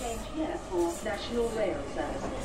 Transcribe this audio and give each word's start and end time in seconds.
Change 0.00 0.26
here 0.36 0.58
for 0.68 0.86
National 1.04 1.48
Rail 1.56 1.80
Services. 1.94 2.44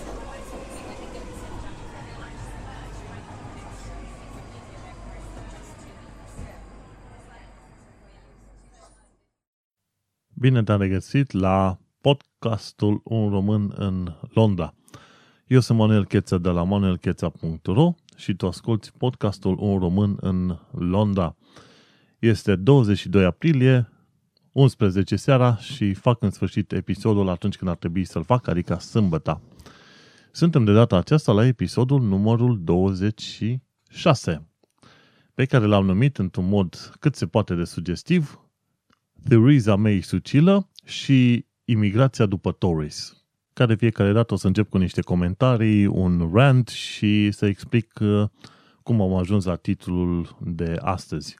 Bine 10.33 10.63
te-am 10.63 10.79
regăsit 10.79 11.31
la 11.31 11.77
podcastul 12.01 13.01
Un 13.03 13.29
Român 13.29 13.73
în 13.75 14.13
Londra. 14.33 14.73
Eu 15.47 15.59
sunt 15.59 15.77
Manuel 15.77 16.05
Cheța 16.05 16.37
de 16.37 16.49
la 16.49 16.63
manuelcheța.ro 16.63 17.93
și 18.15 18.33
tu 18.33 18.47
asculti 18.47 18.91
podcastul 18.97 19.57
Un 19.59 19.79
Român 19.79 20.17
în 20.21 20.57
Londra. 20.71 21.35
Este 22.19 22.55
22 22.55 23.25
aprilie, 23.25 23.92
11 24.53 25.15
seara 25.15 25.57
și 25.57 25.93
fac 25.93 26.23
în 26.23 26.29
sfârșit 26.29 26.71
episodul 26.71 27.29
atunci 27.29 27.55
când 27.55 27.69
ar 27.69 27.75
trebui 27.75 28.03
să-l 28.03 28.23
fac, 28.23 28.47
adică 28.47 28.75
sâmbătă. 28.75 29.41
Suntem 30.31 30.63
de 30.63 30.73
data 30.73 30.97
aceasta 30.97 31.31
la 31.31 31.45
episodul 31.45 32.01
numărul 32.01 32.63
26, 32.63 34.47
pe 35.33 35.45
care 35.45 35.65
l-am 35.65 35.85
numit 35.85 36.17
într-un 36.17 36.47
mod 36.47 36.95
cât 36.99 37.15
se 37.15 37.27
poate 37.27 37.55
de 37.55 37.63
sugestiv 37.63 38.39
Theresa 39.27 39.75
May 39.75 40.01
Sucilă 40.01 40.69
și 40.85 41.45
imigrația 41.65 42.25
după 42.25 42.51
Tories. 42.51 43.17
Care 43.53 43.75
fiecare 43.75 44.11
dată 44.11 44.33
o 44.33 44.37
să 44.37 44.47
încep 44.47 44.69
cu 44.69 44.77
niște 44.77 45.01
comentarii, 45.01 45.85
un 45.85 46.29
rant 46.33 46.67
și 46.67 47.31
să 47.31 47.45
explic 47.45 47.99
uh, 48.01 48.23
cum 48.83 49.01
am 49.01 49.13
ajuns 49.13 49.45
la 49.45 49.55
titlul 49.55 50.37
de 50.41 50.77
astăzi. 50.81 51.35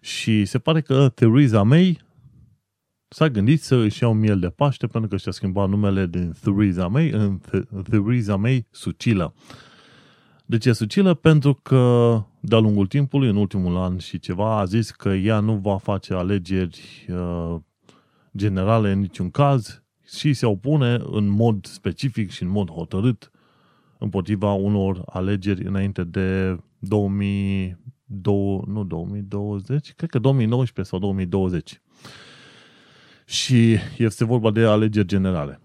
Și 0.00 0.44
se 0.44 0.58
pare 0.58 0.80
că 0.80 1.08
Theresa 1.08 1.62
May 1.62 2.04
s-a 3.08 3.28
gândit 3.28 3.62
să 3.62 3.74
își 3.74 4.02
iau 4.02 4.12
miel 4.12 4.38
de 4.38 4.48
Paște 4.48 4.86
pentru 4.86 5.10
că 5.10 5.16
și-a 5.16 5.32
schimbat 5.32 5.68
numele 5.68 6.06
din 6.06 6.34
Theresa 6.40 6.86
May 6.86 7.10
în 7.10 7.40
Theresa 7.82 8.36
May 8.36 8.66
Sucilă. 8.70 9.34
De 10.46 10.58
ce 10.58 10.72
Sucilă? 10.72 11.14
Pentru 11.14 11.54
că 11.54 12.22
de-a 12.40 12.58
lungul 12.58 12.86
timpului, 12.86 13.28
în 13.28 13.36
ultimul 13.36 13.76
an 13.76 13.98
și 13.98 14.18
ceva, 14.18 14.58
a 14.58 14.64
zis 14.64 14.90
că 14.90 15.08
ea 15.08 15.40
nu 15.40 15.56
va 15.56 15.76
face 15.76 16.14
alegeri 16.14 17.06
uh, 17.08 17.56
generale 18.36 18.90
în 18.90 19.00
niciun 19.00 19.30
caz 19.30 19.82
și 20.08 20.32
se 20.32 20.46
opune 20.46 20.98
în 21.10 21.28
mod 21.28 21.66
specific 21.66 22.30
și 22.30 22.42
în 22.42 22.48
mod 22.48 22.70
hotărât 22.70 23.30
împotriva 23.98 24.52
unor 24.52 25.02
alegeri 25.06 25.64
înainte 25.64 26.04
de 26.04 26.58
2000, 26.78 27.78
nu 28.66 28.84
2020, 28.84 29.92
cred 29.92 30.10
că 30.10 30.18
2019 30.18 30.94
sau 30.94 30.98
2020. 31.04 31.80
Și 33.28 33.76
este 33.98 34.24
vorba 34.24 34.50
de 34.50 34.64
alegeri 34.64 35.06
generale. 35.06 35.60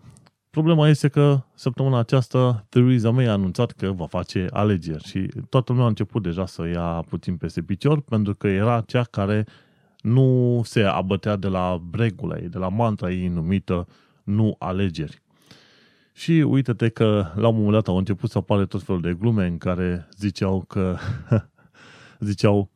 Problema 0.50 0.88
este 0.88 1.08
că 1.08 1.42
săptămâna 1.54 1.98
aceasta 1.98 2.66
Theresa 2.70 3.10
May 3.10 3.26
a 3.26 3.32
anunțat 3.32 3.72
că 3.72 3.92
va 3.92 4.06
face 4.06 4.48
alegeri 4.52 5.04
și 5.04 5.28
toată 5.50 5.72
lumea 5.72 5.86
a 5.86 5.90
început 5.90 6.24
deja 6.24 6.46
să 6.46 6.68
ia 6.68 7.06
puțin 7.10 7.38
peste 7.38 7.62
picior 7.62 8.02
pentru 8.02 8.36
că 8.36 8.48
era 8.48 8.82
cea 8.82 9.04
care 9.04 9.46
nu 10.00 10.62
se 10.66 10.82
abătea 10.82 11.36
de 11.36 11.48
la 11.48 11.82
regula 11.92 12.38
ei, 12.38 12.50
de 12.50 12.58
la 12.58 12.70
mantra 12.70 13.12
ei 13.12 13.28
numită 13.28 13.88
nu 14.24 14.56
alegeri. 14.60 15.22
Și 16.14 16.32
uite-te 16.32 16.90
că 16.90 17.32
la 17.36 17.48
un 17.48 17.56
moment 17.56 17.74
dat 17.74 17.88
au 17.88 17.98
început 17.98 18.30
să 18.30 18.38
apare 18.38 18.66
tot 18.66 18.84
felul 18.84 19.02
de 19.02 19.14
glume 19.14 19.46
în 19.46 19.58
care 19.58 20.08
ziceau 20.18 20.64
că 20.68 20.98
ziceau 22.20 22.72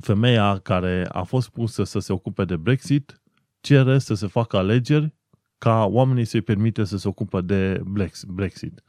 femeia 0.00 0.58
care 0.58 1.06
a 1.12 1.22
fost 1.22 1.48
pusă 1.48 1.84
să 1.84 1.98
se 1.98 2.12
ocupe 2.12 2.44
de 2.44 2.56
Brexit 2.56 3.22
cere 3.64 3.98
să 3.98 4.14
se 4.14 4.26
facă 4.26 4.56
alegeri 4.56 5.12
ca 5.58 5.84
oamenii 5.84 6.24
să-i 6.24 6.40
permite 6.40 6.84
să 6.84 6.96
se 6.96 7.08
ocupe 7.08 7.40
de 7.40 7.82
Brexit. 8.26 8.82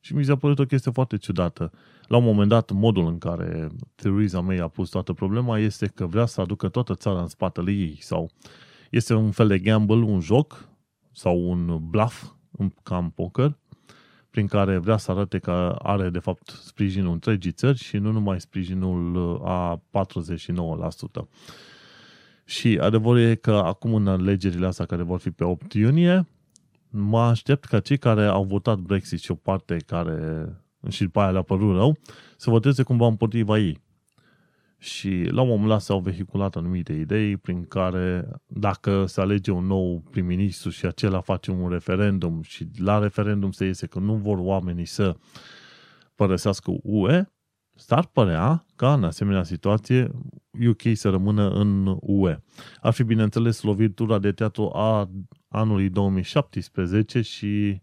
Și 0.00 0.14
mi 0.14 0.24
s-a 0.24 0.36
părut 0.36 0.58
o 0.58 0.64
chestie 0.64 0.90
foarte 0.90 1.16
ciudată. 1.16 1.72
La 2.06 2.16
un 2.16 2.24
moment 2.24 2.48
dat, 2.48 2.70
modul 2.70 3.06
în 3.06 3.18
care 3.18 3.68
Theresa 3.94 4.40
May 4.40 4.56
a 4.56 4.68
pus 4.68 4.88
toată 4.88 5.12
problema 5.12 5.58
este 5.58 5.86
că 5.86 6.06
vrea 6.06 6.26
să 6.26 6.40
aducă 6.40 6.68
toată 6.68 6.94
țara 6.94 7.20
în 7.20 7.26
spatele 7.26 7.70
ei 7.70 7.98
sau 8.00 8.30
este 8.90 9.14
un 9.14 9.30
fel 9.30 9.48
de 9.48 9.58
gamble, 9.58 9.94
un 9.94 10.20
joc 10.20 10.68
sau 11.12 11.50
un 11.50 11.78
bluff, 11.88 12.24
ca 12.82 12.96
în 12.96 13.08
poker, 13.08 13.58
prin 14.30 14.46
care 14.46 14.76
vrea 14.76 14.96
să 14.96 15.10
arate 15.10 15.38
că 15.38 15.76
are 15.82 16.10
de 16.10 16.18
fapt 16.18 16.48
sprijinul 16.48 17.12
întregii 17.12 17.52
țări 17.52 17.78
și 17.78 17.96
nu 17.96 18.12
numai 18.12 18.40
sprijinul 18.40 19.40
a 19.44 19.82
49%. 19.90 21.28
Și 22.48 22.78
adevărul 22.80 23.20
e 23.20 23.34
că 23.34 23.52
acum 23.52 23.94
în 23.94 24.06
alegerile 24.06 24.66
astea 24.66 24.84
care 24.84 25.02
vor 25.02 25.18
fi 25.18 25.30
pe 25.30 25.44
8 25.44 25.72
iunie, 25.72 26.26
mă 26.90 27.20
aștept 27.20 27.64
ca 27.64 27.80
cei 27.80 27.98
care 27.98 28.24
au 28.24 28.44
votat 28.44 28.78
Brexit 28.78 29.20
și 29.20 29.30
o 29.30 29.34
parte 29.34 29.76
care 29.86 30.48
și 30.88 31.02
după 31.02 31.20
aia 31.20 31.30
le-a 31.30 31.42
părut 31.42 31.76
rău, 31.76 31.98
să 32.36 32.50
voteze 32.50 32.82
cumva 32.82 33.06
împotriva 33.06 33.58
ei. 33.58 33.80
Și 34.78 35.28
la 35.30 35.42
un 35.42 35.48
moment 35.48 35.68
dat 35.68 35.80
s-au 35.80 36.00
vehiculat 36.00 36.56
anumite 36.56 36.92
idei 36.92 37.36
prin 37.36 37.64
care 37.64 38.28
dacă 38.46 39.06
se 39.06 39.20
alege 39.20 39.50
un 39.50 39.66
nou 39.66 40.02
prim-ministru 40.10 40.70
și 40.70 40.86
acela 40.86 41.20
face 41.20 41.50
un 41.50 41.68
referendum 41.68 42.42
și 42.42 42.68
la 42.76 42.98
referendum 42.98 43.50
se 43.50 43.64
iese 43.64 43.86
că 43.86 43.98
nu 43.98 44.14
vor 44.14 44.38
oamenii 44.38 44.84
să 44.84 45.16
părăsească 46.14 46.72
UE, 46.82 47.32
s-ar 47.78 48.06
părea 48.06 48.66
ca 48.76 48.92
în 48.92 49.04
asemenea 49.04 49.42
situație 49.42 50.10
UK 50.68 50.82
să 50.92 51.08
rămână 51.08 51.50
în 51.50 51.96
UE. 52.00 52.38
Ar 52.80 52.92
fi, 52.92 53.02
bineînțeles, 53.02 53.62
lovitura 53.62 54.18
de 54.18 54.32
teatru 54.32 54.70
a 54.74 55.10
anului 55.48 55.88
2017 55.88 57.20
și 57.20 57.82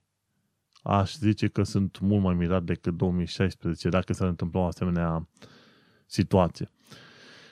aș 0.84 1.16
zice 1.16 1.48
că 1.48 1.64
sunt 1.64 2.00
mult 2.00 2.24
mai 2.24 2.34
mirat 2.34 2.64
decât 2.64 2.98
2016 2.98 3.90
dacă 3.90 4.14
s-ar 4.14 4.28
întâmpla 4.28 4.60
o 4.60 4.66
asemenea 4.66 5.30
situație. 6.06 6.70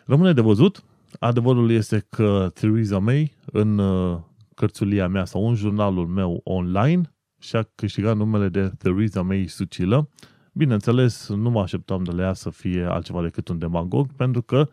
Rămâne 0.06 0.34
de 0.34 0.42
văzut. 0.42 0.84
Adevărul 1.20 1.72
este 1.72 2.06
că 2.10 2.52
Theresa 2.54 3.00
May 3.00 3.36
în 3.46 3.78
uh, 3.78 4.20
cărțulia 4.56 5.08
mea 5.08 5.26
sau 5.26 5.50
în 5.50 5.56
jurnalul 5.56 6.08
meu 6.08 6.42
online 6.44 7.16
și-a 7.40 7.70
câștigat 7.76 8.16
numele 8.16 8.50
de 8.50 8.72
Theresa 8.78 9.22
May 9.22 9.46
Sucilă, 9.48 10.10
Bineînțeles, 10.56 11.30
nu 11.30 11.50
mă 11.50 11.62
așteptam 11.62 12.04
de 12.04 12.12
la 12.12 12.22
ea 12.22 12.34
să 12.34 12.50
fie 12.50 12.84
altceva 12.84 13.22
decât 13.22 13.48
un 13.48 13.58
demagog, 13.58 14.12
pentru 14.16 14.42
că, 14.42 14.70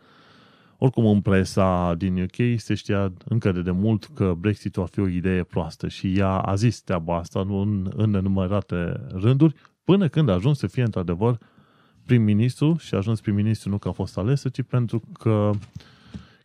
oricum, 0.77 1.05
în 1.05 1.21
presa 1.21 1.93
din 1.97 2.21
UK 2.21 2.59
se 2.59 2.73
știa 2.73 3.13
încă 3.25 3.51
de 3.51 3.61
demult 3.61 4.05
că 4.05 4.33
Brexit-ul 4.37 4.83
ar 4.83 4.89
fi 4.89 4.99
o 4.99 5.07
idee 5.07 5.43
proastă 5.43 5.87
și 5.87 6.17
ea 6.17 6.29
a 6.29 6.55
zis 6.55 6.81
treaba 6.81 7.17
asta 7.17 7.43
nu 7.43 7.61
în, 7.61 7.91
în 7.95 8.09
nenumărate 8.09 9.01
rânduri, 9.13 9.55
până 9.83 10.07
când 10.07 10.29
a 10.29 10.33
ajuns 10.33 10.57
să 10.57 10.67
fie 10.67 10.83
într-adevăr 10.83 11.37
prim-ministru 12.05 12.75
și 12.79 12.93
a 12.93 12.97
ajuns 12.97 13.21
prim-ministru 13.21 13.69
nu 13.69 13.77
că 13.77 13.87
a 13.87 13.91
fost 13.91 14.17
ales, 14.17 14.43
ci 14.51 14.61
pentru 14.61 15.01
că 15.19 15.51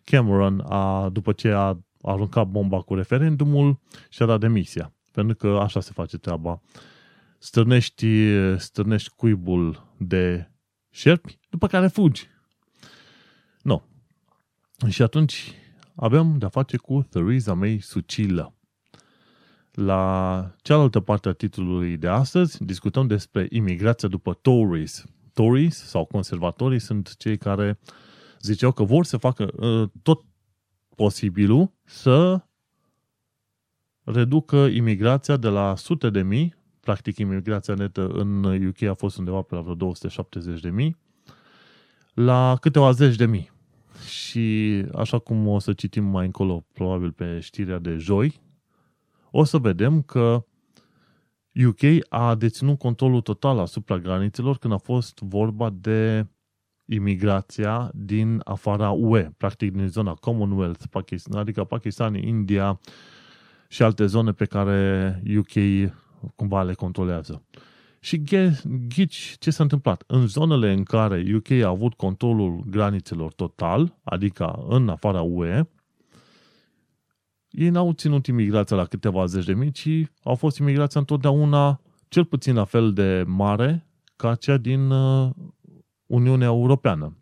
Cameron, 0.04 0.64
a, 0.68 1.08
după 1.12 1.32
ce 1.32 1.48
a 1.48 1.78
aruncat 2.02 2.46
bomba 2.46 2.80
cu 2.80 2.94
referendumul, 2.94 3.78
și-a 4.08 4.26
dat 4.26 4.40
demisia. 4.40 4.92
Pentru 5.12 5.36
că 5.36 5.58
așa 5.62 5.80
se 5.80 5.90
face 5.94 6.18
treaba 6.18 6.60
stârnești, 7.46 8.06
stârnești 8.56 9.12
cuibul 9.16 9.94
de 9.98 10.50
șerpi, 10.90 11.38
după 11.50 11.66
care 11.66 11.86
fugi. 11.86 12.28
Nu. 13.62 13.82
Și 14.88 15.02
atunci 15.02 15.52
avem 15.94 16.38
de-a 16.38 16.48
face 16.48 16.76
cu 16.76 17.06
Theresa 17.10 17.54
May 17.54 17.78
Sucilă. 17.80 18.54
La 19.72 20.54
cealaltă 20.62 21.00
parte 21.00 21.28
a 21.28 21.32
titlului 21.32 21.96
de 21.96 22.08
astăzi 22.08 22.64
discutăm 22.64 23.06
despre 23.06 23.46
imigrația 23.50 24.08
după 24.08 24.34
Tories. 24.34 25.04
Tories 25.32 25.76
sau 25.76 26.04
conservatorii 26.04 26.78
sunt 26.78 27.16
cei 27.16 27.38
care 27.38 27.78
ziceau 28.40 28.72
că 28.72 28.82
vor 28.82 29.04
să 29.04 29.16
facă 29.16 29.50
uh, 29.56 29.88
tot 30.02 30.24
posibilul 30.94 31.72
să 31.84 32.44
reducă 34.02 34.56
imigrația 34.56 35.36
de 35.36 35.48
la 35.48 35.76
sute 35.76 36.10
de 36.10 36.22
mii 36.22 36.64
practic 36.86 37.18
imigrația 37.18 37.74
netă 37.74 38.06
în 38.06 38.44
UK 38.66 38.82
a 38.82 38.94
fost 38.94 39.18
undeva 39.18 39.42
pe 39.42 39.54
la 39.54 39.60
vreo 39.60 39.74
270 39.74 40.60
de 40.60 40.70
mii, 40.70 40.96
la 42.14 42.56
câteva 42.60 42.90
zeci 42.90 43.16
de 43.16 43.26
mii. 43.26 43.50
Și 44.08 44.84
așa 44.94 45.18
cum 45.18 45.46
o 45.46 45.58
să 45.58 45.72
citim 45.72 46.04
mai 46.04 46.24
încolo, 46.24 46.66
probabil 46.72 47.12
pe 47.12 47.40
știrea 47.40 47.78
de 47.78 47.96
joi, 47.96 48.40
o 49.30 49.44
să 49.44 49.58
vedem 49.58 50.02
că 50.02 50.44
UK 51.66 52.06
a 52.08 52.34
deținut 52.34 52.78
controlul 52.78 53.20
total 53.20 53.58
asupra 53.58 53.98
granițelor 53.98 54.58
când 54.58 54.72
a 54.72 54.78
fost 54.78 55.18
vorba 55.18 55.70
de 55.70 56.26
imigrația 56.84 57.90
din 57.94 58.40
afara 58.44 58.90
UE, 58.90 59.30
practic 59.36 59.72
din 59.72 59.88
zona 59.88 60.14
Commonwealth, 60.14 60.84
Pakistan, 60.90 61.38
adică 61.38 61.64
Pakistan, 61.64 62.14
India 62.14 62.80
și 63.68 63.82
alte 63.82 64.06
zone 64.06 64.32
pe 64.32 64.44
care 64.44 65.22
UK 65.38 65.54
cumva 66.34 66.62
le 66.62 66.74
controlează. 66.74 67.44
Și 68.00 68.22
ghici 68.88 69.36
ce 69.38 69.50
s-a 69.50 69.62
întâmplat. 69.62 70.04
În 70.06 70.26
zonele 70.26 70.72
în 70.72 70.82
care 70.82 71.24
UK 71.34 71.50
a 71.50 71.68
avut 71.68 71.94
controlul 71.94 72.64
granițelor 72.70 73.32
total, 73.32 73.98
adică 74.02 74.64
în 74.68 74.88
afara 74.88 75.22
UE, 75.22 75.68
ei 77.50 77.68
n-au 77.68 77.92
ținut 77.92 78.26
imigrația 78.26 78.76
la 78.76 78.84
câteva 78.84 79.24
zeci 79.24 79.44
de 79.44 79.54
mii, 79.54 79.70
ci 79.70 79.88
au 80.22 80.34
fost 80.34 80.58
imigrația 80.58 81.00
întotdeauna 81.00 81.80
cel 82.08 82.24
puțin 82.24 82.54
la 82.54 82.64
fel 82.64 82.92
de 82.92 83.24
mare 83.26 83.86
ca 84.16 84.34
cea 84.34 84.56
din 84.56 84.90
uh, 84.90 85.30
Uniunea 86.06 86.46
Europeană. 86.46 87.16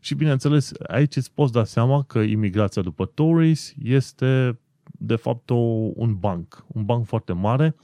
Și 0.00 0.14
bineînțeles, 0.14 0.72
aici 0.86 1.16
îți 1.16 1.32
poți 1.32 1.52
da 1.52 1.64
seama 1.64 2.02
că 2.02 2.18
imigrația 2.18 2.82
după 2.82 3.04
Tories 3.04 3.74
este 3.82 4.58
de 4.84 5.16
fapt 5.16 5.50
o, 5.50 5.54
un 5.94 6.14
banc, 6.18 6.64
un 6.66 6.84
banc 6.84 7.06
foarte 7.06 7.32
mare 7.32 7.74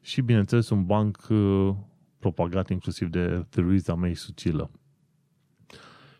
și 0.00 0.20
bineînțeles 0.20 0.68
un 0.68 0.84
banc 0.84 1.26
uh, 1.30 1.74
propagat 2.18 2.70
inclusiv 2.70 3.08
de 3.08 3.46
Theresa 3.48 3.94
May 3.94 4.14
Sucilă. 4.14 4.70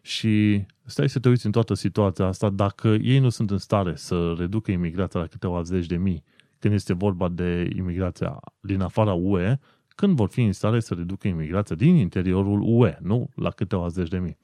Și 0.02 0.64
stai 0.84 1.08
să 1.08 1.18
te 1.18 1.28
uiți 1.28 1.46
în 1.46 1.52
toată 1.52 1.74
situația 1.74 2.24
asta, 2.24 2.50
dacă 2.50 2.88
ei 2.88 3.18
nu 3.18 3.28
sunt 3.28 3.50
în 3.50 3.58
stare 3.58 3.96
să 3.96 4.34
reducă 4.38 4.70
imigrația 4.70 5.20
la 5.20 5.26
câteva 5.26 5.62
zeci 5.62 5.86
de 5.86 5.96
mii, 5.96 6.24
când 6.58 6.74
este 6.74 6.92
vorba 6.92 7.28
de 7.28 7.70
imigrația 7.76 8.40
din 8.60 8.80
afara 8.80 9.12
UE, 9.12 9.58
când 9.88 10.16
vor 10.16 10.28
fi 10.28 10.42
în 10.42 10.52
stare 10.52 10.80
să 10.80 10.94
reducă 10.94 11.28
imigrația 11.28 11.76
din 11.76 11.94
interiorul 11.94 12.60
UE, 12.64 12.98
nu 13.00 13.30
la 13.34 13.50
câteva 13.50 13.88
zeci 13.88 14.08
de 14.08 14.18
mii. 14.18 14.38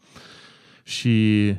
Și 0.85 1.55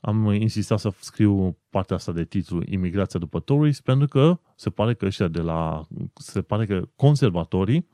am 0.00 0.32
insistat 0.32 0.78
să 0.78 0.92
scriu 0.98 1.58
partea 1.70 1.96
asta 1.96 2.12
de 2.12 2.24
titlu 2.24 2.62
Imigrația 2.64 3.18
după 3.18 3.40
Tories, 3.40 3.80
pentru 3.80 4.06
că 4.08 4.40
se 4.56 4.70
pare 4.70 4.94
că 4.94 5.06
ăștia 5.06 5.28
de 5.28 5.40
la, 5.40 5.86
se 6.14 6.42
pare 6.42 6.66
că 6.66 6.88
conservatorii 6.96 7.88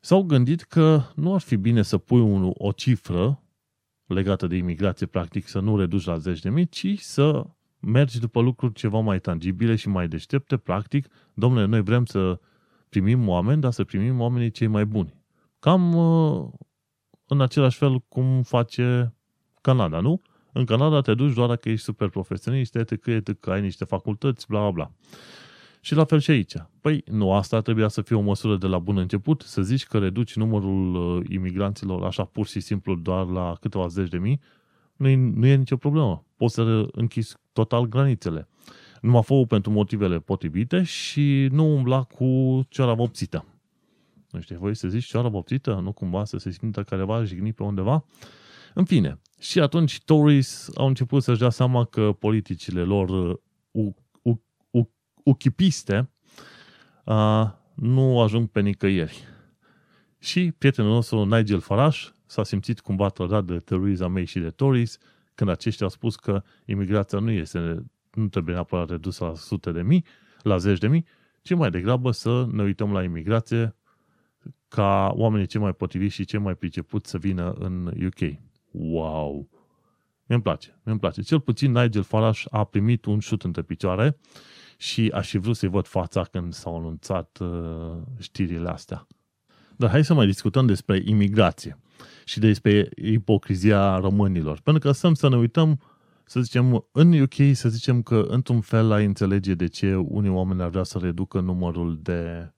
s-au 0.00 0.22
gândit 0.22 0.62
că 0.62 1.02
nu 1.14 1.34
ar 1.34 1.40
fi 1.40 1.56
bine 1.56 1.82
să 1.82 1.98
pui 1.98 2.20
un, 2.20 2.50
o 2.54 2.72
cifră 2.72 3.42
legată 4.06 4.46
de 4.46 4.56
imigrație, 4.56 5.06
practic, 5.06 5.48
să 5.48 5.60
nu 5.60 5.76
reduci 5.76 6.04
la 6.04 6.18
zeci 6.18 6.40
de 6.40 6.50
mii, 6.50 6.68
ci 6.68 6.98
să 6.98 7.46
mergi 7.80 8.20
după 8.20 8.40
lucruri 8.40 8.72
ceva 8.72 8.98
mai 8.98 9.20
tangibile 9.20 9.74
și 9.74 9.88
mai 9.88 10.08
deștepte, 10.08 10.56
practic, 10.56 11.08
domnule, 11.34 11.64
noi 11.64 11.82
vrem 11.82 12.04
să 12.04 12.40
primim 12.88 13.28
oameni, 13.28 13.60
dar 13.60 13.72
să 13.72 13.84
primim 13.84 14.20
oamenii 14.20 14.50
cei 14.50 14.66
mai 14.66 14.86
buni. 14.86 15.14
Cam 15.58 15.94
uh, 15.94 16.48
în 17.26 17.40
același 17.40 17.78
fel 17.78 17.98
cum 17.98 18.42
face 18.42 19.14
Canada, 19.60 20.00
nu? 20.00 20.22
În 20.56 20.64
Canada 20.64 21.00
te 21.00 21.14
duci 21.14 21.34
doar 21.34 21.48
dacă 21.48 21.68
ești 21.68 21.84
super 21.84 22.08
profesionist, 22.08 22.76
etc., 22.76 23.06
etc., 23.06 23.46
ai 23.46 23.60
niște 23.60 23.84
facultăți, 23.84 24.46
bla, 24.48 24.60
bla, 24.60 24.70
bla. 24.70 24.90
Și 25.80 25.94
la 25.94 26.04
fel 26.04 26.18
și 26.20 26.30
aici. 26.30 26.54
Păi 26.80 27.02
nu, 27.06 27.32
asta 27.32 27.60
trebuia 27.60 27.88
să 27.88 28.02
fie 28.02 28.16
o 28.16 28.20
măsură 28.20 28.56
de 28.56 28.66
la 28.66 28.78
bun 28.78 28.96
început, 28.96 29.42
să 29.42 29.62
zici 29.62 29.86
că 29.86 29.98
reduci 29.98 30.36
numărul 30.36 30.94
uh, 30.94 31.24
imigranților 31.28 32.04
așa 32.04 32.24
pur 32.24 32.46
și 32.46 32.60
simplu 32.60 32.94
doar 32.94 33.26
la 33.26 33.56
câteva 33.60 33.86
zeci 33.86 34.08
de 34.08 34.18
mii, 34.18 34.40
nu 34.96 35.08
e, 35.08 35.16
nu 35.16 35.46
e 35.46 35.54
nicio 35.54 35.76
problemă. 35.76 36.24
Poți 36.36 36.54
să 36.54 36.88
închizi 36.92 37.36
total 37.52 37.86
granițele. 37.86 38.48
Numai 39.00 39.22
fă 39.22 39.44
pentru 39.48 39.70
motivele 39.70 40.18
potrivite 40.18 40.82
și 40.82 41.48
nu 41.50 41.74
umbla 41.74 42.02
cu 42.02 42.60
cioara 42.68 42.94
vopțită. 42.94 43.44
Nu 44.30 44.40
știu, 44.40 44.56
voi 44.58 44.76
să 44.76 44.88
zici 44.88 45.04
cioara 45.04 45.28
vopțită? 45.28 45.80
Nu 45.82 45.92
cumva 45.92 46.24
să 46.24 46.38
se 46.38 46.50
simtă 46.50 46.82
careva 46.82 47.24
jignit 47.24 47.54
pe 47.54 47.62
undeva? 47.62 48.04
În 48.78 48.84
fine, 48.84 49.20
și 49.40 49.60
atunci 49.60 50.00
Tories 50.04 50.70
au 50.74 50.86
început 50.86 51.22
să-și 51.22 51.38
dea 51.38 51.50
seama 51.50 51.84
că 51.84 52.12
politicile 52.12 52.82
lor 52.82 53.38
uh, 53.70 53.94
uchipiste 55.22 56.10
uh, 57.04 57.44
nu 57.74 58.20
ajung 58.20 58.48
pe 58.48 58.60
nicăieri. 58.60 59.24
Și 60.18 60.52
prietenul 60.58 60.90
nostru, 60.90 61.24
Nigel 61.24 61.60
Farage, 61.60 61.98
s-a 62.26 62.42
simțit 62.44 62.80
cumva 62.80 63.08
trădat 63.08 63.44
de 63.44 63.58
Theresa 63.58 64.06
May 64.06 64.24
și 64.24 64.38
de 64.38 64.50
Tories 64.50 64.98
când 65.34 65.50
aceștia 65.50 65.86
au 65.86 65.92
spus 65.92 66.16
că 66.16 66.42
imigrația 66.64 67.18
nu 67.18 67.30
este, 67.30 67.84
nu 68.12 68.28
trebuie 68.28 68.54
neapărat 68.54 68.90
redusă 68.90 69.24
la 69.24 69.34
sute 69.34 69.72
de 69.72 69.82
mii, 69.82 70.04
la 70.42 70.56
zeci 70.56 70.78
de 70.78 70.88
mii, 70.88 71.06
ci 71.42 71.54
mai 71.54 71.70
degrabă 71.70 72.10
să 72.10 72.46
ne 72.50 72.62
uităm 72.62 72.92
la 72.92 73.02
imigrație 73.02 73.76
ca 74.68 75.12
oamenii 75.14 75.46
cei 75.46 75.60
mai 75.60 75.72
potriviți 75.72 76.14
și 76.14 76.24
cei 76.24 76.40
mai 76.40 76.54
pricepuți 76.54 77.10
să 77.10 77.18
vină 77.18 77.52
în 77.52 77.86
UK. 77.86 78.38
Wow! 78.78 79.48
Mi-mi 80.26 80.42
place, 80.42 80.80
mi-mi 80.84 80.98
place. 80.98 81.22
Cel 81.22 81.40
puțin 81.40 81.72
Nigel 81.72 82.02
Farage 82.02 82.40
a 82.50 82.64
primit 82.64 83.04
un 83.04 83.18
șut 83.18 83.42
între 83.42 83.62
picioare 83.62 84.18
și 84.76 85.10
aș 85.14 85.28
fi 85.28 85.38
vrut 85.38 85.56
să-i 85.56 85.68
văd 85.68 85.86
fața 85.86 86.22
când 86.22 86.52
s-au 86.52 86.76
anunțat 86.76 87.38
uh, 87.40 87.96
știrile 88.18 88.68
astea. 88.68 89.06
Dar 89.76 89.90
hai 89.90 90.04
să 90.04 90.14
mai 90.14 90.26
discutăm 90.26 90.66
despre 90.66 91.02
imigrație 91.04 91.78
și 92.24 92.38
despre 92.38 92.88
ipocrizia 92.96 93.98
românilor. 93.98 94.60
Pentru 94.60 94.88
că 94.88 94.94
stăm 94.94 95.14
să 95.14 95.28
ne 95.28 95.36
uităm, 95.36 95.80
să 96.24 96.40
zicem, 96.40 96.88
în 96.92 97.20
UK, 97.20 97.34
să 97.52 97.68
zicem 97.68 98.02
că 98.02 98.26
într-un 98.28 98.60
fel 98.60 98.92
ai 98.92 99.04
înțelege 99.04 99.54
de 99.54 99.66
ce 99.66 99.94
unii 99.94 100.30
oameni 100.30 100.62
ar 100.62 100.68
vrea 100.68 100.82
să 100.82 100.98
reducă 100.98 101.40
numărul 101.40 101.98
de, 102.02 102.52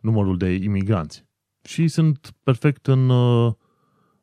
numărul 0.00 0.36
de 0.36 0.52
imigranți. 0.52 1.24
Și 1.62 1.88
sunt 1.88 2.34
perfect 2.42 2.86
în, 2.86 3.08
uh, 3.08 3.52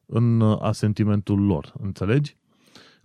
în 0.05 0.41
asentimentul 0.41 1.45
lor, 1.45 1.73
înțelegi? 1.79 2.37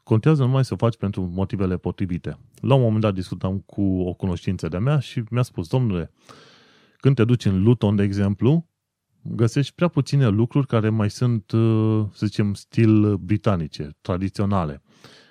Contează 0.02 0.42
numai 0.42 0.64
să 0.64 0.74
o 0.74 0.76
faci 0.76 0.96
pentru 0.96 1.30
motivele 1.34 1.76
potrivite. 1.76 2.38
La 2.60 2.74
un 2.74 2.80
moment 2.80 3.00
dat 3.00 3.14
discutam 3.14 3.58
cu 3.58 3.82
o 3.82 4.14
cunoștință 4.14 4.68
de-a 4.68 4.80
mea 4.80 4.98
și 4.98 5.22
mi-a 5.30 5.42
spus, 5.42 5.68
domnule, 5.68 6.12
când 6.96 7.14
te 7.14 7.24
duci 7.24 7.44
în 7.44 7.62
Luton, 7.62 7.96
de 7.96 8.02
exemplu, 8.02 8.68
găsești 9.22 9.74
prea 9.74 9.88
puține 9.88 10.28
lucruri 10.28 10.66
care 10.66 10.88
mai 10.88 11.10
sunt, 11.10 11.50
uh, 11.50 12.04
să 12.12 12.26
zicem, 12.26 12.54
stil 12.54 13.16
britanice, 13.16 13.96
tradiționale. 14.00 14.82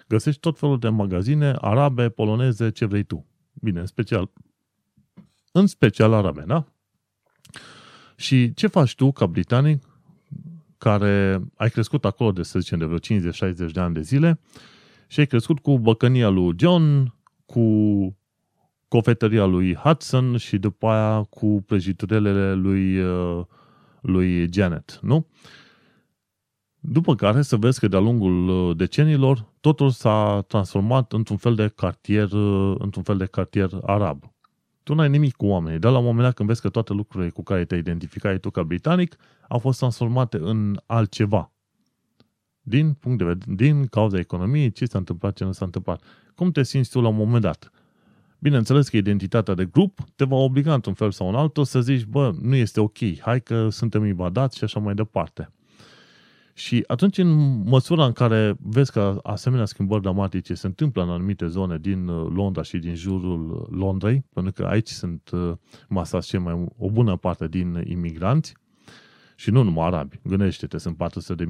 Găsești 0.07 0.39
tot 0.39 0.59
felul 0.59 0.79
de 0.79 0.89
magazine 0.89 1.53
arabe, 1.61 2.09
poloneze, 2.09 2.69
ce 2.69 2.85
vrei 2.85 3.03
tu. 3.03 3.25
Bine, 3.53 3.79
în 3.79 3.85
special, 3.85 4.31
în 5.51 5.67
special 5.67 6.13
arabe, 6.13 6.43
da? 6.47 6.65
Și 8.15 8.53
ce 8.53 8.67
faci 8.67 8.95
tu 8.95 9.11
ca 9.11 9.25
britanic 9.25 9.96
care 10.77 11.41
ai 11.55 11.69
crescut 11.69 12.05
acolo 12.05 12.31
de, 12.31 12.43
să 12.43 12.59
zicem, 12.59 12.77
de 12.77 12.85
vreo 12.85 13.19
50-60 13.51 13.71
de 13.71 13.79
ani 13.79 13.93
de 13.93 14.01
zile 14.01 14.39
și 15.07 15.19
ai 15.19 15.25
crescut 15.25 15.59
cu 15.59 15.79
băcănia 15.79 16.29
lui 16.29 16.55
John, 16.57 17.13
cu 17.45 17.63
cofetăria 18.87 19.45
lui 19.45 19.75
Hudson 19.75 20.37
și 20.37 20.57
după 20.57 20.87
aia 20.87 21.23
cu 21.23 21.63
prăjiturelele 21.65 22.53
lui, 22.53 22.99
uh, 22.99 23.45
lui 24.01 24.53
Janet, 24.53 24.99
nu? 25.01 25.27
După 26.79 27.15
care 27.15 27.41
să 27.41 27.55
vezi 27.55 27.79
că 27.79 27.87
de-a 27.87 27.99
lungul 27.99 28.47
uh, 28.47 28.77
decenilor 28.77 29.53
totul 29.59 29.89
s-a 29.89 30.43
transformat 30.47 31.13
într-un 31.13 31.37
fel 31.37 31.55
de 31.55 31.67
cartier, 31.67 32.31
uh, 32.31 32.75
într-un 32.79 33.03
fel 33.03 33.17
de 33.17 33.25
cartier 33.25 33.69
arab. 33.85 34.23
Tu 34.87 34.93
n-ai 34.93 35.09
nimic 35.09 35.35
cu 35.35 35.45
oamenii, 35.45 35.79
dar 35.79 35.91
la 35.91 35.97
un 35.97 36.03
moment 36.03 36.23
dat 36.23 36.33
când 36.33 36.47
vezi 36.47 36.61
că 36.61 36.69
toate 36.69 36.93
lucrurile 36.93 37.29
cu 37.29 37.43
care 37.43 37.65
te 37.65 37.75
identificai 37.75 38.39
tu 38.39 38.49
ca 38.49 38.63
britanic 38.63 39.15
au 39.47 39.59
fost 39.59 39.77
transformate 39.79 40.37
în 40.37 40.79
altceva. 40.85 41.51
Din 42.61 42.93
punct 42.93 43.17
de 43.17 43.23
vedere, 43.23 43.55
din 43.55 43.85
cauza 43.85 44.19
economiei, 44.19 44.71
ce 44.71 44.85
s-a 44.85 44.97
întâmplat, 44.97 45.35
ce 45.35 45.43
nu 45.43 45.51
s-a 45.51 45.65
întâmplat. 45.65 46.03
Cum 46.35 46.51
te 46.51 46.63
simți 46.63 46.89
tu 46.89 47.01
la 47.01 47.07
un 47.07 47.15
moment 47.15 47.41
dat? 47.41 47.71
Bineînțeles 48.39 48.89
că 48.89 48.97
identitatea 48.97 49.53
de 49.53 49.65
grup 49.65 49.99
te 50.15 50.23
va 50.25 50.35
obliga 50.35 50.73
într-un 50.73 50.93
fel 50.93 51.11
sau 51.11 51.29
în 51.29 51.35
altul 51.35 51.63
să 51.63 51.81
zici, 51.81 52.05
bă, 52.05 52.33
nu 52.41 52.55
este 52.55 52.79
ok, 52.79 52.97
hai 53.19 53.41
că 53.41 53.69
suntem 53.69 54.05
invadați 54.05 54.57
și 54.57 54.63
așa 54.63 54.79
mai 54.79 54.93
departe. 54.93 55.51
Și 56.57 56.83
atunci, 56.87 57.17
în 57.17 57.61
măsura 57.63 58.05
în 58.05 58.11
care 58.11 58.55
vezi 58.59 58.91
că 58.91 59.19
asemenea 59.23 59.65
schimbări 59.65 60.01
dramatice 60.01 60.53
se 60.53 60.67
întâmplă 60.67 61.03
în 61.03 61.09
anumite 61.09 61.47
zone 61.47 61.77
din 61.77 62.07
uh, 62.07 62.31
Londra 62.33 62.61
și 62.61 62.77
din 62.77 62.95
jurul 62.95 63.67
Londrei, 63.71 64.25
pentru 64.33 64.51
că 64.51 64.63
aici 64.63 64.89
sunt 64.89 65.29
uh, 65.33 65.53
masați 65.87 66.27
cei 66.27 66.39
mai 66.39 66.65
o 66.77 66.89
bună 66.89 67.17
parte 67.17 67.47
din 67.47 67.83
imigranți, 67.87 68.53
și 69.35 69.51
nu 69.51 69.63
numai 69.63 69.85
arabi. 69.85 70.19
Gândește-te, 70.23 70.77
sunt 70.77 70.97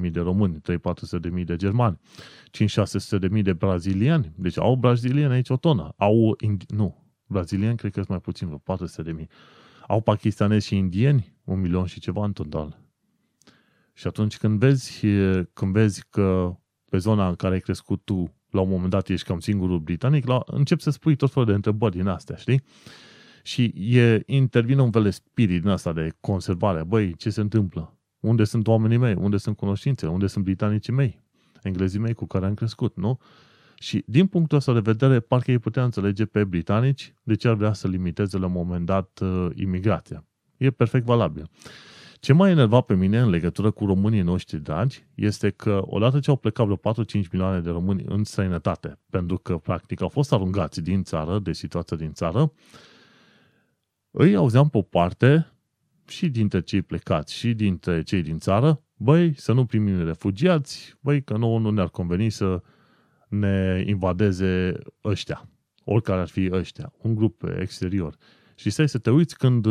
400.000 0.04 0.10
de 0.10 0.20
români, 0.20 0.60
3-400.000 1.38 1.44
de 1.44 1.56
germani, 1.56 1.98
5-600.000 3.36 3.42
de 3.42 3.52
braziliani. 3.52 4.32
Deci 4.34 4.58
au 4.58 4.74
brazilieni 4.74 5.32
aici 5.32 5.48
o 5.48 5.56
tonă. 5.56 5.94
Au, 5.96 6.36
indi- 6.44 6.74
nu, 6.74 7.04
brazilieni 7.26 7.76
cred 7.76 7.90
că 7.90 7.96
sunt 7.96 8.08
mai 8.08 8.20
puțin, 8.20 8.46
vreo 8.46 8.76
400.000. 8.76 9.26
Au 9.86 10.00
pakistanezi 10.00 10.66
și 10.66 10.76
indieni, 10.76 11.34
un 11.44 11.60
milion 11.60 11.86
și 11.86 12.00
ceva 12.00 12.24
în 12.24 12.32
total. 12.32 12.87
Și 13.98 14.06
atunci 14.06 14.38
când 14.38 14.58
vezi, 14.58 15.06
când 15.52 15.72
vezi 15.72 16.04
că 16.10 16.56
pe 16.90 16.98
zona 16.98 17.28
în 17.28 17.34
care 17.34 17.54
ai 17.54 17.60
crescut 17.60 18.04
tu, 18.04 18.34
la 18.50 18.60
un 18.60 18.68
moment 18.68 18.90
dat 18.90 19.08
ești 19.08 19.26
cam 19.26 19.40
singurul 19.40 19.78
britanic, 19.78 20.26
la, 20.26 20.42
încep 20.46 20.80
să 20.80 20.90
spui 20.90 21.16
tot 21.16 21.30
felul 21.30 21.48
de 21.48 21.54
întrebări 21.54 21.96
din 21.96 22.06
astea, 22.06 22.36
știi? 22.36 22.62
Și 23.42 23.62
e, 23.76 24.22
intervine 24.26 24.82
un 24.82 24.90
fel 24.90 25.02
de 25.02 25.10
spirit 25.10 25.60
din 25.60 25.70
asta 25.70 25.92
de 25.92 26.12
conservare. 26.20 26.84
Băi, 26.84 27.14
ce 27.14 27.30
se 27.30 27.40
întâmplă? 27.40 27.98
Unde 28.20 28.44
sunt 28.44 28.66
oamenii 28.66 28.96
mei? 28.96 29.14
Unde 29.14 29.36
sunt 29.36 29.56
cunoștințele? 29.56 30.10
Unde 30.10 30.26
sunt 30.26 30.44
britanicii 30.44 30.92
mei? 30.92 31.20
Englezii 31.62 32.00
mei 32.00 32.14
cu 32.14 32.26
care 32.26 32.46
am 32.46 32.54
crescut, 32.54 32.96
nu? 32.96 33.18
Și 33.78 34.04
din 34.06 34.26
punctul 34.26 34.58
ăsta 34.58 34.72
de 34.72 34.80
vedere, 34.80 35.20
parcă 35.20 35.50
ei 35.50 35.58
putea 35.58 35.84
înțelege 35.84 36.24
pe 36.24 36.44
britanici 36.44 37.14
de 37.22 37.34
ce 37.34 37.48
ar 37.48 37.54
vrea 37.54 37.72
să 37.72 37.88
limiteze 37.88 38.38
la 38.38 38.46
un 38.46 38.52
moment 38.52 38.86
dat 38.86 39.20
uh, 39.22 39.48
imigrația. 39.54 40.24
E 40.56 40.70
perfect 40.70 41.04
valabil. 41.04 41.50
Ce 42.20 42.32
m-a 42.32 42.48
enervat 42.48 42.84
pe 42.84 42.94
mine 42.94 43.18
în 43.18 43.28
legătură 43.28 43.70
cu 43.70 43.86
românii 43.86 44.20
noștri 44.20 44.58
dragi 44.58 45.06
este 45.14 45.50
că 45.50 45.82
odată 45.84 46.20
ce 46.20 46.30
au 46.30 46.36
plecat 46.36 46.66
vreo 46.66 46.94
4-5 46.94 47.30
milioane 47.32 47.60
de 47.60 47.70
români 47.70 48.04
în 48.06 48.24
străinătate, 48.24 48.98
pentru 49.10 49.36
că 49.36 49.56
practic 49.56 50.00
au 50.00 50.08
fost 50.08 50.32
aruncați 50.32 50.80
din 50.80 51.02
țară, 51.02 51.38
de 51.38 51.52
situația 51.52 51.96
din 51.96 52.12
țară, 52.12 52.52
îi 54.10 54.36
auzeam 54.36 54.68
pe 54.68 54.78
o 54.78 54.82
parte 54.82 55.52
și 56.08 56.28
dintre 56.28 56.60
cei 56.60 56.82
plecați 56.82 57.34
și 57.34 57.54
dintre 57.54 58.02
cei 58.02 58.22
din 58.22 58.38
țară, 58.38 58.82
băi, 58.96 59.34
să 59.36 59.52
nu 59.52 59.66
primim 59.66 60.04
refugiați, 60.04 60.94
băi, 61.00 61.22
că 61.22 61.36
nouă 61.36 61.58
nu 61.58 61.70
ne-ar 61.70 61.88
conveni 61.88 62.30
să 62.30 62.62
ne 63.28 63.82
invadeze 63.86 64.78
ăștia, 65.04 65.48
oricare 65.84 66.20
ar 66.20 66.28
fi 66.28 66.48
ăștia, 66.52 66.92
un 66.98 67.14
grup 67.14 67.42
exterior. 67.58 68.16
Și 68.54 68.70
stai 68.70 68.88
să 68.88 68.98
te 68.98 69.10
uiți 69.10 69.36
când, 69.36 69.66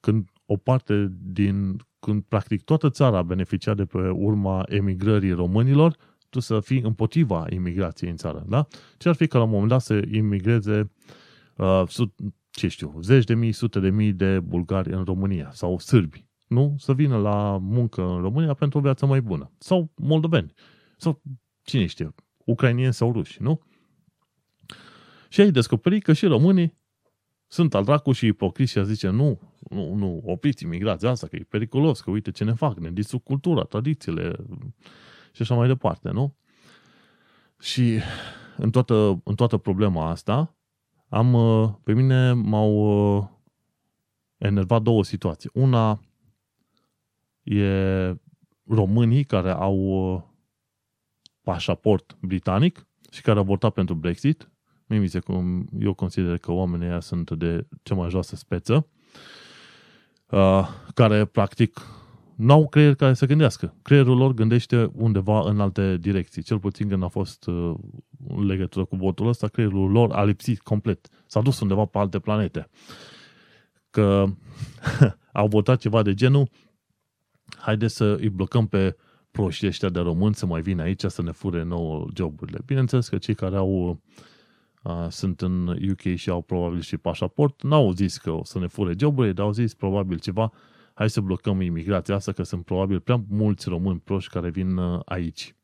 când 0.00 0.28
o 0.50 0.56
parte 0.56 1.12
din, 1.22 1.76
când 1.98 2.22
practic 2.22 2.62
toată 2.62 2.90
țara 2.90 3.18
a 3.18 3.22
beneficiat 3.22 3.76
de 3.76 3.84
pe 3.84 4.08
urma 4.08 4.64
emigrării 4.68 5.32
românilor, 5.32 5.96
tu 6.30 6.40
să 6.40 6.60
fii 6.60 6.80
împotriva 6.80 7.46
imigrației 7.50 8.10
în 8.10 8.16
țară, 8.16 8.44
da? 8.48 8.66
Ce 8.96 9.08
ar 9.08 9.14
fi 9.14 9.26
că 9.26 9.36
la 9.36 9.44
un 9.44 9.50
moment 9.50 9.68
dat 9.68 9.80
să 9.80 10.02
imigreze 10.10 10.90
uh, 11.56 11.82
ce 12.50 12.68
știu, 12.68 12.98
zeci 13.00 13.24
de 13.24 13.34
mii, 13.34 13.52
sute 13.52 13.80
de 13.80 13.90
mii 13.90 14.12
de 14.12 14.40
bulgari 14.40 14.92
în 14.92 15.04
România 15.04 15.50
sau 15.52 15.78
sârbi, 15.78 16.26
nu? 16.46 16.74
Să 16.78 16.92
vină 16.92 17.16
la 17.16 17.58
muncă 17.60 18.02
în 18.02 18.20
România 18.20 18.54
pentru 18.54 18.78
o 18.78 18.82
viață 18.82 19.06
mai 19.06 19.20
bună. 19.20 19.52
Sau 19.58 19.92
moldoveni. 19.96 20.52
Sau 20.96 21.22
cine 21.62 21.86
știe, 21.86 22.14
ucrainieni 22.44 22.94
sau 22.94 23.12
ruși, 23.12 23.42
nu? 23.42 23.60
Și 25.28 25.40
ai 25.40 25.50
descoperit 25.50 26.02
că 26.02 26.12
și 26.12 26.26
românii 26.26 26.76
sunt 27.46 27.74
al 27.74 27.84
dracu 27.84 28.12
și 28.12 28.26
ipocriți 28.26 28.70
și 28.70 28.78
a 28.78 28.82
zice 28.82 29.08
nu, 29.08 29.40
nu, 29.70 29.94
nu, 29.94 30.22
opriți 30.24 30.64
imigrația 30.64 31.10
asta, 31.10 31.26
că 31.26 31.36
e 31.36 31.46
periculos, 31.48 32.00
că 32.00 32.10
uite 32.10 32.30
ce 32.30 32.44
ne 32.44 32.52
fac, 32.52 32.78
ne 32.78 32.90
distrug 32.90 33.22
cultura, 33.22 33.62
tradițiile 33.62 34.36
și 35.32 35.42
așa 35.42 35.54
mai 35.54 35.66
departe, 35.66 36.10
nu? 36.10 36.36
Și 37.58 37.98
în 38.56 38.70
toată, 38.70 39.20
în 39.24 39.34
toată 39.34 39.56
problema 39.56 40.10
asta, 40.10 40.56
am, 41.08 41.32
uh, 41.32 41.70
pe 41.82 41.92
mine 41.92 42.32
m-au 42.32 42.72
uh, 43.16 43.26
enervat 44.36 44.82
două 44.82 45.04
situații. 45.04 45.50
Una 45.52 46.00
e 47.42 48.14
românii 48.64 49.24
care 49.24 49.50
au 49.50 49.76
uh, 49.76 50.22
pașaport 51.42 52.16
britanic 52.20 52.86
și 53.10 53.22
care 53.22 53.38
au 53.38 53.44
votat 53.44 53.72
pentru 53.72 53.94
Brexit. 53.94 54.50
Mie 54.86 54.98
mi 54.98 55.08
se, 55.08 55.20
eu 55.78 55.94
consider 55.94 56.38
că 56.38 56.52
oamenii 56.52 56.86
ăia 56.86 57.00
sunt 57.00 57.30
de 57.30 57.66
cea 57.82 57.94
mai 57.94 58.10
joasă 58.10 58.36
speță, 58.36 58.88
care 60.94 61.24
practic 61.24 61.80
n-au 62.36 62.68
creier 62.68 62.94
care 62.94 63.14
să 63.14 63.26
gândească. 63.26 63.74
Creierul 63.82 64.16
lor 64.16 64.32
gândește 64.34 64.90
undeva 64.94 65.48
în 65.48 65.60
alte 65.60 65.96
direcții. 65.96 66.42
Cel 66.42 66.58
puțin 66.58 66.88
când 66.88 67.02
a 67.02 67.08
fost 67.08 67.46
uh, 67.46 67.74
în 68.28 68.46
legătură 68.46 68.84
cu 68.84 68.96
votul 68.96 69.26
ăsta, 69.26 69.48
creierul 69.48 69.90
lor 69.90 70.12
a 70.12 70.24
lipsit 70.24 70.60
complet. 70.60 71.08
S-a 71.26 71.40
dus 71.40 71.60
undeva 71.60 71.84
pe 71.84 71.98
alte 71.98 72.18
planete. 72.18 72.68
Că 73.90 74.24
au 75.32 75.48
votat 75.48 75.80
ceva 75.80 76.02
de 76.02 76.14
genul 76.14 76.48
haide 77.58 77.86
să 77.86 78.16
îi 78.20 78.28
blocăm 78.28 78.66
pe 78.66 78.96
proștii 79.30 79.66
ăștia 79.66 79.88
de 79.88 79.98
români 79.98 80.34
să 80.34 80.46
mai 80.46 80.60
vină 80.60 80.82
aici 80.82 81.04
să 81.04 81.22
ne 81.22 81.30
fure 81.30 81.62
nouă 81.62 82.06
joburile. 82.16 82.58
Bineînțeles 82.66 83.08
că 83.08 83.18
cei 83.18 83.34
care 83.34 83.56
au 83.56 83.88
uh, 83.88 83.96
sunt 85.08 85.40
în 85.40 85.68
UK 85.90 86.14
și 86.14 86.30
au 86.30 86.42
probabil 86.42 86.80
și 86.80 86.96
pașaport, 86.96 87.62
n-au 87.62 87.92
zis 87.92 88.16
că 88.16 88.30
o 88.30 88.44
să 88.44 88.58
ne 88.58 88.66
fure 88.66 88.94
joburile, 88.98 89.32
dar 89.32 89.44
au 89.44 89.52
zis 89.52 89.74
probabil 89.74 90.18
ceva 90.18 90.52
hai 90.98 91.10
să 91.10 91.20
blocăm 91.20 91.60
imigrația 91.60 92.14
asta, 92.14 92.32
că 92.32 92.42
sunt 92.42 92.64
probabil 92.64 93.00
prea 93.00 93.24
mulți 93.28 93.68
români 93.68 93.98
proști 93.98 94.32
care 94.32 94.50
vin 94.50 94.76
uh, 94.76 95.00
aici. 95.04 95.56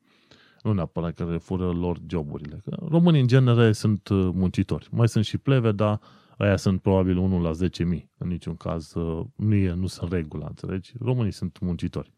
Nu 0.63 0.73
neapărat 0.73 1.15
care 1.15 1.37
fură 1.37 1.71
lor 1.71 1.99
joburile. 2.07 2.61
Că 2.65 2.77
românii, 2.89 3.21
în 3.21 3.27
genere, 3.27 3.73
sunt 3.73 4.09
uh, 4.09 4.29
muncitori. 4.33 4.89
Mai 4.91 5.09
sunt 5.09 5.25
și 5.25 5.39
pleve, 5.39 5.73
dar 5.73 6.01
aia 6.39 6.57
sunt 6.57 6.81
probabil 6.81 7.17
1 7.17 7.41
la 7.41 7.51
10.000. 7.51 8.05
În 8.19 8.29
niciun 8.29 8.57
caz 8.57 8.95
uh, 8.95 9.27
nu, 9.37 9.55
e, 9.55 9.73
nu 9.73 9.87
sunt 9.87 10.13
regula, 10.13 10.47
înțelegi? 10.47 10.93
Românii 11.01 11.33
sunt 11.33 11.59
muncitori. 11.61 12.13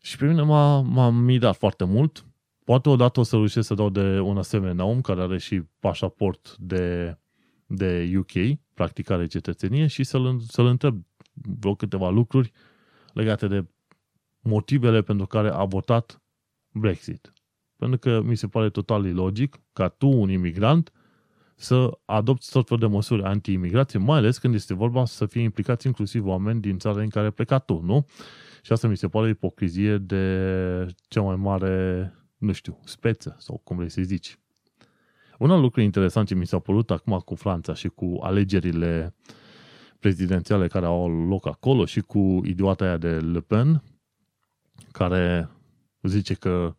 Și 0.00 0.16
pe 0.16 0.26
mine 0.26 0.42
m-a, 0.42 0.80
m-a 0.80 1.10
mirat 1.10 1.56
foarte 1.56 1.84
mult. 1.84 2.24
Poate 2.64 2.88
odată 2.88 3.20
o 3.20 3.22
să 3.22 3.36
reușesc 3.36 3.66
să 3.66 3.74
dau 3.74 3.90
de 3.90 4.20
un 4.20 4.38
asemenea 4.38 4.84
om 4.84 5.00
care 5.00 5.20
are 5.20 5.38
și 5.38 5.62
pașaport 5.78 6.56
de, 6.58 7.18
de 7.66 8.12
UK, 8.16 8.58
practicare 8.74 9.26
cetățenie, 9.26 9.86
și 9.86 10.04
să-l, 10.04 10.40
să-l 10.40 10.66
întreb 10.66 11.04
vreo 11.32 11.74
câteva 11.74 12.10
lucruri 12.10 12.52
legate 13.12 13.46
de 13.46 13.66
motivele 14.40 15.02
pentru 15.02 15.26
care 15.26 15.48
a 15.48 15.64
votat 15.64 16.22
Brexit. 16.68 17.32
Pentru 17.76 17.98
că 17.98 18.20
mi 18.20 18.36
se 18.36 18.46
pare 18.46 18.70
total 18.70 19.04
ilogic 19.04 19.60
ca 19.72 19.88
tu, 19.88 20.08
un 20.08 20.30
imigrant, 20.30 20.92
să 21.56 21.98
adopți 22.04 22.50
tot 22.50 22.68
felul 22.68 22.88
de 22.88 22.94
măsuri 22.94 23.22
anti-imigrație, 23.22 23.98
mai 23.98 24.18
ales 24.18 24.38
când 24.38 24.54
este 24.54 24.74
vorba 24.74 25.04
să 25.04 25.26
fie 25.26 25.42
implicați 25.42 25.86
inclusiv 25.86 26.26
oameni 26.26 26.60
din 26.60 26.78
țara 26.78 27.00
în 27.00 27.08
care 27.08 27.24
ai 27.24 27.32
plecat 27.32 27.64
tu, 27.64 27.80
nu? 27.80 28.06
Și 28.62 28.72
asta 28.72 28.88
mi 28.88 28.96
se 28.96 29.08
pare 29.08 29.28
ipocrizie 29.28 29.98
de 29.98 30.86
cea 31.08 31.22
mai 31.22 31.36
mare, 31.36 32.14
nu 32.44 32.52
știu, 32.52 32.78
speță 32.84 33.36
sau 33.38 33.60
cum 33.64 33.76
vrei 33.76 33.88
să 33.88 34.02
zici. 34.02 34.38
Un 35.38 35.50
alt 35.50 35.62
lucru 35.62 35.80
interesant 35.80 36.26
ce 36.26 36.34
mi 36.34 36.46
s-a 36.46 36.58
părut 36.58 36.90
acum 36.90 37.18
cu 37.18 37.34
Franța 37.34 37.74
și 37.74 37.88
cu 37.88 38.18
alegerile 38.20 39.14
uh, 39.16 39.34
prezidențiale 40.04 40.66
care 40.66 40.86
au 40.86 41.26
loc 41.26 41.46
acolo 41.46 41.84
și 41.84 42.00
cu 42.00 42.40
idiota 42.44 42.84
aia 42.84 42.96
de 42.96 43.20
Le 43.20 43.40
Pen, 43.40 43.82
care 44.92 45.48
zice 46.02 46.34
că 46.34 46.76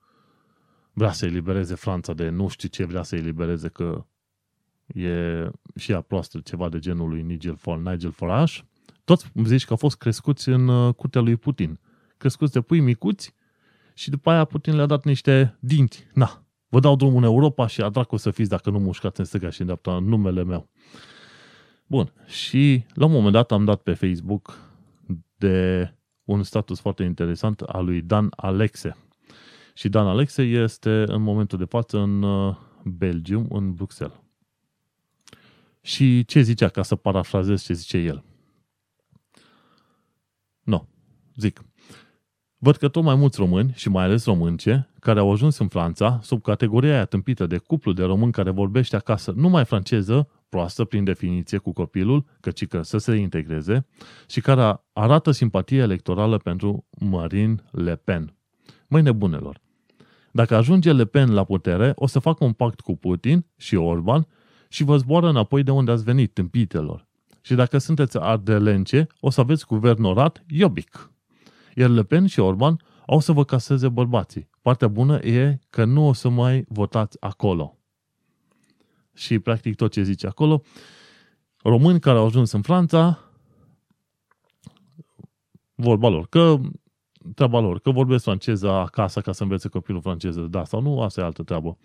vrea 0.93 1.11
să 1.11 1.25
elibereze 1.25 1.75
Franța 1.75 2.13
de 2.13 2.29
nu 2.29 2.47
știu 2.47 2.69
ce 2.69 2.85
vrea 2.85 3.03
să 3.03 3.15
elibereze, 3.15 3.67
că 3.67 4.05
e 4.85 5.49
și 5.75 5.91
ea 5.91 6.01
proastă, 6.01 6.39
ceva 6.39 6.69
de 6.69 6.79
genul 6.79 7.09
lui 7.09 7.21
Nigel, 7.21 7.57
Nigel 7.83 8.11
Farage. 8.11 8.61
Toți 9.03 9.31
zici 9.43 9.65
că 9.65 9.71
au 9.71 9.77
fost 9.77 9.97
crescuți 9.97 10.49
în 10.49 10.67
uh, 10.67 10.93
curtea 10.93 11.21
lui 11.21 11.35
Putin. 11.35 11.79
Crescuți 12.17 12.51
de 12.51 12.61
pui 12.61 12.79
micuți 12.79 13.34
și 13.97 14.09
după 14.09 14.29
aia 14.29 14.45
Putin 14.45 14.75
le-a 14.75 14.85
dat 14.85 15.03
niște 15.03 15.57
dinți. 15.59 16.07
Na, 16.13 16.45
vă 16.67 16.79
dau 16.79 16.95
drumul 16.95 17.17
în 17.17 17.23
Europa 17.23 17.67
și 17.67 17.81
a 17.81 17.89
dracu 17.89 18.17
să 18.17 18.31
fiți 18.31 18.49
dacă 18.49 18.69
nu 18.69 18.79
mușcați 18.79 19.19
în 19.19 19.25
stânga 19.25 19.49
și 19.49 19.59
în 19.59 19.65
dreapta 19.65 19.99
numele 19.99 20.43
meu. 20.43 20.69
Bun. 21.87 22.13
Și 22.25 22.85
la 22.93 23.05
un 23.05 23.11
moment 23.11 23.33
dat 23.33 23.51
am 23.51 23.65
dat 23.65 23.81
pe 23.81 23.93
Facebook 23.93 24.59
de 25.37 25.89
un 26.23 26.43
status 26.43 26.79
foarte 26.79 27.03
interesant 27.03 27.61
al 27.61 27.85
lui 27.85 28.01
Dan 28.01 28.27
Alexe. 28.35 28.97
Și 29.73 29.89
Dan 29.89 30.07
Alexe 30.07 30.41
este 30.41 31.03
în 31.07 31.21
momentul 31.21 31.57
de 31.57 31.65
față 31.65 31.97
în 31.97 32.21
uh, 32.21 32.55
Belgium, 32.83 33.47
în 33.49 33.73
Bruxelles. 33.73 34.19
Și 35.81 36.25
ce 36.25 36.41
zicea, 36.41 36.69
ca 36.69 36.83
să 36.83 36.95
parafrazez 36.95 37.63
ce 37.63 37.73
zice 37.73 37.97
el? 37.97 38.23
Nu, 40.63 40.77
no, 40.77 40.85
zic. 41.35 41.63
Văd 42.65 42.75
că 42.75 42.87
tot 42.87 43.03
mai 43.03 43.15
mulți 43.15 43.39
români, 43.39 43.71
și 43.75 43.89
mai 43.89 44.03
ales 44.03 44.25
românce, 44.25 44.89
care 44.99 45.19
au 45.19 45.31
ajuns 45.31 45.57
în 45.57 45.67
Franța, 45.67 46.19
sub 46.21 46.41
categoria 46.41 46.93
aia 46.93 47.05
tâmpită 47.05 47.47
de 47.47 47.57
cuplu 47.57 47.91
de 47.91 48.03
român 48.03 48.31
care 48.31 48.49
vorbește 48.49 48.95
acasă 48.95 49.33
numai 49.35 49.65
franceză, 49.65 50.29
proastă 50.49 50.83
prin 50.83 51.03
definiție 51.03 51.57
cu 51.57 51.73
copilul, 51.73 52.25
căci 52.39 52.67
că 52.67 52.81
să 52.81 52.97
se 52.97 53.15
integreze, 53.15 53.85
și 54.27 54.41
care 54.41 54.81
arată 54.93 55.31
simpatie 55.31 55.77
electorală 55.77 56.37
pentru 56.37 56.85
Marine 56.99 57.55
Le 57.71 57.95
Pen. 57.95 58.35
Măi 58.87 59.01
nebunelor, 59.01 59.59
dacă 60.31 60.55
ajunge 60.55 60.93
Le 60.93 61.05
Pen 61.05 61.33
la 61.33 61.43
putere, 61.43 61.91
o 61.95 62.07
să 62.07 62.19
facă 62.19 62.43
un 62.43 62.53
pact 62.53 62.79
cu 62.79 62.95
Putin 62.97 63.45
și 63.57 63.75
Orban 63.75 64.27
și 64.69 64.83
vă 64.83 64.97
zboară 64.97 65.29
înapoi 65.29 65.63
de 65.63 65.71
unde 65.71 65.91
ați 65.91 66.03
venit, 66.03 66.33
tâmpitelor. 66.33 67.07
Și 67.41 67.53
dacă 67.53 67.77
sunteți 67.77 68.17
ardelence, 68.17 69.07
o 69.19 69.29
să 69.29 69.41
aveți 69.41 69.65
guvern 69.65 70.03
orat 70.03 70.43
iobic. 70.47 71.09
Iar 71.75 71.89
Le 71.89 72.03
Pen 72.03 72.25
și 72.25 72.39
Orban 72.39 72.79
au 73.07 73.19
să 73.19 73.31
vă 73.31 73.43
caseze 73.43 73.89
bărbații. 73.89 74.49
Partea 74.61 74.87
bună 74.87 75.17
e 75.17 75.59
că 75.69 75.85
nu 75.85 76.07
o 76.07 76.13
să 76.13 76.29
mai 76.29 76.65
votați 76.67 77.17
acolo 77.19 77.79
și 79.15 79.39
practic 79.39 79.75
tot 79.75 79.91
ce 79.91 80.03
zice 80.03 80.27
acolo. 80.27 80.61
Români 81.63 81.99
care 81.99 82.17
au 82.17 82.25
ajuns 82.25 82.51
în 82.51 82.61
Franța, 82.61 83.19
vorba 85.75 86.09
lor, 86.09 86.27
că 86.27 86.55
treaba 87.35 87.59
lor, 87.59 87.79
că 87.79 87.91
vorbesc 87.91 88.23
franceză 88.23 88.69
acasă 88.69 89.21
ca 89.21 89.31
să 89.31 89.43
învețe 89.43 89.67
copilul 89.67 90.01
franceză, 90.01 90.41
da 90.41 90.63
sau 90.63 90.81
nu, 90.81 91.01
asta 91.01 91.21
e 91.21 91.23
altă 91.23 91.43
treabă. 91.43 91.77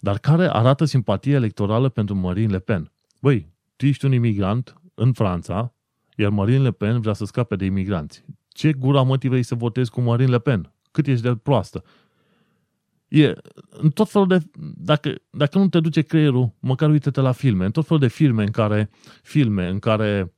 Dar 0.00 0.18
care 0.18 0.48
arată 0.48 0.84
simpatie 0.84 1.34
electorală 1.34 1.88
pentru 1.88 2.14
Marine 2.14 2.52
Le 2.52 2.58
Pen. 2.58 2.92
Băi, 3.20 3.52
tu 3.76 3.86
ești 3.86 4.04
un 4.04 4.12
imigrant 4.12 4.74
în 4.94 5.12
Franța, 5.12 5.74
iar 6.16 6.30
Marine 6.30 6.62
Le 6.62 6.70
Pen 6.70 7.00
vrea 7.00 7.12
să 7.12 7.24
scape 7.24 7.56
de 7.56 7.64
imigranți. 7.64 8.24
Ce 8.56 8.72
gura 8.72 9.02
motivei 9.02 9.42
să 9.42 9.54
votezi 9.54 9.90
cu 9.90 10.00
Marine 10.00 10.30
Le 10.30 10.38
Pen? 10.38 10.72
Cât 10.90 11.06
ești 11.06 11.22
de 11.22 11.36
proastă? 11.36 11.84
E, 13.08 13.32
în 13.70 13.90
tot 13.90 14.10
felul 14.10 14.28
de, 14.28 14.42
dacă, 14.76 15.14
dacă 15.30 15.58
nu 15.58 15.68
te 15.68 15.80
duce 15.80 16.02
creierul, 16.02 16.54
măcar 16.58 16.90
uite-te 16.90 17.20
la 17.20 17.32
filme, 17.32 17.64
în 17.64 17.70
tot 17.70 17.86
felul 17.86 18.00
de 18.00 18.08
filme 18.08 18.42
în 18.42 18.50
care, 18.50 18.90
filme 19.22 19.68
în 19.68 19.78
care 19.78 20.34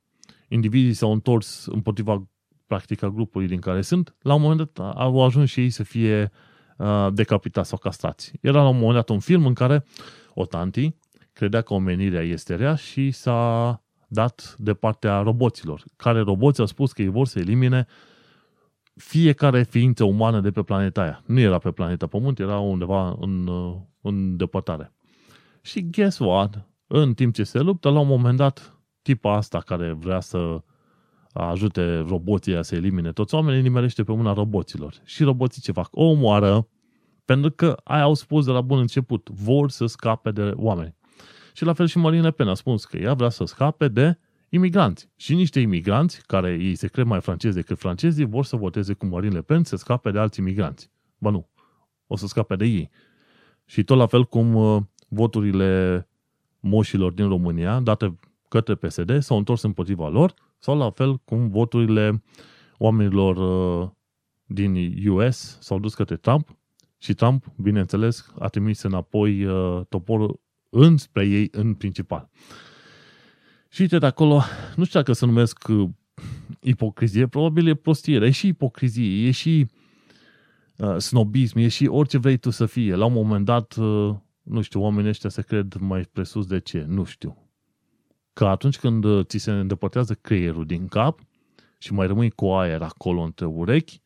indivizii 0.47 0.93
s-au 0.93 1.11
întors 1.11 1.65
împotriva 1.65 2.29
practic, 2.67 3.03
a 3.03 3.09
grupului 3.09 3.47
din 3.47 3.59
care 3.59 3.81
sunt, 3.81 4.15
la 4.21 4.33
un 4.33 4.41
moment 4.41 4.71
dat 4.73 4.95
au 4.95 5.25
ajuns 5.25 5.49
și 5.49 5.59
ei 5.59 5.69
să 5.69 5.83
fie 5.83 6.31
uh, 6.77 7.07
decapitați 7.13 7.69
sau 7.69 7.77
castrați. 7.77 8.31
Era 8.41 8.61
la 8.61 8.69
un 8.69 8.77
moment 8.77 8.95
dat 8.95 9.09
un 9.09 9.19
film 9.19 9.45
în 9.45 9.53
care 9.53 9.85
o 10.33 10.45
tanti 10.45 10.95
credea 11.33 11.61
că 11.61 11.73
omenirea 11.73 12.21
este 12.21 12.55
rea 12.55 12.75
și 12.75 13.11
s-a 13.11 13.83
dat 14.09 14.55
de 14.57 14.73
partea 14.73 15.21
roboților, 15.21 15.83
care 15.95 16.19
roboții 16.19 16.61
au 16.61 16.67
spus 16.67 16.91
că 16.91 17.01
ei 17.01 17.07
vor 17.07 17.27
să 17.27 17.39
elimine 17.39 17.87
fiecare 18.95 19.63
ființă 19.63 20.03
umană 20.03 20.39
de 20.39 20.51
pe 20.51 20.61
planeta 20.61 21.01
aia. 21.01 21.23
Nu 21.25 21.39
era 21.39 21.57
pe 21.57 21.71
planeta 21.71 22.07
Pământ, 22.07 22.39
era 22.39 22.59
undeva 22.59 23.17
în, 23.19 23.47
uh, 23.47 23.75
în 24.01 24.37
depărtare. 24.37 24.93
Și 25.61 25.89
guess 25.89 26.19
what? 26.19 26.67
În 26.87 27.13
timp 27.13 27.33
ce 27.33 27.43
se 27.43 27.59
luptă, 27.59 27.89
la 27.89 27.99
un 27.99 28.07
moment 28.07 28.37
dat, 28.37 28.79
tipa 29.01 29.35
asta 29.35 29.59
care 29.59 29.91
vrea 29.91 30.19
să 30.19 30.61
ajute 31.33 31.97
roboții 31.97 32.63
să 32.63 32.75
elimine 32.75 33.11
toți 33.11 33.35
oamenii, 33.35 33.61
nimerește 33.61 34.03
pe 34.03 34.11
mâna 34.11 34.33
roboților. 34.33 34.93
Și 35.03 35.23
roboții 35.23 35.61
ce 35.61 35.71
fac? 35.71 35.87
O 35.91 36.03
omoară, 36.03 36.67
pentru 37.25 37.51
că 37.51 37.77
aia 37.83 38.03
au 38.03 38.13
spus 38.13 38.45
de 38.45 38.51
la 38.51 38.61
bun 38.61 38.79
început, 38.79 39.29
vor 39.29 39.69
să 39.69 39.85
scape 39.85 40.31
de 40.31 40.53
oameni. 40.55 40.95
Și 41.53 41.65
la 41.65 41.73
fel 41.73 41.87
și 41.87 41.97
Marine 41.97 42.21
Le 42.21 42.31
Pen 42.31 42.47
a 42.47 42.53
spus 42.53 42.85
că 42.85 42.97
ea 42.97 43.13
vrea 43.13 43.29
să 43.29 43.45
scape 43.45 43.87
de 43.87 44.17
imigranți. 44.49 45.09
Și 45.15 45.35
niște 45.35 45.59
imigranți, 45.59 46.21
care 46.25 46.57
ei 46.61 46.75
se 46.75 46.87
cred 46.87 47.05
mai 47.05 47.21
francezi 47.21 47.55
decât 47.55 47.77
francezii, 47.77 48.25
vor 48.25 48.45
să 48.45 48.55
voteze 48.55 48.93
cu 48.93 49.05
Marine 49.05 49.33
Le 49.33 49.41
Pen 49.41 49.63
să 49.63 49.75
scape 49.75 50.11
de 50.11 50.19
alți 50.19 50.39
imigranți. 50.39 50.91
Ba 51.17 51.29
nu, 51.29 51.49
o 52.07 52.15
să 52.15 52.27
scape 52.27 52.55
de 52.55 52.65
ei. 52.65 52.89
Și 53.65 53.83
tot 53.83 53.97
la 53.97 54.05
fel 54.05 54.25
cum 54.25 54.55
uh, 54.55 54.81
voturile 55.07 56.03
moșilor 56.59 57.11
din 57.11 57.27
România, 57.27 57.79
date 57.79 58.19
către 58.47 58.75
PSD, 58.75 59.21
s-au 59.21 59.37
întors 59.37 59.61
împotriva 59.61 60.07
lor, 60.07 60.33
sau 60.59 60.77
la 60.77 60.89
fel 60.89 61.17
cum 61.17 61.49
voturile 61.49 62.23
oamenilor 62.77 63.35
uh, 63.81 63.89
din 64.45 64.93
US 65.09 65.57
s-au 65.59 65.79
dus 65.79 65.93
către 65.93 66.15
Trump 66.15 66.57
și 66.97 67.13
Trump, 67.13 67.45
bineînțeles, 67.57 68.33
a 68.39 68.47
trimis 68.47 68.81
înapoi 68.81 69.45
uh, 69.45 69.85
toporul 69.89 70.39
înspre 70.69 71.25
ei 71.25 71.47
în 71.51 71.73
principal. 71.73 72.29
Și 73.69 73.81
uite 73.81 73.97
de 73.97 74.05
acolo, 74.05 74.41
nu 74.75 74.83
știu 74.83 74.99
dacă 74.99 75.13
să 75.13 75.25
numesc 75.25 75.67
uh, 75.67 75.89
ipocrizie, 76.61 77.27
probabil 77.27 77.67
e 77.67 77.73
prostire, 77.73 78.25
e 78.27 78.31
și 78.31 78.47
ipocrizie, 78.47 79.27
e 79.27 79.31
și 79.31 79.67
uh, 80.77 80.97
snobism, 80.97 81.57
e 81.57 81.67
și 81.67 81.85
orice 81.85 82.17
vrei 82.17 82.37
tu 82.37 82.49
să 82.49 82.65
fie. 82.65 82.95
La 82.95 83.05
un 83.05 83.13
moment 83.13 83.45
dat, 83.45 83.75
uh, 83.75 84.15
nu 84.41 84.61
știu, 84.61 84.81
oamenii 84.81 85.09
ăștia 85.09 85.29
se 85.29 85.41
cred 85.41 85.73
mai 85.79 86.01
presus 86.01 86.45
de 86.45 86.59
ce, 86.59 86.85
nu 86.87 87.03
știu. 87.03 87.51
Că 88.33 88.45
atunci 88.45 88.77
când 88.77 89.03
uh, 89.03 89.25
ți 89.25 89.37
se 89.37 89.51
îndepărtează 89.51 90.13
creierul 90.13 90.65
din 90.65 90.87
cap 90.87 91.19
și 91.77 91.93
mai 91.93 92.07
rămâi 92.07 92.29
cu 92.29 92.45
aer 92.45 92.81
acolo 92.81 93.21
între 93.21 93.45
urechi, 93.45 94.01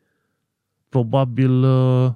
probabil 0.89 1.63
uh, 1.63 2.11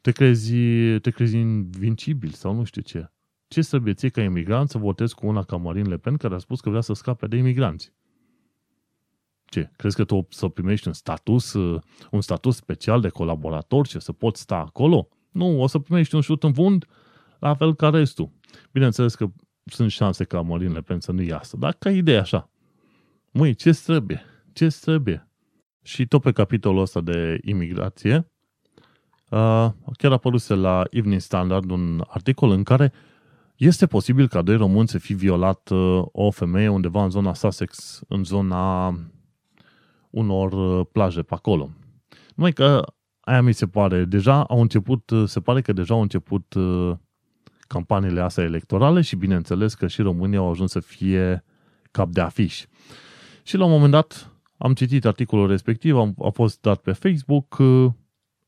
te 0.00 0.10
crezi, 0.10 0.54
te 1.00 1.10
crezi 1.10 1.36
invincibil 1.36 2.30
sau 2.30 2.54
nu 2.54 2.64
știu 2.64 2.82
ce. 2.82 3.10
Ce 3.50 3.60
trebuie 3.60 3.94
ție 3.94 4.08
ca 4.08 4.22
imigrant 4.22 4.68
să 4.70 4.78
votezi 4.78 5.14
cu 5.14 5.26
una 5.26 5.42
ca 5.42 5.56
Marine 5.56 5.88
Le 5.88 5.96
Pen 5.96 6.16
care 6.16 6.34
a 6.34 6.38
spus 6.38 6.60
că 6.60 6.68
vrea 6.68 6.80
să 6.80 6.92
scape 6.92 7.26
de 7.26 7.36
imigranți? 7.36 7.92
Ce? 9.44 9.70
Crezi 9.76 9.96
că 9.96 10.04
tu 10.04 10.26
să 10.28 10.48
primești 10.48 10.86
un 10.86 10.92
status, 10.92 11.52
uh, 11.52 11.80
un 12.10 12.20
status 12.20 12.56
special 12.56 13.00
de 13.00 13.08
colaborator 13.08 13.86
și 13.86 14.00
să 14.00 14.12
poți 14.12 14.40
sta 14.40 14.56
acolo? 14.56 15.08
Nu, 15.30 15.60
o 15.60 15.66
să 15.66 15.78
primești 15.78 16.14
un 16.14 16.20
șut 16.20 16.42
în 16.42 16.52
fund 16.52 16.86
la 17.38 17.54
fel 17.54 17.74
ca 17.74 17.88
restul. 17.88 18.30
Bineînțeles 18.72 19.14
că 19.14 19.26
sunt 19.64 19.90
șanse 19.90 20.24
ca 20.24 20.40
Marine 20.40 20.72
Le 20.72 20.80
Pen 20.80 21.00
să 21.00 21.12
nu 21.12 21.22
iasă, 21.22 21.56
dar 21.56 21.72
ca 21.78 21.90
idee 21.90 22.18
așa. 22.18 22.50
Măi, 23.30 23.54
ce 23.54 23.70
trebuie? 23.70 24.22
Ce 24.52 24.66
trebuie? 24.80 25.28
Și 25.82 26.06
tot 26.06 26.22
pe 26.22 26.32
capitolul 26.32 26.80
ăsta 26.80 27.00
de 27.00 27.38
imigrație, 27.42 28.30
uh, 29.30 29.70
chiar 29.96 30.10
a 30.10 30.14
apăruse 30.14 30.54
la 30.54 30.84
Evening 30.90 31.20
Standard 31.20 31.70
un 31.70 32.04
articol 32.06 32.50
în 32.50 32.62
care 32.62 32.92
este 33.66 33.86
posibil 33.86 34.28
ca 34.28 34.42
doi 34.42 34.56
românți 34.56 34.92
să 34.92 34.98
fi 34.98 35.14
violat 35.14 35.68
uh, 35.68 36.02
o 36.12 36.30
femeie 36.30 36.68
undeva 36.68 37.04
în 37.04 37.10
zona 37.10 37.34
Sussex, 37.34 38.00
în 38.08 38.24
zona 38.24 38.94
unor 40.10 40.52
uh, 40.52 40.86
plaje 40.92 41.22
pe 41.22 41.34
acolo. 41.34 41.70
Numai 42.34 42.52
că 42.52 42.82
aia 43.20 43.42
mi 43.42 43.52
se 43.52 43.66
pare, 43.66 44.04
deja 44.04 44.42
au 44.42 44.60
început, 44.60 45.10
uh, 45.10 45.28
se 45.28 45.40
pare 45.40 45.60
că 45.60 45.72
deja 45.72 45.94
au 45.94 46.00
început 46.00 46.54
campaniile 47.60 48.20
astea 48.20 48.44
electorale 48.44 49.00
și 49.00 49.16
bineînțeles 49.16 49.74
că 49.74 49.86
și 49.86 50.02
România 50.02 50.38
au 50.38 50.50
ajuns 50.50 50.70
să 50.70 50.80
fie 50.80 51.44
cap 51.90 52.08
de 52.08 52.20
afiș. 52.20 52.64
Și 53.42 53.56
la 53.56 53.64
un 53.64 53.70
moment 53.70 53.92
dat 53.92 54.32
am 54.56 54.74
citit 54.74 55.04
articolul 55.04 55.48
respectiv, 55.48 55.96
am, 55.96 56.14
a 56.22 56.28
fost 56.28 56.60
dat 56.60 56.80
pe 56.80 56.92
Facebook, 56.92 57.58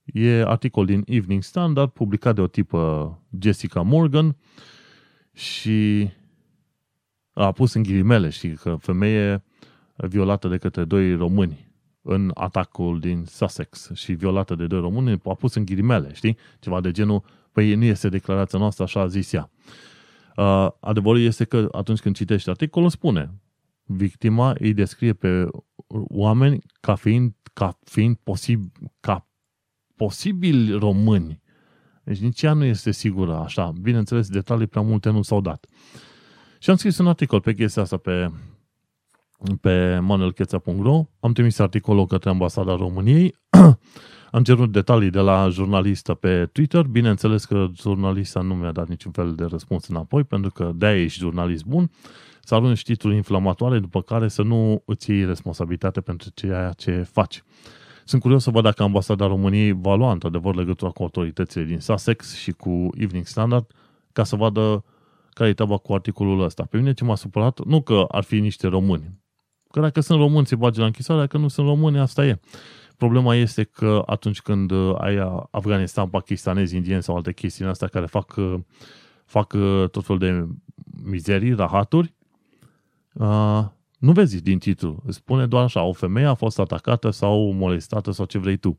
e 0.04 0.44
articol 0.44 0.86
din 0.86 1.02
Evening 1.06 1.42
Standard, 1.42 1.90
publicat 1.90 2.34
de 2.34 2.40
o 2.40 2.46
tipă 2.46 3.22
Jessica 3.40 3.82
Morgan, 3.82 4.36
și 5.34 6.10
a 7.32 7.52
pus 7.52 7.74
în 7.74 7.82
ghilimele, 7.82 8.28
și 8.28 8.48
că 8.48 8.76
femeie 8.80 9.44
violată 9.96 10.48
de 10.48 10.56
către 10.56 10.84
doi 10.84 11.14
români 11.14 11.70
în 12.02 12.30
atacul 12.34 13.00
din 13.00 13.24
Sussex 13.26 13.90
și 13.94 14.12
violată 14.12 14.54
de 14.54 14.66
doi 14.66 14.80
români, 14.80 15.20
a 15.24 15.34
pus 15.34 15.54
în 15.54 15.64
ghilimele, 15.64 16.12
știi? 16.14 16.36
Ceva 16.58 16.80
de 16.80 16.90
genul, 16.90 17.22
păi 17.52 17.74
nu 17.74 17.84
este 17.84 18.08
declarația 18.08 18.58
noastră, 18.58 18.84
așa 18.84 19.00
a 19.00 19.06
zis 19.06 19.32
ea. 19.32 19.50
Uh, 20.36 20.68
adevărul 20.80 21.20
este 21.20 21.44
că 21.44 21.68
atunci 21.72 22.00
când 22.00 22.16
citești 22.16 22.50
articolul, 22.50 22.88
spune 22.88 23.30
victima 23.84 24.54
îi 24.58 24.74
descrie 24.74 25.12
pe 25.12 25.48
oameni 26.08 26.58
ca 26.80 26.94
fiind, 26.94 27.34
ca 27.52 27.78
fiind 27.84 28.16
posib, 28.22 28.72
ca 29.00 29.28
posibil 29.96 30.78
români. 30.78 31.41
Deci 32.04 32.18
nici 32.18 32.42
ea 32.42 32.52
nu 32.52 32.64
este 32.64 32.90
sigură 32.90 33.36
așa. 33.36 33.72
Bineînțeles, 33.80 34.28
detalii 34.28 34.66
prea 34.66 34.82
multe 34.82 35.10
nu 35.10 35.22
s-au 35.22 35.40
dat. 35.40 35.66
Și 36.58 36.70
am 36.70 36.76
scris 36.76 36.98
un 36.98 37.06
articol 37.06 37.40
pe 37.40 37.54
chestia 37.54 37.82
asta 37.82 37.96
pe, 37.96 38.30
pe 39.60 39.98
manuelcheța.ro. 39.98 41.04
Am 41.20 41.32
trimis 41.32 41.58
articolul 41.58 42.06
către 42.06 42.30
ambasada 42.30 42.76
României. 42.76 43.34
am 44.30 44.42
cerut 44.42 44.72
detalii 44.72 45.10
de 45.10 45.20
la 45.20 45.48
jurnalistă 45.48 46.14
pe 46.14 46.46
Twitter. 46.46 46.82
Bineînțeles 46.82 47.44
că 47.44 47.66
jurnalista 47.74 48.40
nu 48.40 48.54
mi-a 48.54 48.72
dat 48.72 48.88
niciun 48.88 49.12
fel 49.12 49.34
de 49.34 49.44
răspuns 49.44 49.88
înapoi, 49.88 50.24
pentru 50.24 50.50
că 50.50 50.72
de-aia 50.74 51.02
ești 51.02 51.18
jurnalist 51.18 51.64
bun, 51.64 51.90
să 52.40 52.54
arunci 52.54 52.82
titluri 52.82 53.16
inflamatoare, 53.16 53.78
după 53.78 54.02
care 54.02 54.28
să 54.28 54.42
nu 54.42 54.82
îți 54.86 55.10
iei 55.10 55.24
responsabilitate 55.24 56.00
pentru 56.00 56.30
ceea 56.34 56.72
ce 56.72 57.06
faci. 57.12 57.42
Sunt 58.04 58.22
curios 58.22 58.42
să 58.42 58.50
văd 58.50 58.62
dacă 58.62 58.82
ambasada 58.82 59.26
României 59.26 59.72
va 59.72 59.94
lua 59.94 60.12
într-adevăr 60.12 60.54
legătura 60.54 60.90
cu 60.90 61.02
autoritățile 61.02 61.64
din 61.64 61.80
Sussex 61.80 62.34
și 62.34 62.50
cu 62.50 62.88
Evening 62.94 63.26
Standard 63.26 63.66
ca 64.12 64.24
să 64.24 64.36
vadă 64.36 64.84
care 65.30 65.50
e 65.50 65.54
treaba 65.54 65.76
cu 65.76 65.92
articolul 65.92 66.40
ăsta. 66.40 66.64
Pe 66.64 66.76
mine 66.76 66.92
ce 66.92 67.04
m-a 67.04 67.14
supărat, 67.14 67.64
nu 67.64 67.82
că 67.82 68.04
ar 68.08 68.22
fi 68.22 68.40
niște 68.40 68.66
români. 68.66 69.20
Că 69.70 69.80
dacă 69.80 70.00
sunt 70.00 70.18
români, 70.18 70.46
se 70.46 70.56
bage 70.56 70.80
la 70.80 70.86
închisoare, 70.86 71.20
dacă 71.20 71.38
nu 71.38 71.48
sunt 71.48 71.66
români, 71.66 71.98
asta 71.98 72.26
e. 72.26 72.40
Problema 72.96 73.34
este 73.34 73.62
că 73.62 74.02
atunci 74.06 74.40
când 74.40 74.72
ai 74.98 75.44
Afganistan, 75.50 76.08
pakistanezi, 76.08 76.76
indieni 76.76 77.02
sau 77.02 77.16
alte 77.16 77.32
chestii 77.32 77.64
astea 77.64 77.88
care 77.88 78.06
fac, 78.06 78.34
fac 79.24 79.54
tot 79.90 80.04
felul 80.04 80.18
de 80.18 80.46
mizerii, 81.02 81.52
rahaturi, 81.54 82.14
nu 84.02 84.12
vezi 84.12 84.42
din 84.42 84.58
titlu. 84.58 85.02
Îți 85.06 85.16
spune 85.16 85.46
doar 85.46 85.64
așa, 85.64 85.82
o 85.82 85.92
femeie 85.92 86.26
a 86.26 86.34
fost 86.34 86.58
atacată 86.58 87.10
sau 87.10 87.52
molestată 87.52 88.10
sau 88.10 88.24
ce 88.24 88.38
vrei 88.38 88.56
tu. 88.56 88.78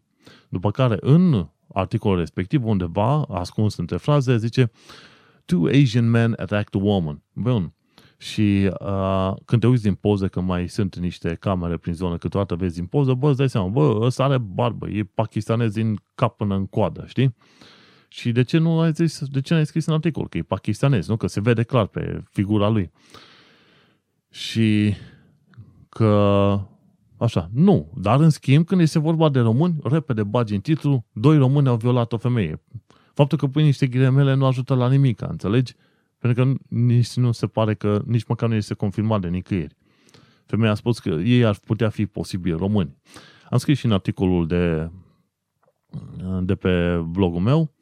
După 0.49 0.71
care, 0.71 0.97
în 0.99 1.47
articolul 1.73 2.17
respectiv, 2.17 2.65
undeva, 2.65 3.21
ascuns 3.21 3.77
între 3.77 3.97
fraze, 3.97 4.38
zice 4.38 4.71
Two 5.45 5.65
Asian 5.65 6.09
men 6.09 6.33
attacked 6.38 6.81
a 6.81 6.83
woman. 6.83 7.23
Bun. 7.33 7.73
Și 8.17 8.69
uh, 8.79 9.33
când 9.45 9.62
te 9.62 9.67
uiți 9.67 9.83
din 9.83 9.93
poze, 9.93 10.27
că 10.27 10.41
mai 10.41 10.67
sunt 10.67 10.95
niște 10.95 11.38
camere 11.39 11.77
prin 11.77 11.93
zonă, 11.93 12.17
câteodată 12.17 12.55
vezi 12.55 12.75
din 12.75 12.86
poză, 12.86 13.13
bă, 13.13 13.27
îți 13.27 13.38
dai 13.38 13.49
seama, 13.49 13.67
bă, 13.67 13.99
ăsta 14.01 14.23
are 14.23 14.38
barbă, 14.38 14.89
e 14.89 15.03
pakistanez 15.03 15.73
din 15.73 15.99
cap 16.15 16.38
până 16.38 16.55
în 16.55 16.67
coadă, 16.67 17.03
știi? 17.07 17.36
Și 18.07 18.31
de 18.31 18.41
ce 18.41 18.57
nu 18.57 18.79
ai 18.79 18.91
zis, 18.91 19.27
de 19.27 19.41
ce 19.41 19.53
n-ai 19.53 19.65
scris 19.65 19.86
în 19.86 19.93
articol? 19.93 20.27
Că 20.27 20.38
e 20.38 20.41
pakistanez, 20.41 21.07
nu? 21.07 21.17
Că 21.17 21.27
se 21.27 21.41
vede 21.41 21.63
clar 21.63 21.88
pe 21.88 22.23
figura 22.31 22.69
lui. 22.69 22.91
Și 24.29 24.93
că 25.93 26.60
Așa, 27.23 27.49
nu. 27.53 27.91
Dar 27.95 28.19
în 28.19 28.29
schimb, 28.29 28.65
când 28.65 28.82
este 28.82 28.99
vorba 28.99 29.29
de 29.29 29.39
români, 29.39 29.79
repede 29.84 30.23
bagi 30.23 30.53
în 30.53 30.60
titlu, 30.60 31.06
doi 31.13 31.38
români 31.38 31.67
au 31.67 31.75
violat 31.75 32.13
o 32.13 32.17
femeie. 32.17 32.62
Faptul 33.13 33.38
că 33.38 33.47
pui 33.47 33.63
niște 33.63 33.88
ghiremele 33.88 34.34
nu 34.34 34.45
ajută 34.45 34.73
la 34.75 34.89
nimic, 34.89 35.21
înțelegi? 35.21 35.75
Pentru 36.17 36.43
că 36.43 36.51
nici 36.67 37.13
nu 37.13 37.32
se 37.32 37.47
pare 37.47 37.73
că 37.73 38.01
nici 38.06 38.25
măcar 38.25 38.49
nu 38.49 38.56
este 38.56 38.73
confirmat 38.73 39.21
de 39.21 39.27
nicăieri. 39.27 39.75
Femeia 40.45 40.71
a 40.71 40.75
spus 40.75 40.99
că 40.99 41.10
ei 41.10 41.45
ar 41.45 41.60
putea 41.65 41.89
fi 41.89 42.06
posibil 42.06 42.58
români. 42.58 42.97
Am 43.49 43.58
scris 43.58 43.77
și 43.77 43.86
în 43.86 43.91
articolul 43.91 44.47
de, 44.47 44.91
de 46.41 46.56
pe 46.56 47.03
blogul 47.10 47.41
meu 47.41 47.73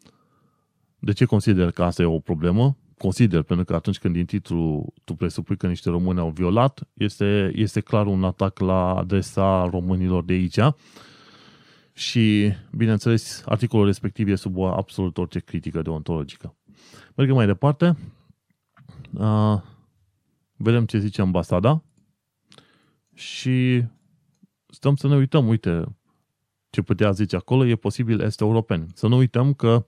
de 1.00 1.12
ce 1.12 1.26
consider 1.26 1.72
că 1.72 1.84
asta 1.84 2.02
e 2.02 2.06
o 2.06 2.20
problemă 2.20 2.78
consider, 3.02 3.42
pentru 3.42 3.66
că 3.66 3.76
atunci 3.76 4.00
când 4.00 4.14
din 4.14 4.26
titlu 4.26 4.94
tu 5.04 5.16
presupui 5.16 5.58
că 5.58 5.68
niște 5.68 5.90
români 5.90 6.20
au 6.20 6.30
violat, 6.30 6.90
este, 6.94 7.52
este 7.56 7.80
clar 7.80 8.08
un 8.08 8.24
atac 8.24 8.60
la 8.60 8.96
adresa 8.96 9.68
românilor 9.72 10.24
de 10.24 10.34
aici 10.34 10.60
și, 11.94 12.54
bineînțeles, 12.72 13.44
articolul 13.46 13.86
respectiv 13.86 14.28
e 14.28 14.36
sub 14.36 14.64
absolut 14.64 15.18
orice 15.18 15.40
critică 15.40 15.82
deontologică. 15.82 16.56
Mergem 17.16 17.36
mai 17.36 17.46
departe. 17.46 17.98
Uh, 19.14 19.62
vedem 20.56 20.86
ce 20.86 21.00
zice 21.00 21.22
ambasada 21.22 21.84
și 23.14 23.84
stăm 24.68 24.96
să 24.96 25.08
ne 25.08 25.16
uităm, 25.16 25.48
uite, 25.48 25.84
ce 26.70 26.82
putea 26.82 27.12
zice 27.12 27.36
acolo, 27.36 27.66
e 27.66 27.76
posibil 27.76 28.22
este 28.22 28.44
europeni. 28.44 28.86
Să 28.94 29.08
nu 29.08 29.18
uităm 29.18 29.54
că 29.54 29.86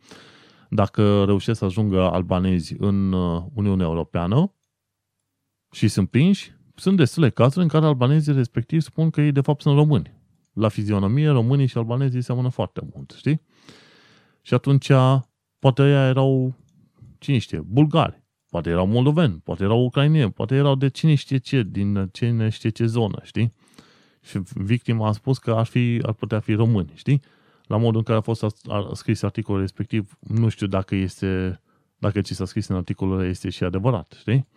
dacă 0.74 1.24
reușesc 1.24 1.60
să 1.60 1.66
ajungă 1.66 2.02
albanezi 2.12 2.76
în 2.78 3.12
uh, 3.12 3.44
Uniunea 3.54 3.86
Europeană 3.86 4.54
și 5.72 5.88
sunt 5.88 6.10
prinși, 6.10 6.52
sunt 6.76 6.98
destule 6.98 7.30
cazuri 7.30 7.64
în 7.64 7.70
care 7.70 7.86
albanezii 7.86 8.34
respectiv 8.34 8.82
spun 8.82 9.10
că 9.10 9.22
ei 9.22 9.32
de 9.32 9.42
fapt 9.42 9.62
sunt 9.62 9.76
români. 9.76 10.14
La 10.54 10.68
fizionomie, 10.68 11.30
românii 11.30 11.66
și 11.66 11.78
albanezii 11.78 12.22
seamănă 12.22 12.50
foarte 12.50 12.82
mult, 12.94 13.14
știi? 13.18 13.42
Și 14.42 14.54
atunci, 14.54 14.92
poate 15.60 15.84
ei 15.84 16.08
erau, 16.08 16.56
cine 17.18 17.38
știe, 17.38 17.60
bulgari, 17.60 18.24
poate 18.50 18.70
erau 18.70 18.88
moldoveni, 18.88 19.42
poate 19.44 19.64
erau 19.64 19.84
ucrainieni, 19.84 20.32
poate 20.32 20.56
erau 20.56 20.76
de 20.76 20.88
cine 20.88 21.16
știe 21.16 21.38
ce, 21.38 21.64
din 21.64 22.10
cine 22.12 22.50
știe 22.50 22.70
ce 22.70 22.86
zonă, 22.86 23.20
știi? 23.24 23.54
Și 24.22 24.42
victima 24.54 25.08
a 25.08 25.12
spus 25.12 25.38
că 25.38 25.52
ar, 25.52 25.66
fi, 25.66 26.00
ar 26.06 26.14
putea 26.14 26.40
fi 26.40 26.54
români, 26.54 26.92
știi? 26.94 27.22
La 27.74 27.80
modul 27.80 27.98
în 27.98 28.04
care 28.04 28.18
a 28.18 28.22
fost 28.22 28.46
scris 28.94 29.22
articolul 29.22 29.62
respectiv, 29.62 30.18
nu 30.20 30.50
știu 30.50 30.68
dacă 30.68 30.96
este, 30.96 31.62
dacă 31.98 32.22
ce 32.22 32.34
s-a 32.34 32.46
scris 32.46 32.68
în 32.68 32.76
articolul 32.76 33.26
este 33.26 33.50
și 33.50 33.64
adevărat, 33.64 34.16
știi? 34.20 34.48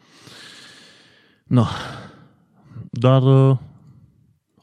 No. 1.44 1.64
Dar 2.90 3.22
uh, 3.22 3.58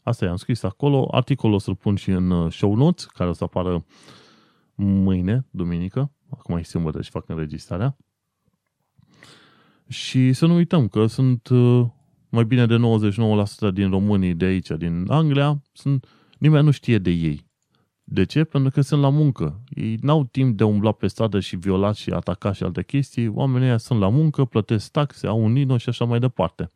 asta 0.03 0.25
i-am 0.25 0.35
scris 0.35 0.63
acolo. 0.63 1.07
Articolul 1.11 1.55
o 1.55 1.59
să-l 1.59 1.75
pun 1.75 1.95
și 1.95 2.09
în 2.09 2.29
uh, 2.29 2.51
show 2.51 2.75
notes, 2.75 3.05
care 3.05 3.29
o 3.29 3.33
să 3.33 3.43
apară 3.43 3.85
mâine, 4.75 5.45
duminică. 5.49 6.11
Acum 6.29 6.57
e 6.57 6.63
sâmbătă 6.63 7.01
și 7.01 7.09
fac 7.09 7.29
înregistrarea. 7.29 7.97
Și 9.87 10.33
să 10.33 10.45
nu 10.45 10.55
uităm 10.55 10.87
că 10.87 11.05
sunt 11.05 11.47
uh, 11.47 11.85
mai 12.29 12.45
bine 12.45 12.65
de 12.65 12.77
99% 13.69 13.73
din 13.73 13.89
românii 13.89 14.33
de 14.33 14.45
aici, 14.45 14.69
din 14.77 15.05
Anglia, 15.07 15.61
sunt, 15.71 16.07
nimeni 16.37 16.65
nu 16.65 16.71
știe 16.71 16.97
de 16.97 17.09
ei. 17.09 17.51
De 18.13 18.23
ce? 18.23 18.43
Pentru 18.43 18.71
că 18.71 18.81
sunt 18.81 19.01
la 19.01 19.09
muncă. 19.09 19.61
Ei 19.69 19.97
n-au 20.01 20.23
timp 20.23 20.57
de 20.57 20.63
umbla 20.63 20.91
pe 20.91 21.07
stradă 21.07 21.39
și 21.39 21.55
violat 21.55 21.95
și 21.95 22.09
ataca 22.09 22.51
și 22.51 22.63
alte 22.63 22.83
chestii. 22.83 23.27
Oamenii 23.27 23.67
ăia 23.67 23.77
sunt 23.77 23.99
la 23.99 24.09
muncă, 24.09 24.45
plătesc 24.45 24.91
taxe, 24.91 25.27
au 25.27 25.43
un 25.43 25.51
nino 25.51 25.77
și 25.77 25.89
așa 25.89 26.05
mai 26.05 26.19
departe. 26.19 26.71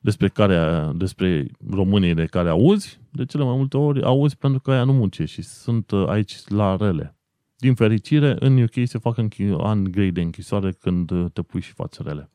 Despre, 0.00 0.28
care, 0.28 0.90
despre 0.94 1.46
românii 1.70 2.14
de 2.14 2.24
care 2.24 2.48
auzi, 2.48 3.00
de 3.10 3.24
cele 3.24 3.44
mai 3.44 3.56
multe 3.56 3.76
ori 3.76 4.02
auzi 4.02 4.36
pentru 4.36 4.60
că 4.60 4.70
aia 4.70 4.84
nu 4.84 4.92
munce 4.92 5.24
și 5.24 5.42
sunt 5.42 5.90
uh, 5.90 6.08
aici 6.08 6.48
la 6.48 6.76
rele. 6.76 7.16
Din 7.56 7.74
fericire, 7.74 8.36
în 8.38 8.62
UK 8.62 8.74
se 8.84 8.98
fac 8.98 9.18
an 9.58 9.84
grei 9.84 10.10
de 10.10 10.20
închisoare 10.20 10.72
când 10.72 11.10
uh, 11.10 11.26
te 11.32 11.42
pui 11.42 11.60
și 11.60 11.72
faci 11.72 11.96
rele. 11.96 12.30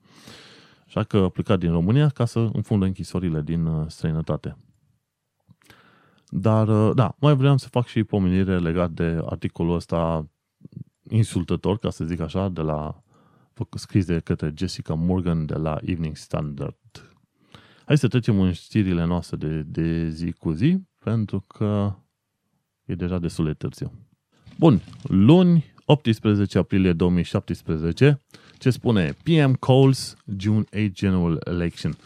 Așa 0.87 1.03
că 1.03 1.17
a 1.17 1.29
plecat 1.29 1.59
din 1.59 1.71
România 1.71 2.09
ca 2.09 2.25
să 2.25 2.49
înfundă 2.53 2.85
închisorile 2.85 3.41
din 3.41 3.65
uh, 3.65 3.85
străinătate. 3.87 4.57
Dar, 6.29 6.67
uh, 6.67 6.95
da, 6.95 7.15
mai 7.19 7.35
vreau 7.35 7.57
să 7.57 7.67
fac 7.67 7.85
și 7.85 8.03
pomenire 8.03 8.59
legat 8.59 8.91
de 8.91 9.21
articolul 9.25 9.75
ăsta 9.75 10.29
insultător, 11.09 11.77
ca 11.77 11.89
să 11.89 12.05
zic 12.05 12.19
așa, 12.19 12.49
de 12.49 12.61
la 12.61 13.03
scris 13.75 14.05
de 14.05 14.19
către 14.19 14.53
Jessica 14.57 14.93
Morgan 14.93 15.45
de 15.45 15.53
la 15.53 15.77
Evening 15.81 16.15
Standard. 16.15 16.77
Hai 17.85 17.97
să 17.97 18.07
trecem 18.07 18.39
în 18.39 18.51
știrile 18.51 19.05
noastre 19.05 19.37
de, 19.37 19.61
de 19.61 20.09
zi 20.09 20.31
cu 20.31 20.51
zi, 20.51 20.77
pentru 20.99 21.43
că 21.47 21.95
e 22.85 22.95
deja 22.95 23.19
destul 23.19 23.45
de 23.45 23.53
târziu. 23.53 23.91
Bun, 24.57 24.81
luni, 25.03 25.73
18 25.85 26.57
aprilie 26.57 26.93
2017, 26.93 28.21
ce 28.57 28.69
spune 28.69 29.13
PM 29.23 29.53
calls 29.53 30.15
June 30.37 30.63
8 30.85 30.91
general 30.91 31.41
election. 31.45 31.97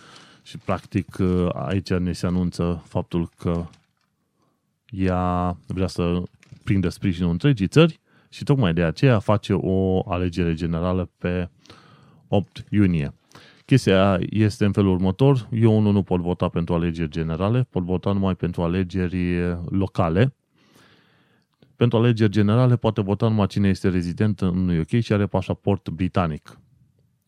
Și 0.43 0.57
practic 0.57 1.17
uh, 1.19 1.49
aici 1.53 1.89
ne 1.89 2.11
se 2.11 2.25
anunță 2.25 2.83
faptul 2.87 3.29
că 3.37 3.65
ea 4.93 5.57
vrea 5.67 5.87
să 5.87 6.23
prindă 6.63 6.89
sprijinul 6.89 7.31
întregii 7.31 7.67
țări 7.67 7.99
și 8.29 8.43
tocmai 8.43 8.73
de 8.73 8.83
aceea 8.83 9.19
face 9.19 9.53
o 9.53 9.99
alegere 10.11 10.53
generală 10.53 11.09
pe 11.17 11.49
8 12.27 12.65
iunie. 12.69 13.13
Chestia 13.65 14.19
este 14.29 14.65
în 14.65 14.71
felul 14.71 14.93
următor. 14.93 15.47
Eu 15.51 15.77
unul 15.77 15.93
nu 15.93 16.03
pot 16.03 16.21
vota 16.21 16.49
pentru 16.49 16.73
alegeri 16.73 17.09
generale, 17.09 17.67
pot 17.69 17.83
vota 17.83 18.11
numai 18.11 18.35
pentru 18.35 18.61
alegeri 18.61 19.57
locale. 19.69 20.35
Pentru 21.75 21.97
alegeri 21.97 22.31
generale 22.31 22.75
poate 22.75 23.01
vota 23.01 23.27
numai 23.27 23.47
cine 23.47 23.67
este 23.69 23.89
rezident 23.89 24.41
în 24.41 24.79
UK 24.79 24.99
și 24.99 25.13
are 25.13 25.25
pașaport 25.25 25.89
britanic. 25.89 26.59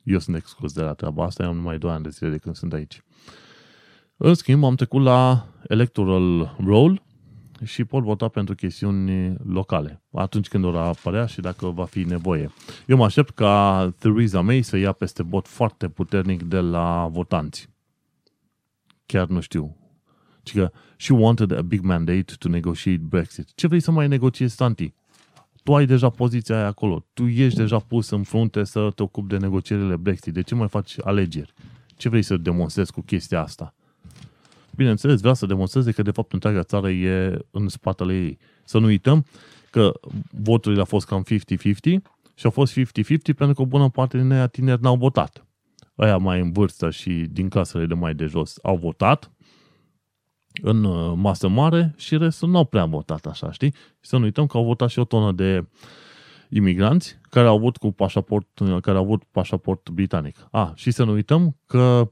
Eu 0.03 0.19
sunt 0.19 0.35
exclus 0.35 0.73
de 0.73 0.81
la 0.81 0.93
treaba 0.93 1.23
asta, 1.23 1.43
eu 1.43 1.49
am 1.49 1.55
numai 1.55 1.77
2 1.77 1.91
ani 1.91 2.03
de 2.03 2.09
zile 2.09 2.29
de 2.29 2.37
când 2.37 2.55
sunt 2.55 2.73
aici. 2.73 3.03
În 4.17 4.33
schimb, 4.33 4.63
am 4.63 4.75
trecut 4.75 5.01
la 5.01 5.47
Electoral 5.67 6.55
Roll, 6.65 7.01
și 7.65 7.83
pot 7.83 8.03
vota 8.03 8.27
pentru 8.27 8.55
chestiuni 8.55 9.35
locale, 9.47 10.01
atunci 10.11 10.47
când 10.47 10.63
vor 10.63 10.75
apărea 10.75 11.25
și 11.25 11.41
dacă 11.41 11.67
va 11.67 11.85
fi 11.85 12.03
nevoie. 12.03 12.51
Eu 12.85 12.97
mă 12.97 13.05
aștept 13.05 13.29
ca 13.29 13.93
Theresa 13.97 14.41
May 14.41 14.61
să 14.61 14.77
ia 14.77 14.91
peste 14.91 15.23
bot 15.23 15.47
foarte 15.47 15.89
puternic 15.89 16.43
de 16.43 16.59
la 16.59 17.07
votanți. 17.11 17.69
Chiar 19.05 19.27
nu 19.27 19.39
știu. 19.39 19.77
Ci 20.43 20.53
că 20.53 20.71
she 20.97 21.13
wanted 21.13 21.51
a 21.51 21.61
big 21.61 21.81
mandate 21.81 22.33
to 22.39 22.49
negotiate 22.49 23.01
Brexit. 23.09 23.53
Ce 23.55 23.67
vrei 23.67 23.79
să 23.79 23.91
mai 23.91 24.07
negociezi, 24.07 24.55
Santi? 24.55 24.93
Tu 25.63 25.75
ai 25.75 25.85
deja 25.85 26.09
poziția 26.09 26.55
aia 26.55 26.67
acolo. 26.67 27.05
Tu 27.13 27.27
ești 27.27 27.57
deja 27.57 27.79
pus 27.79 28.09
în 28.09 28.23
frunte 28.23 28.63
să 28.63 28.89
te 28.95 29.03
ocupi 29.03 29.27
de 29.27 29.37
negocierile 29.37 29.95
Brexit. 29.95 30.33
De 30.33 30.41
ce 30.41 30.55
mai 30.55 30.67
faci 30.67 30.95
alegeri? 31.03 31.53
Ce 31.97 32.09
vrei 32.09 32.21
să 32.21 32.37
demonstrezi 32.37 32.91
cu 32.91 33.01
chestia 33.01 33.41
asta? 33.41 33.73
Bineînțeles, 34.75 35.19
vrea 35.21 35.33
să 35.33 35.45
demonstreze 35.45 35.91
că, 35.91 36.01
de 36.01 36.11
fapt, 36.11 36.33
întreaga 36.33 36.63
țară 36.63 36.89
e 36.89 37.37
în 37.51 37.67
spatele 37.67 38.13
ei. 38.13 38.37
Să 38.63 38.77
nu 38.77 38.85
uităm 38.85 39.25
că 39.69 39.91
voturile 40.31 40.79
au 40.79 40.85
fost 40.85 41.07
cam 41.07 41.23
50-50 41.23 42.01
și 42.35 42.45
au 42.45 42.51
fost 42.51 42.73
50-50 42.73 42.77
pentru 43.23 43.53
că 43.55 43.61
o 43.61 43.65
bună 43.65 43.89
parte 43.89 44.17
din 44.17 44.31
ei 44.31 44.47
tineri 44.47 44.81
n-au 44.81 44.95
votat. 44.95 45.45
Aia 45.95 46.17
mai 46.17 46.39
în 46.39 46.51
vârstă 46.51 46.89
și 46.89 47.11
din 47.11 47.49
casele 47.49 47.85
de 47.85 47.93
mai 47.93 48.13
de 48.13 48.25
jos 48.25 48.57
au 48.61 48.77
votat 48.77 49.31
în 50.61 50.83
uh, 50.83 51.13
masă 51.15 51.47
mare 51.47 51.93
și 51.97 52.17
restul 52.17 52.49
nu 52.49 52.57
au 52.57 52.65
prea 52.65 52.85
votat 52.85 53.25
așa, 53.25 53.51
știi? 53.51 53.73
Și 53.73 54.09
să 54.09 54.17
nu 54.17 54.23
uităm 54.23 54.47
că 54.47 54.57
au 54.57 54.63
votat 54.63 54.89
și 54.89 54.99
o 54.99 55.03
tonă 55.03 55.31
de 55.31 55.65
imigranți 56.49 57.19
care 57.29 57.47
au 57.47 57.55
avut 57.55 57.77
cu 57.77 57.91
pașaport, 57.91 58.47
care 58.81 58.97
au 58.97 59.03
avut 59.03 59.23
pașaport 59.23 59.89
britanic. 59.89 60.47
A, 60.51 60.71
și 60.75 60.91
să 60.91 61.03
nu 61.03 61.11
uităm 61.11 61.57
că 61.65 62.01
Uh, 62.01 62.07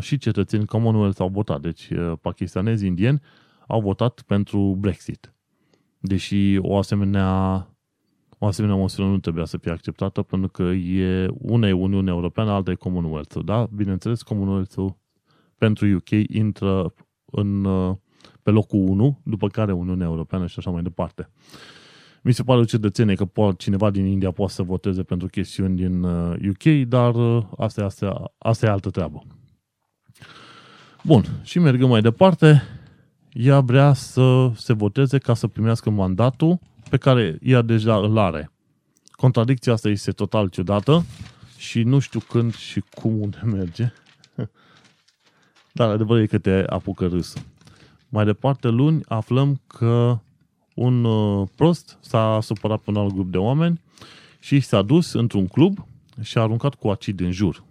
și 0.00 0.18
cetățeni 0.18 0.66
Commonwealth 0.66 1.20
au 1.20 1.28
votat. 1.28 1.60
Deci 1.60 1.90
uh, 1.90 2.12
pakistanezi, 2.20 2.86
indieni 2.86 3.20
au 3.66 3.80
votat 3.80 4.22
pentru 4.26 4.76
Brexit. 4.78 5.34
Deși 5.98 6.58
o 6.60 6.76
asemenea, 6.76 7.66
o 8.38 8.46
asemenea 8.46 8.76
măsură 8.76 9.06
nu 9.06 9.18
trebuia 9.18 9.44
să 9.44 9.56
fie 9.58 9.70
acceptată 9.70 10.22
pentru 10.22 10.48
că 10.48 10.62
e 10.62 11.28
una 11.38 11.68
e 11.68 11.72
Uniunea 11.72 12.12
Europeană, 12.12 12.50
alta 12.50 12.70
e 12.70 12.74
Commonwealth. 12.74 13.38
Da? 13.44 13.66
Bineînțeles, 13.74 14.22
Commonwealth 14.22 14.76
pentru 15.58 15.86
UK 15.86 16.10
intră 16.28 16.94
în, 17.24 17.64
uh, 17.64 17.96
pe 18.42 18.50
locul 18.50 18.78
1, 18.88 19.20
după 19.24 19.48
care 19.48 19.72
Uniunea 19.72 20.06
Europeană 20.06 20.46
și 20.46 20.58
așa 20.58 20.70
mai 20.70 20.82
departe. 20.82 21.30
Mi 22.26 22.32
se 22.32 22.42
pare 22.42 22.60
o 22.60 22.64
cetățenie 22.64 23.14
că 23.14 23.24
poate, 23.24 23.54
cineva 23.58 23.90
din 23.90 24.06
India 24.06 24.30
poate 24.30 24.52
să 24.52 24.62
voteze 24.62 25.02
pentru 25.02 25.28
chestiuni 25.28 25.76
din 25.76 26.02
UK, 26.48 26.64
uh, 26.64 26.82
dar 26.86 27.14
uh, 27.14 27.44
asta, 27.56 27.84
asta, 27.84 28.34
asta 28.38 28.66
e 28.66 28.68
altă 28.68 28.90
treabă. 28.90 29.22
Bun, 31.02 31.24
și 31.42 31.58
mergând 31.58 31.90
mai 31.90 32.00
departe, 32.00 32.62
ea 33.32 33.60
vrea 33.60 33.92
să 33.92 34.50
se 34.56 34.72
voteze 34.72 35.18
ca 35.18 35.34
să 35.34 35.46
primească 35.46 35.90
mandatul 35.90 36.58
pe 36.90 36.96
care 36.96 37.38
ea 37.42 37.62
deja 37.62 37.96
îl 37.96 38.18
are. 38.18 38.50
Contradicția 39.10 39.72
asta 39.72 39.88
este 39.88 40.10
total 40.10 40.48
ciudată 40.48 41.04
și 41.56 41.82
nu 41.82 41.98
știu 41.98 42.20
când 42.20 42.54
și 42.54 42.84
cum 42.94 43.20
unde 43.20 43.40
merge. 43.56 43.92
Dar 45.72 45.88
adevărul 45.88 46.22
e 46.22 46.26
că 46.26 46.38
te 46.38 46.64
apucă 46.66 47.06
râsul. 47.06 47.40
Mai 48.08 48.24
departe, 48.24 48.68
luni, 48.68 49.00
aflăm 49.08 49.60
că 49.66 50.18
un 50.74 51.04
uh, 51.04 51.48
prost 51.54 51.98
s-a 52.00 52.38
supărat 52.42 52.80
pe 52.80 52.90
un 52.90 52.96
alt 52.96 53.12
grup 53.12 53.30
de 53.30 53.38
oameni 53.38 53.80
și 54.38 54.60
s-a 54.60 54.82
dus 54.82 55.12
într-un 55.12 55.46
club 55.46 55.86
și 56.20 56.38
a 56.38 56.40
aruncat 56.40 56.74
cu 56.74 56.88
acid 56.88 57.20
în 57.20 57.30
jur. 57.30 57.64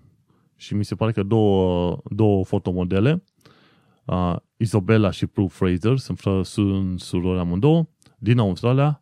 Și 0.56 0.74
mi 0.74 0.86
se 0.86 0.96
pare 0.96 1.12
că 1.12 1.24
două, 1.24 1.98
două 2.06 2.44
fotomodele, 2.44 3.24
uh, 4.06 4.36
Isabella 4.58 5.12
și 5.12 5.26
Prue 5.26 5.48
Fraser, 5.48 5.98
sunt, 5.98 6.46
sunt 6.46 7.00
surori 7.00 7.40
amândouă, 7.40 7.86
din 8.18 8.40
Australia, 8.40 9.02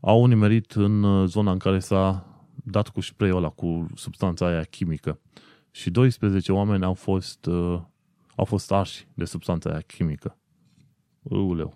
au 0.00 0.26
nimerit 0.26 0.72
în 0.72 1.02
uh, 1.02 1.28
zona 1.28 1.50
în 1.50 1.58
care 1.58 1.78
s-a 1.78 2.26
dat 2.64 2.88
cu 2.88 3.00
spray 3.00 3.30
ăla, 3.30 3.48
cu 3.48 3.86
substanța 3.94 4.46
aia 4.46 4.62
chimică. 4.62 5.20
Și 5.70 5.90
12 5.90 6.52
oameni 6.52 6.84
au 6.84 6.94
fost, 6.94 7.46
uh, 7.46 7.80
au 8.36 8.44
fost 8.44 8.72
arși 8.72 9.06
de 9.14 9.24
substanța 9.24 9.70
aia 9.70 9.80
chimică. 9.80 10.38
Uleu. 11.22 11.74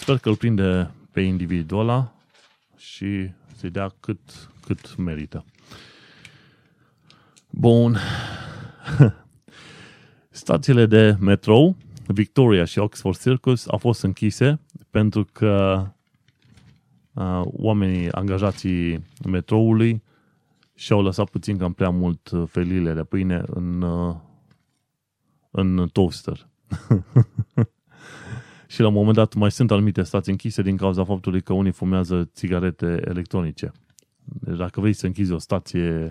Sper 0.00 0.18
că 0.18 0.28
îl 0.28 0.36
prinde 0.36 0.90
pe 1.10 1.20
individul 1.20 1.78
ăla 1.78 2.12
și 2.76 3.30
să-i 3.56 3.70
dea 3.70 3.94
cât, 4.00 4.50
cât 4.64 4.96
merită. 4.96 5.44
Bun. 7.50 7.96
Stațiile 10.30 10.86
de 10.86 11.16
metrou, 11.18 11.76
Victoria 12.06 12.64
și 12.64 12.78
Oxford 12.78 13.18
Circus, 13.18 13.66
au 13.68 13.78
fost 13.78 14.02
închise 14.02 14.60
pentru 14.90 15.24
că 15.32 15.84
uh, 17.12 17.42
oamenii 17.44 18.12
angajații 18.12 19.04
metroului 19.28 20.02
și-au 20.74 21.02
lăsat 21.02 21.30
puțin 21.30 21.58
cam 21.58 21.72
prea 21.72 21.90
mult 21.90 22.30
felile 22.46 22.92
de 22.92 23.04
pâine 23.04 23.42
în, 23.46 23.82
uh, 23.82 24.16
în 25.50 25.88
toaster. 25.92 26.48
și 28.70 28.80
la 28.80 28.86
un 28.86 28.92
moment 28.92 29.16
dat 29.16 29.34
mai 29.34 29.50
sunt 29.50 29.70
anumite 29.70 30.02
stații 30.02 30.32
închise 30.32 30.62
din 30.62 30.76
cauza 30.76 31.04
faptului 31.04 31.42
că 31.42 31.52
unii 31.52 31.72
fumează 31.72 32.30
țigarete 32.34 33.02
electronice. 33.04 33.72
Deci 34.24 34.56
dacă 34.56 34.80
vrei 34.80 34.92
să 34.92 35.06
închizi 35.06 35.32
o 35.32 35.38
stație, 35.38 36.10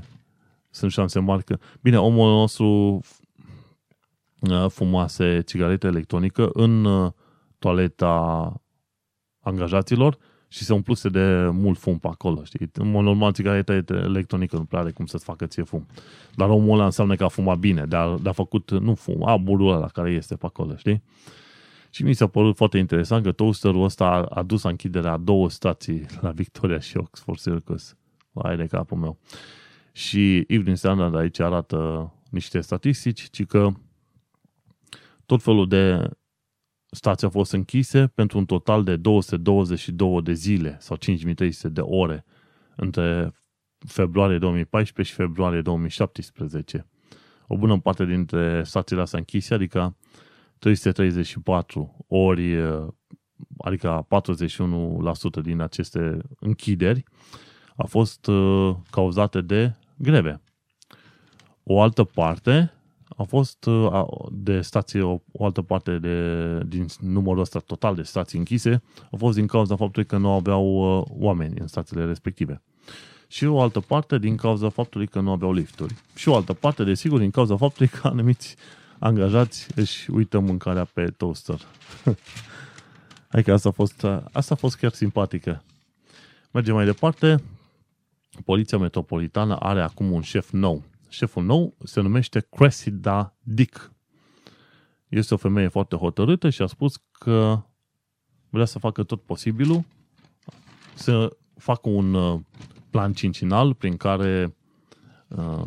sunt 0.70 0.92
șanse 0.92 1.20
mari 1.20 1.44
că... 1.44 1.58
Bine, 1.82 2.00
omul 2.00 2.32
nostru 2.32 3.00
uh, 4.40 4.66
fumase 4.70 5.42
țigarete 5.42 5.88
electronică 5.88 6.50
în 6.54 6.86
uh, 6.86 7.12
toaleta 7.60 8.54
angajaților 9.40 10.18
și 10.48 10.64
se 10.64 10.74
umpluse 10.74 11.10
de 11.10 11.50
mult 11.52 11.78
fum 11.78 11.98
pe 11.98 12.08
acolo, 12.08 12.44
știi? 12.44 12.70
În 12.74 12.92
mod 12.92 13.04
normal, 13.04 13.34
țigareta 13.34 13.74
electronică 13.88 14.58
nu 14.58 14.64
prea 14.64 14.80
are 14.80 14.92
cum 14.92 15.06
să-ți 15.06 15.24
facă 15.24 15.46
ție 15.46 15.64
fum. 15.64 15.86
Dar 16.36 16.50
omul 16.50 16.74
ăla 16.74 16.86
înseamnă 16.86 17.16
că 17.16 17.24
a 17.24 17.28
fumat 17.28 17.58
bine, 17.58 17.86
dar 17.86 18.18
a 18.24 18.32
făcut, 18.32 18.72
nu 18.72 18.96
fum, 18.96 19.28
a 19.28 19.38
burul 19.38 19.74
ăla 19.74 19.88
care 19.88 20.12
este 20.12 20.36
pe 20.36 20.46
acolo, 20.46 20.76
știi? 20.76 21.04
Și 21.90 22.04
mi 22.04 22.14
s-a 22.14 22.28
părut 22.28 22.56
foarte 22.56 22.78
interesant 22.78 23.24
că 23.24 23.32
toasterul 23.32 23.84
ăsta 23.84 24.06
a 24.06 24.24
adus 24.24 24.64
închiderea 24.64 25.12
a 25.12 25.18
două 25.18 25.50
stații 25.50 26.06
la 26.22 26.32
Victoria 26.32 26.80
și 26.80 26.98
Oxford 26.98 27.40
Circus. 27.40 27.96
Hai 28.44 28.58
de 28.58 28.66
capul 28.66 28.98
meu. 28.98 29.20
Și 29.92 30.44
Evening 30.48 30.78
Standard 30.78 31.16
aici 31.16 31.40
arată 31.40 32.12
niște 32.30 32.62
statistici, 32.62 33.30
ci 33.30 33.46
că 33.46 33.70
tot 35.26 35.42
felul 35.42 35.68
de 35.68 36.10
stații 36.92 37.26
au 37.26 37.32
fost 37.32 37.54
închise 37.54 38.08
pentru 38.08 38.38
un 38.38 38.46
total 38.46 38.84
de 38.84 38.96
222 38.96 40.22
de 40.22 40.34
zile 40.34 40.78
sau 40.80 40.96
5300 40.96 41.70
de 41.70 41.82
ore 41.82 42.26
între 42.76 43.34
februarie 43.88 44.38
2014 44.38 45.14
și 45.14 45.22
februarie 45.22 45.62
2017. 45.62 46.88
O 47.48 47.58
bună 47.58 47.80
parte 47.80 48.06
dintre 48.06 48.64
stațiile 48.64 49.02
astea 49.02 49.20
închise, 49.20 49.54
adică 49.54 49.96
334 50.60 52.06
ori, 52.08 52.56
adică 53.58 54.08
41% 55.40 55.42
din 55.42 55.62
aceste 55.62 56.18
închideri, 56.40 57.04
a 57.82 57.86
fost 57.86 58.28
uh, 58.28 58.76
cauzate 58.90 59.42
de 59.42 59.74
greve. 59.98 60.42
O 61.64 61.82
altă 61.82 62.04
parte 62.04 62.74
a 63.18 63.24
fost 63.24 63.66
uh, 63.66 64.04
de 64.32 64.62
stații, 64.62 65.02
o, 65.02 65.20
o 65.32 65.46
altă 65.46 65.62
parte 65.62 65.98
de, 65.98 66.58
din 66.68 66.86
numărul 67.00 67.42
ăsta 67.42 67.60
total 67.60 67.96
de 67.96 68.02
stații 68.02 68.38
închise, 68.38 68.82
a 69.12 69.16
fost 69.18 69.36
din 69.38 69.48
cauza 69.48 69.76
faptului 69.76 70.08
că 70.08 70.18
nu 70.18 70.32
aveau 70.32 70.98
uh, 70.98 71.06
oameni 71.10 71.60
în 71.60 71.68
stațiile 71.68 72.06
respective. 72.06 72.62
Și 73.28 73.46
o 73.46 73.62
altă 73.62 73.80
parte 73.80 74.18
din 74.18 74.36
cauza 74.36 74.70
faptului 74.70 75.08
că 75.08 75.20
nu 75.20 75.32
aveau 75.32 75.54
lifturi. 75.54 75.96
Și 76.16 76.30
o 76.30 76.36
altă 76.36 76.54
parte, 76.54 76.84
desigur, 76.84 77.20
din 77.20 77.32
cauza 77.32 77.58
faptului 77.58 77.88
că 77.88 78.08
anumiți 78.08 78.56
angajați 79.00 79.68
își 79.76 80.12
uită 80.12 80.40
mâncarea 80.40 80.86
pe 80.86 81.06
toaster. 81.06 81.60
Adică 83.32 83.54
asta 83.54 83.70
a 83.70 83.72
fost, 83.72 84.04
asta 84.32 84.54
a 84.54 84.58
fost 84.58 84.76
chiar 84.76 84.92
simpatică. 84.92 85.64
Mergem 86.52 86.74
mai 86.74 86.86
departe. 86.86 87.44
Poliția 88.46 88.78
Metropolitană 88.78 89.56
are 89.56 89.82
acum 89.82 90.12
un 90.12 90.22
șef 90.22 90.52
nou. 90.52 90.84
Șeful 91.10 91.44
nou 91.44 91.76
se 91.84 92.02
numește 92.02 92.40
Cressida 92.40 93.38
Dick. 93.44 93.92
Este 95.08 95.34
o 95.34 95.38
femeie 95.38 95.68
foarte 95.68 95.96
hotărâtă 95.96 96.50
și 96.50 96.62
a 96.62 96.66
spus 96.66 97.02
că 97.12 97.62
vrea 98.50 98.66
să 98.66 98.80
facă 98.80 99.04
tot 99.04 99.22
posibilul 99.22 99.84
să 100.94 101.38
facă 101.56 101.90
un 101.90 102.14
uh, 102.14 102.40
plan 102.90 103.14
cincinal 103.14 103.74
prin 103.74 103.98
care 103.98 104.56
uh, 105.28 105.66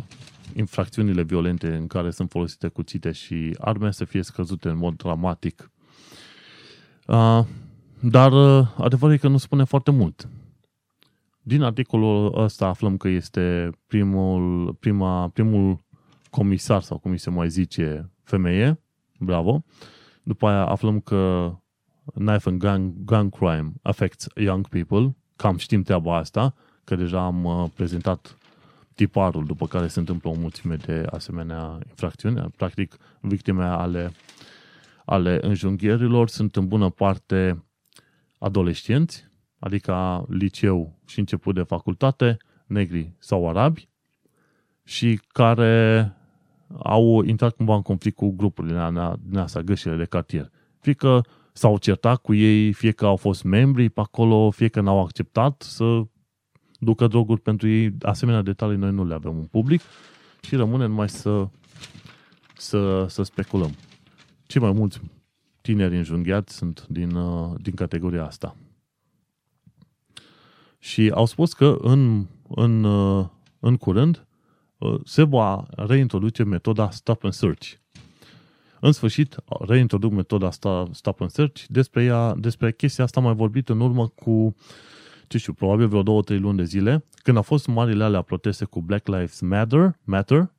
infracțiunile 0.56 1.22
violente 1.22 1.74
în 1.74 1.86
care 1.86 2.10
sunt 2.10 2.30
folosite 2.30 2.68
cuțite 2.68 3.12
și 3.12 3.56
arme 3.58 3.90
să 3.90 4.04
fie 4.04 4.22
scăzute 4.22 4.68
în 4.68 4.76
mod 4.76 4.96
dramatic. 4.96 5.70
Uh, 7.06 7.44
dar 8.00 8.32
uh, 8.32 8.66
adevărul 8.76 9.14
e 9.14 9.18
că 9.18 9.28
nu 9.28 9.36
spune 9.36 9.64
foarte 9.64 9.90
mult. 9.90 10.28
Din 11.42 11.62
articolul 11.62 12.42
ăsta 12.42 12.66
aflăm 12.66 12.96
că 12.96 13.08
este 13.08 13.70
primul, 13.86 14.72
prima, 14.74 15.28
primul 15.28 15.84
comisar 16.30 16.82
sau 16.82 16.98
cum 16.98 17.16
se 17.16 17.30
mai 17.30 17.48
zice, 17.48 18.10
femeie, 18.22 18.80
bravo. 19.18 19.64
După 20.22 20.46
aia 20.46 20.66
aflăm 20.66 21.00
că 21.00 21.52
knife 22.14 22.48
and 22.48 22.58
gun, 22.58 22.94
gun 23.04 23.30
crime 23.30 23.72
affects 23.82 24.26
young 24.34 24.68
people, 24.68 25.16
cam 25.36 25.56
știm 25.56 25.82
treaba 25.82 26.16
asta, 26.16 26.54
că 26.84 26.96
deja 26.96 27.24
am 27.24 27.44
uh, 27.44 27.70
prezentat 27.74 28.38
tiparul 28.94 29.44
după 29.44 29.66
care 29.66 29.86
se 29.86 29.98
întâmplă 29.98 30.30
o 30.30 30.34
mulțime 30.38 30.76
de 30.76 31.06
asemenea 31.10 31.78
infracțiuni. 31.88 32.50
Practic, 32.56 32.96
victime 33.20 33.64
ale, 33.64 34.12
ale 35.04 35.38
înjunghierilor 35.40 36.28
sunt 36.28 36.56
în 36.56 36.68
bună 36.68 36.90
parte 36.90 37.64
adolescenți, 38.38 39.24
adică 39.58 40.24
liceu 40.28 40.98
și 41.06 41.18
început 41.18 41.54
de 41.54 41.62
facultate, 41.62 42.36
negri 42.66 43.12
sau 43.18 43.48
arabi, 43.48 43.88
și 44.84 45.20
care 45.28 46.12
au 46.82 47.22
intrat 47.22 47.56
cumva 47.56 47.74
în 47.74 47.82
conflict 47.82 48.16
cu 48.16 48.30
grupurile 48.30 48.90
din 49.22 49.38
astea, 49.38 49.60
gășile 49.60 49.96
de 49.96 50.04
cartier. 50.04 50.50
Fie 50.80 50.92
că 50.92 51.20
s-au 51.52 51.78
certat 51.78 52.16
cu 52.16 52.34
ei, 52.34 52.72
fie 52.72 52.90
că 52.90 53.06
au 53.06 53.16
fost 53.16 53.44
membri 53.44 53.88
pe 53.88 54.00
acolo, 54.00 54.50
fie 54.50 54.68
că 54.68 54.80
n-au 54.80 55.00
acceptat 55.00 55.62
să 55.62 56.02
ducă 56.84 57.06
droguri 57.06 57.40
pentru 57.40 57.68
ei. 57.68 57.94
Asemenea 58.00 58.42
detalii 58.42 58.76
noi 58.76 58.92
nu 58.92 59.04
le 59.04 59.14
avem 59.14 59.38
în 59.38 59.44
public 59.44 59.80
și 60.40 60.56
rămâne 60.56 60.86
numai 60.86 61.08
să, 61.08 61.48
să, 62.56 63.06
să 63.08 63.22
speculăm. 63.22 63.70
Cei 64.46 64.60
mai 64.60 64.72
mulți 64.72 65.00
tineri 65.60 65.96
înjunghiați 65.96 66.54
sunt 66.54 66.86
din, 66.88 67.14
uh, 67.14 67.54
din 67.60 67.74
categoria 67.74 68.26
asta. 68.26 68.56
Și 70.78 71.10
au 71.14 71.24
spus 71.24 71.52
că 71.52 71.78
în, 71.80 72.26
în, 72.48 72.84
uh, 72.84 73.26
în 73.60 73.76
curând 73.76 74.26
uh, 74.78 75.00
se 75.04 75.22
va 75.22 75.66
reintroduce 75.76 76.42
metoda 76.44 76.90
Stop 76.90 77.24
and 77.24 77.32
Search. 77.32 77.72
În 78.80 78.92
sfârșit, 78.92 79.36
reintroduc 79.66 80.12
metoda 80.12 80.50
Stop 80.90 81.20
and 81.20 81.30
Search. 81.30 81.64
Despre, 81.68 82.04
ea, 82.04 82.34
despre 82.34 82.72
chestia 82.72 83.04
asta 83.04 83.20
am 83.20 83.26
mai 83.26 83.34
vorbit 83.34 83.68
în 83.68 83.80
urmă 83.80 84.08
cu 84.08 84.54
ce 85.32 85.38
știu, 85.38 85.52
probabil 85.52 85.86
vreo 85.88 86.02
două, 86.02 86.22
trei 86.22 86.38
luni 86.38 86.56
de 86.56 86.64
zile, 86.64 87.04
când 87.22 87.36
au 87.36 87.42
fost 87.42 87.66
marile 87.66 88.04
alea 88.04 88.22
proteste 88.22 88.64
cu 88.64 88.80
Black 88.80 89.06
Lives 89.06 89.40
Matter, 89.40 89.98
Matter 90.04 90.52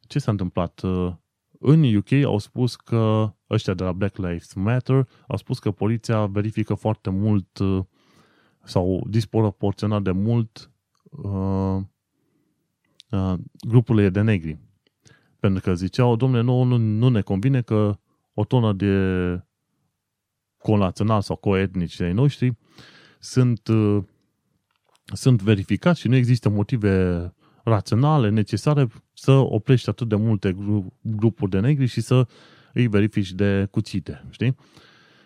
ce 0.00 0.18
s-a 0.18 0.30
întâmplat? 0.30 0.80
Uh, 0.80 1.12
în 1.58 1.94
UK 1.94 2.12
au 2.12 2.38
spus 2.38 2.76
că 2.76 3.32
ăștia 3.50 3.74
de 3.74 3.84
la 3.84 3.92
Black 3.92 4.16
Lives 4.16 4.52
Matter 4.52 5.08
au 5.28 5.36
spus 5.36 5.58
că 5.58 5.70
poliția 5.70 6.26
verifică 6.26 6.74
foarte 6.74 7.10
mult 7.10 7.58
uh, 7.58 7.84
sau 8.62 9.06
disproporționat 9.08 10.02
de 10.02 10.10
mult 10.10 10.70
uh, 11.10 11.76
uh, 13.10 13.34
grupurile 13.68 14.08
de 14.08 14.20
negri. 14.20 14.58
Pentru 15.38 15.62
că 15.62 15.74
ziceau, 15.74 16.16
domnule, 16.16 16.42
nu, 16.42 16.62
nu, 16.62 16.76
nu 16.76 17.08
ne 17.08 17.20
convine 17.20 17.62
că 17.62 17.98
o 18.34 18.44
tonă 18.44 18.72
de 18.72 19.44
conațional 20.58 21.20
sau 21.20 21.36
coetnici 21.36 21.96
de 21.96 22.10
noștri 22.10 22.56
sunt, 23.20 23.68
uh, 23.68 24.02
sunt 25.12 25.42
verificați 25.42 26.00
și 26.00 26.08
nu 26.08 26.14
există 26.14 26.48
motive 26.48 27.34
raționale, 27.64 28.28
necesare 28.28 28.88
să 29.12 29.32
oprești 29.32 29.88
atât 29.88 30.08
de 30.08 30.14
multe 30.14 30.56
grupuri 31.00 31.50
de 31.50 31.60
negri 31.60 31.86
și 31.86 32.00
să 32.00 32.26
îi 32.72 32.86
verifici 32.86 33.32
de 33.32 33.68
cuțite, 33.70 34.24
știi? 34.30 34.56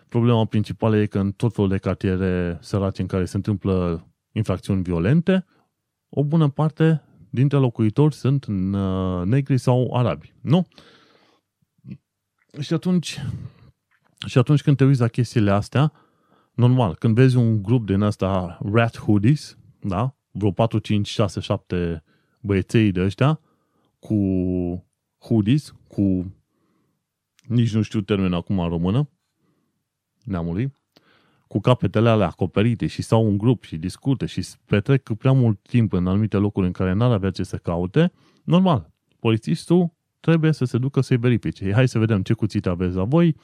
Problema 0.09 0.45
principală 0.45 0.97
e 0.97 1.05
că 1.05 1.19
în 1.19 1.31
tot 1.31 1.53
felul 1.53 1.69
de 1.69 1.77
cartiere 1.77 2.57
sărace 2.61 3.01
în 3.01 3.07
care 3.07 3.25
se 3.25 3.35
întâmplă 3.35 4.07
infracțiuni 4.31 4.83
violente, 4.83 5.45
o 6.09 6.23
bună 6.23 6.49
parte 6.49 7.03
dintre 7.29 7.57
locuitori 7.57 8.13
sunt 8.13 8.45
uh, 8.45 9.21
negri 9.25 9.57
sau 9.57 9.93
arabi, 9.93 10.33
nu? 10.41 10.67
Și 12.59 12.73
atunci, 12.73 13.21
și 14.25 14.37
atunci 14.37 14.61
când 14.61 14.77
te 14.77 14.85
uiți 14.85 14.99
la 14.99 15.07
chestiile 15.07 15.51
astea, 15.51 15.91
normal, 16.53 16.95
când 16.95 17.15
vezi 17.15 17.37
un 17.37 17.63
grup 17.63 17.85
din 17.85 18.01
asta 18.01 18.59
rat 18.73 18.97
hoodies, 18.97 19.57
da? 19.87 20.15
vreo 20.31 20.51
4, 20.51 20.79
5, 20.79 21.07
6, 21.07 21.39
7 21.39 22.03
băieței 22.39 22.91
de 22.91 23.01
ăștia 23.01 23.39
cu 23.99 24.15
hoodies, 25.19 25.73
cu 25.87 26.33
nici 27.47 27.73
nu 27.73 27.81
știu 27.81 28.01
termenul 28.01 28.37
acum 28.37 28.59
în 28.59 28.69
română, 28.69 29.09
neamului, 30.23 30.71
cu 31.47 31.59
capetele 31.59 32.09
alea 32.09 32.27
acoperite 32.27 32.87
și 32.87 33.01
stau 33.01 33.25
un 33.25 33.37
grup 33.37 33.63
și 33.63 33.77
discută 33.77 34.25
și 34.25 34.45
petrec 34.65 35.13
prea 35.13 35.31
mult 35.31 35.59
timp 35.61 35.93
în 35.93 36.07
anumite 36.07 36.37
locuri 36.37 36.65
în 36.65 36.71
care 36.71 36.93
n-ar 36.93 37.11
avea 37.11 37.31
ce 37.31 37.43
să 37.43 37.57
caute, 37.57 38.11
normal, 38.43 38.93
polițistul 39.19 39.93
trebuie 40.19 40.51
să 40.51 40.65
se 40.65 40.77
ducă 40.77 41.01
să-i 41.01 41.17
verifice. 41.17 41.73
Hai 41.73 41.87
să 41.87 41.99
vedem 41.99 42.21
ce 42.21 42.33
cuțite 42.33 42.69
aveți 42.69 42.95
la 42.95 43.03
voi, 43.03 43.35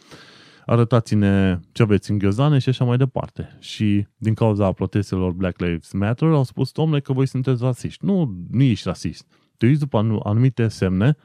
arătați-ne 0.71 1.59
ce 1.71 1.81
aveți 1.81 2.11
în 2.11 2.17
ghiozane 2.17 2.59
și 2.59 2.69
așa 2.69 2.83
mai 2.83 2.97
departe. 2.97 3.57
Și 3.59 4.07
din 4.17 4.33
cauza 4.33 4.71
protestelor 4.71 5.31
Black 5.31 5.59
Lives 5.59 5.91
Matter 5.91 6.27
au 6.27 6.43
spus, 6.43 6.71
domnule, 6.71 7.01
că 7.01 7.13
voi 7.13 7.25
sunteți 7.25 7.63
rasiști. 7.63 8.05
Nu, 8.05 8.33
nu 8.51 8.61
ești 8.61 8.87
rasist. 8.87 9.25
Te 9.57 9.65
uiți 9.65 9.79
după 9.79 10.19
anumite 10.23 10.67
semne 10.67 11.17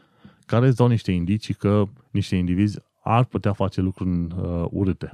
care 0.46 0.66
îți 0.66 0.76
dau 0.76 0.86
niște 0.86 1.12
indicii 1.12 1.54
că 1.54 1.84
niște 2.10 2.36
indivizi 2.36 2.78
ar 3.02 3.24
putea 3.24 3.52
face 3.52 3.80
lucruri 3.80 4.10
uh, 4.10 4.64
urâte. 4.70 5.12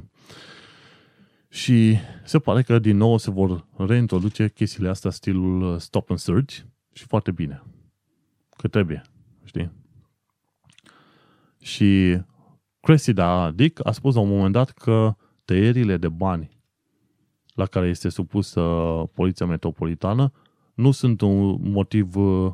Și 1.48 1.96
se 2.24 2.38
pare 2.38 2.62
că 2.62 2.78
din 2.78 2.96
nou 2.96 3.18
se 3.18 3.30
vor 3.30 3.66
reintroduce 3.76 4.48
chestiile 4.48 4.88
astea 4.88 5.10
stilul 5.10 5.72
uh, 5.72 5.80
stop 5.80 6.10
and 6.10 6.18
search 6.18 6.58
și 6.92 7.04
foarte 7.06 7.30
bine. 7.30 7.62
Că 8.56 8.68
trebuie, 8.68 9.02
știi? 9.44 9.70
Și 11.60 12.20
Cressida 12.82 13.50
Dick 13.50 13.86
a 13.86 13.92
spus 13.92 14.14
la 14.14 14.20
un 14.20 14.28
moment 14.28 14.52
dat 14.52 14.70
că 14.70 15.14
tăierile 15.44 15.96
de 15.96 16.08
bani 16.08 16.60
la 17.54 17.66
care 17.66 17.88
este 17.88 18.08
supusă 18.08 18.60
Poliția 19.14 19.46
Metropolitană 19.46 20.32
nu 20.74 20.90
sunt 20.90 21.20
un 21.20 21.70
motiv 21.70 22.16
uh, 22.16 22.52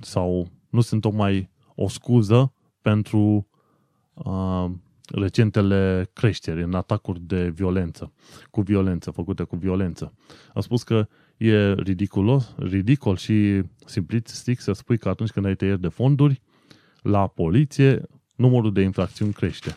sau 0.00 0.48
nu 0.70 0.80
sunt 0.80 1.00
tocmai 1.00 1.50
o 1.74 1.88
scuză 1.88 2.52
pentru 2.82 3.48
uh, 4.12 4.70
recentele 5.04 6.10
creșteri 6.12 6.62
în 6.62 6.74
atacuri 6.74 7.20
de 7.20 7.48
violență, 7.48 8.12
cu 8.50 8.60
violență, 8.60 9.10
făcute 9.10 9.42
cu 9.42 9.56
violență. 9.56 10.14
A 10.54 10.60
spus 10.60 10.82
că 10.82 11.08
e 11.36 11.72
ridiculos, 11.72 12.54
ridicol 12.58 13.16
și 13.16 13.62
simplistic 13.84 14.60
să 14.60 14.72
spui 14.72 14.98
că 14.98 15.08
atunci 15.08 15.30
când 15.30 15.46
ai 15.46 15.54
tăieri 15.54 15.80
de 15.80 15.88
fonduri 15.88 16.40
la 17.02 17.26
poliție, 17.26 18.02
numărul 18.40 18.72
de 18.72 18.80
infracțiuni 18.80 19.32
crește. 19.32 19.74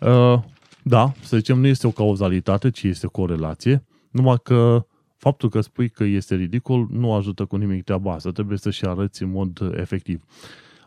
Uh, 0.00 0.38
da, 0.82 1.12
să 1.22 1.36
zicem, 1.36 1.58
nu 1.58 1.66
este 1.66 1.86
o 1.86 1.90
cauzalitate, 1.90 2.70
ci 2.70 2.82
este 2.82 3.06
o 3.06 3.10
corelație, 3.10 3.84
numai 4.10 4.36
că 4.42 4.86
faptul 5.16 5.48
că 5.48 5.60
spui 5.60 5.88
că 5.88 6.04
este 6.04 6.34
ridicol 6.34 6.86
nu 6.90 7.14
ajută 7.14 7.44
cu 7.44 7.56
nimic 7.56 7.84
treaba 7.84 8.12
asta, 8.12 8.30
trebuie 8.30 8.58
să 8.58 8.70
și 8.70 8.84
arăți 8.84 9.22
în 9.22 9.30
mod 9.30 9.72
efectiv. 9.74 10.24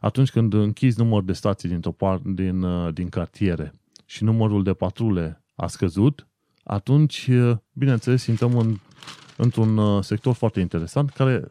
Atunci 0.02 0.32
când 0.32 0.54
închizi 0.54 1.00
număr 1.00 1.24
de 1.24 1.34
stații 1.34 1.70
din, 1.70 1.80
topar, 1.80 2.18
din, 2.18 2.62
uh, 2.62 2.94
din 2.94 3.10
cartiere 3.10 3.74
și 4.06 4.24
numărul 4.24 4.64
de 4.64 4.74
patrule 4.74 5.44
a 5.56 5.68
scăzut, 5.68 6.28
atunci, 6.64 7.28
uh, 7.28 7.58
bineînțeles, 7.74 8.26
intrăm 8.26 8.58
în, 8.58 8.76
într-un 9.38 9.78
uh, 9.78 10.04
sector 10.04 10.34
foarte 10.34 10.60
interesant 10.60 11.10
care 11.10 11.48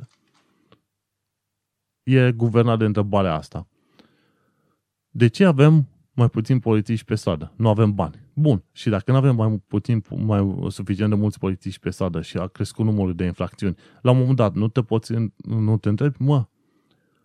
e 2.03 2.33
guvernat 2.33 2.79
de 2.79 2.85
întrebarea 2.85 3.35
asta. 3.35 3.67
De 5.15 5.27
ce 5.27 5.45
avem 5.45 5.89
mai 6.13 6.29
puțin 6.29 6.59
polițiști 6.59 7.05
pe 7.05 7.15
stradă? 7.15 7.53
Nu 7.57 7.69
avem 7.69 7.95
bani. 7.95 8.21
Bun. 8.33 8.65
Și 8.73 8.89
dacă 8.89 9.11
nu 9.11 9.17
avem 9.17 9.37
mai 9.37 9.63
puțin, 9.67 10.05
mai 10.11 10.57
suficient 10.69 11.11
de 11.11 11.17
mulți 11.17 11.39
polițiști 11.39 11.81
pe 11.81 11.91
stradă 11.91 12.21
și 12.21 12.37
a 12.37 12.47
crescut 12.47 12.85
numărul 12.85 13.15
de 13.15 13.25
infracțiuni, 13.25 13.77
la 14.03 14.11
un 14.11 14.19
moment 14.19 14.37
dat 14.37 14.55
nu 14.55 14.69
te 14.69 14.83
poți, 14.83 15.13
nu 15.45 15.79
te 15.79 15.89
întrebi, 15.89 16.23
mă, 16.23 16.47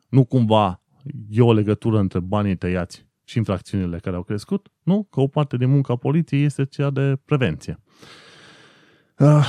nu 0.09 0.25
cumva 0.25 0.81
e 1.29 1.41
o 1.41 1.53
legătură 1.53 1.99
între 1.99 2.19
banii 2.19 2.55
tăiați 2.55 3.05
și 3.23 3.37
infracțiunile 3.37 3.99
care 3.99 4.15
au 4.15 4.23
crescut? 4.23 4.67
Nu, 4.83 5.07
că 5.11 5.19
o 5.19 5.27
parte 5.27 5.57
din 5.57 5.69
munca 5.69 5.95
poliției 5.95 6.43
este 6.43 6.65
cea 6.65 6.89
de 6.89 7.19
prevenție. 7.25 7.79
Ah, 9.15 9.47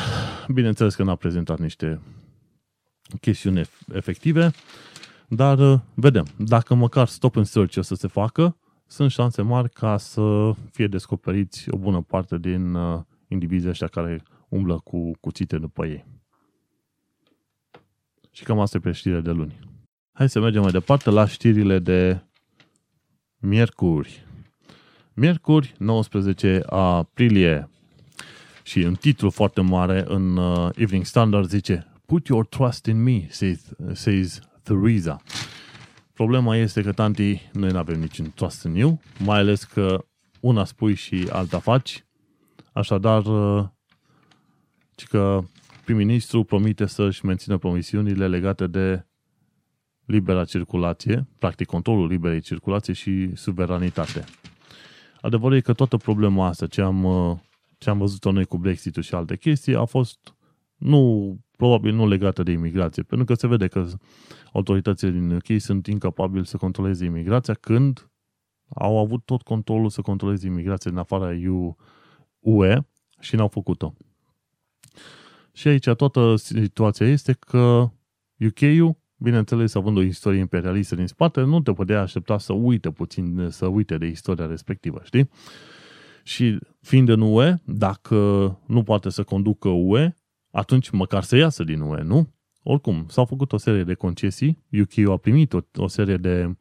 bineînțeles 0.49 0.95
că 0.95 1.03
n-a 1.03 1.15
prezentat 1.15 1.59
niște 1.59 2.01
chestiuni 3.21 3.63
efective, 3.93 4.51
dar 5.29 5.59
uh, 5.59 5.81
vedem. 5.95 6.27
Dacă 6.37 6.75
măcar 6.75 7.09
stop 7.09 7.37
and 7.37 7.47
search 7.47 7.77
o 7.77 7.83
să 7.83 7.95
se 7.95 8.07
facă, 8.07 8.57
sunt 8.87 9.11
șanse 9.11 9.43
mari 9.43 9.71
ca 9.71 9.97
să 9.97 10.53
fie 10.73 10.87
descoperiți 10.87 11.71
o 11.71 11.77
bună 11.77 12.01
parte 12.01 12.39
din 12.39 12.75
uh, 12.75 13.01
indivizii 13.29 13.69
ăștia 13.69 13.87
care 13.87 14.23
umblă 14.49 14.81
cu 14.85 15.11
cuțite 15.21 15.59
după 15.59 15.87
ei. 15.87 16.05
Și 18.31 18.45
cam 18.45 18.59
asta 18.59 18.77
e 18.77 18.81
pe 18.81 18.93
știrile 18.93 19.21
de 19.21 19.31
luni. 19.31 19.59
Hai 20.13 20.29
să 20.29 20.41
mergem 20.41 20.63
mai 20.63 20.71
departe 20.71 21.11
la 21.11 21.27
știrile 21.27 21.79
de 21.79 22.23
miercuri. 23.39 24.27
Miercuri, 25.15 25.75
19 25.79 26.63
aprilie. 26.67 27.69
Și 28.63 28.79
un 28.79 28.95
titlu 28.95 29.31
foarte 29.31 29.61
mare 29.61 30.05
în 30.07 30.37
uh, 30.37 30.71
Evening 30.75 31.05
Standard 31.05 31.49
zice 31.49 31.87
Put 32.07 32.27
your 32.27 32.47
trust 32.47 32.87
in 32.87 33.03
me, 33.03 33.27
says, 33.31 33.73
says 33.93 34.48
Theresa. 34.69 35.23
Problema 36.13 36.57
este 36.57 36.83
că, 36.83 36.93
tanti, 36.93 37.49
noi 37.53 37.71
nu 37.71 37.79
avem 37.79 38.01
niciun 38.01 38.33
trust 38.35 38.65
în 38.65 38.75
you, 38.75 39.01
mai 39.25 39.39
ales 39.39 39.65
că 39.65 40.05
una 40.41 40.65
spui 40.65 40.95
și 40.95 41.29
alta 41.33 41.59
faci. 41.59 42.07
Așadar, 42.73 43.23
ci 44.95 45.07
că 45.07 45.41
prim-ministru 45.85 46.45
promite 46.45 46.87
să-și 46.87 47.25
mențină 47.25 47.59
promisiunile 47.59 48.29
legate 48.29 48.67
de 48.67 49.07
libera 50.05 50.45
circulație, 50.45 51.29
practic 51.39 51.67
controlul 51.67 52.07
liberei 52.07 52.41
circulație 52.41 52.93
și 52.93 53.31
suveranitate. 53.35 54.25
Adevărul 55.21 55.57
e 55.57 55.61
că 55.61 55.73
toată 55.73 55.97
problema 55.97 56.47
asta, 56.47 56.67
ce 56.67 56.81
am, 56.81 57.03
ce 57.79 57.91
am 57.91 57.99
văzut-o 57.99 58.33
noi 58.33 58.45
cu 58.45 58.59
Brexit-ul 58.59 59.03
și 59.03 59.15
alte 59.15 59.37
chestii, 59.37 59.75
a 59.75 59.85
fost 59.85 60.35
nu, 60.77 61.37
probabil 61.59 61.95
nu 61.95 62.09
legată 62.09 62.43
de 62.43 62.51
imigrație, 62.51 63.03
pentru 63.03 63.27
că 63.27 63.35
se 63.35 63.47
vede 63.47 63.67
că 63.67 63.87
autoritățile 64.53 65.11
din 65.11 65.31
UK 65.31 65.61
sunt 65.61 65.87
incapabili 65.87 66.47
să 66.47 66.57
controleze 66.57 67.05
imigrația 67.05 67.55
când 67.55 68.11
au 68.69 68.99
avut 68.99 69.25
tot 69.25 69.43
controlul 69.43 69.89
să 69.89 70.01
controleze 70.01 70.47
imigrația 70.47 70.91
din 70.91 71.01
afara 71.01 71.31
UE 72.39 72.79
și 73.21 73.37
n-au 73.37 73.49
făcut-o. 73.49 73.95
Și 75.53 75.69
aici 75.69 75.89
toată 75.89 76.37
situația 76.37 77.07
este 77.07 77.33
că 77.33 77.91
UK-ul, 78.39 78.97
bineînțeles, 79.17 79.75
având 79.75 79.97
o 79.97 80.03
istorie 80.03 80.41
imperialistă 80.41 80.95
din 80.95 81.07
spate, 81.07 81.41
nu 81.41 81.61
te 81.61 81.73
putea 81.73 82.01
aștepta 82.01 82.39
să 82.39 82.53
uite 82.53 82.91
puțin, 82.91 83.49
să 83.51 83.67
uite 83.67 83.99
de 83.99 84.07
istoria 84.07 84.47
respectivă, 84.47 85.01
știi? 85.05 85.31
Și 86.23 86.59
fiind 86.81 87.09
în 87.09 87.21
UE, 87.21 87.55
dacă 87.65 88.17
nu 88.67 88.83
poate 88.83 89.09
să 89.11 89.23
conducă 89.23 89.69
UE, 89.69 90.15
atunci 90.51 90.91
măcar 90.91 91.23
să 91.23 91.37
iasă 91.37 91.65
din 91.65 91.81
UE, 91.81 92.03
nu? 92.03 92.33
Oricum, 92.63 93.05
s-au 93.09 93.25
făcut 93.25 93.53
o 93.53 93.57
serie 93.57 93.85
de 93.85 93.95
concesii, 93.95 94.65
UK 94.81 95.09
a 95.09 95.17
primit 95.17 95.53
o, 95.53 95.61
o 95.77 95.87
serie 95.87 96.17
de, 96.17 96.57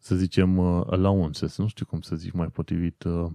să 0.00 0.16
zicem, 0.16 0.58
uh, 0.58 0.82
allowances, 0.90 1.58
nu 1.58 1.66
știu 1.66 1.86
cum 1.86 2.00
să 2.00 2.16
zic 2.16 2.32
mai 2.32 2.46
potrivit, 2.46 3.02
uh, 3.02 3.30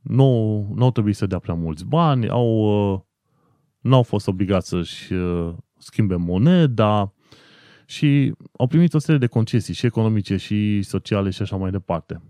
nu, 0.00 0.60
nu 0.74 0.84
au 0.84 0.90
trebuit 0.90 1.16
să 1.16 1.26
dea 1.26 1.38
prea 1.38 1.54
mulți 1.54 1.84
bani, 1.84 2.28
au, 2.28 2.48
uh, 2.92 3.00
nu 3.80 3.94
au 3.94 4.02
fost 4.02 4.26
obligați 4.26 4.68
să-și 4.68 5.12
schimbe 5.78 6.16
moneda 6.16 7.12
și 7.86 8.34
au 8.56 8.66
primit 8.66 8.94
o 8.94 8.98
serie 8.98 9.18
de 9.18 9.26
concesii 9.26 9.74
și 9.74 9.86
economice 9.86 10.36
și 10.36 10.82
sociale 10.82 11.30
și 11.30 11.42
așa 11.42 11.56
mai 11.56 11.70
departe. 11.70 12.22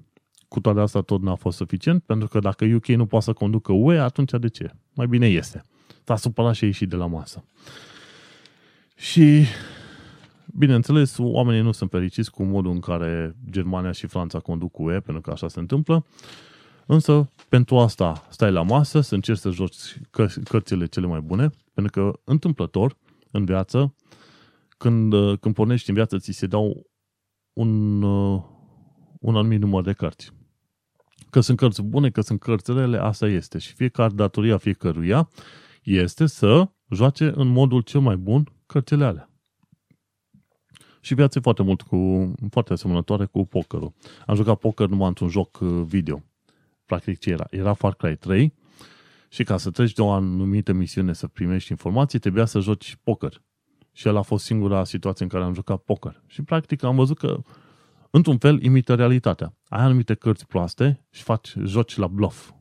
Cu 0.49 0.61
toate 0.61 0.81
astea 0.81 1.01
tot 1.01 1.23
n-a 1.23 1.35
fost 1.35 1.57
suficient, 1.57 2.03
pentru 2.03 2.29
că 2.29 2.39
dacă 2.39 2.65
UK 2.65 2.87
nu 2.87 3.07
poate 3.07 3.25
să 3.25 3.33
conducă 3.33 3.73
UE, 3.73 3.99
atunci 3.99 4.31
de 4.31 4.49
ce? 4.49 4.71
Mai 4.95 5.07
bine 5.07 5.27
este. 5.27 5.65
S-a 6.05 6.17
supărat 6.17 6.55
și 6.55 6.65
ei 6.65 6.73
și 6.73 6.87
de 6.87 6.97
la 6.97 7.07
masă. 7.07 7.45
Și, 8.97 9.45
bineînțeles, 10.47 11.17
oamenii 11.19 11.63
nu 11.63 11.73
sunt 11.73 11.91
fericiți 11.91 12.31
cu 12.31 12.43
modul 12.43 12.71
în 12.71 12.81
care 12.81 13.37
Germania 13.51 13.93
și 13.93 14.07
Franța 14.07 14.39
conduc 14.39 14.79
UE, 14.79 15.01
pentru 15.01 15.23
că 15.23 15.31
așa 15.31 15.49
se 15.49 15.59
întâmplă. 15.59 16.07
Însă, 16.87 17.31
pentru 17.49 17.79
asta 17.79 18.27
stai 18.31 18.53
la 18.53 18.63
masă, 18.63 19.01
să 19.01 19.15
încerci 19.15 19.39
să 19.39 19.51
joci 19.51 20.01
că- 20.11 20.27
cărțile 20.45 20.87
cele 20.87 21.07
mai 21.07 21.21
bune, 21.21 21.51
pentru 21.75 21.93
că, 21.93 22.21
întâmplător, 22.25 22.97
în 23.31 23.45
viață, 23.45 23.95
când, 24.79 25.15
când 25.41 25.55
pornești 25.55 25.89
în 25.89 25.95
viață, 25.95 26.19
ți 26.19 26.33
se 26.33 26.47
dau 26.47 26.87
un, 27.53 28.03
un 29.21 29.37
anumit 29.37 29.61
număr 29.61 29.83
de 29.83 29.93
cărți. 29.93 30.31
Că 31.31 31.41
sunt 31.41 31.57
cărți 31.57 31.83
bune, 31.83 32.11
că 32.11 32.21
sunt 32.21 32.41
cărți 32.41 32.73
rele, 32.73 32.99
asta 32.99 33.27
este. 33.29 33.59
Și 33.59 33.73
fiecare 33.73 34.13
datoria 34.15 34.57
fiecăruia 34.57 35.29
este 35.83 36.27
să 36.27 36.69
joace 36.91 37.33
în 37.35 37.49
modul 37.49 37.81
cel 37.81 38.01
mai 38.01 38.17
bun 38.17 38.53
cărțile 38.67 39.05
alea. 39.05 39.31
Și 41.01 41.15
viața 41.15 41.39
e 41.39 41.43
foarte 41.43 41.63
mult 41.63 41.83
cu, 41.83 42.33
foarte 42.51 42.73
asemănătoare 42.73 43.25
cu 43.25 43.47
pokerul. 43.47 43.93
Am 44.27 44.35
jucat 44.35 44.59
poker 44.59 44.87
numai 44.87 45.09
într-un 45.09 45.29
joc 45.29 45.59
uh, 45.61 45.83
video. 45.85 46.23
Practic 46.87 47.19
ce 47.19 47.31
era? 47.31 47.47
Era 47.51 47.73
Far 47.73 47.95
Cry 47.95 48.17
3 48.17 48.55
Și 49.29 49.45
ca 49.45 49.57
să 49.57 49.71
treci 49.71 49.93
de 49.93 50.03
o 50.03 50.11
anumită 50.11 50.73
misiune 50.73 51.13
să 51.13 51.27
primești 51.27 51.71
informații, 51.71 52.19
trebuia 52.19 52.45
să 52.45 52.61
joci 52.61 52.99
poker. 53.03 53.43
Și 53.93 54.07
el 54.07 54.17
a 54.17 54.23
fost 54.23 54.45
singura 54.45 54.85
situație 54.85 55.25
în 55.25 55.31
care 55.31 55.45
am 55.45 55.55
jucat 55.55 55.79
poker. 55.79 56.23
Și 56.27 56.43
practic 56.43 56.83
am 56.83 56.97
văzut 56.97 57.19
că, 57.19 57.43
într-un 58.11 58.39
fel, 58.39 58.63
imită 58.63 58.95
realitatea. 58.95 59.55
Ai 59.69 59.83
anumite 59.83 60.15
cărți 60.15 60.47
proaste 60.47 61.07
și 61.11 61.23
faci, 61.23 61.55
joci 61.65 61.97
la 61.97 62.07
bluff. 62.07 62.53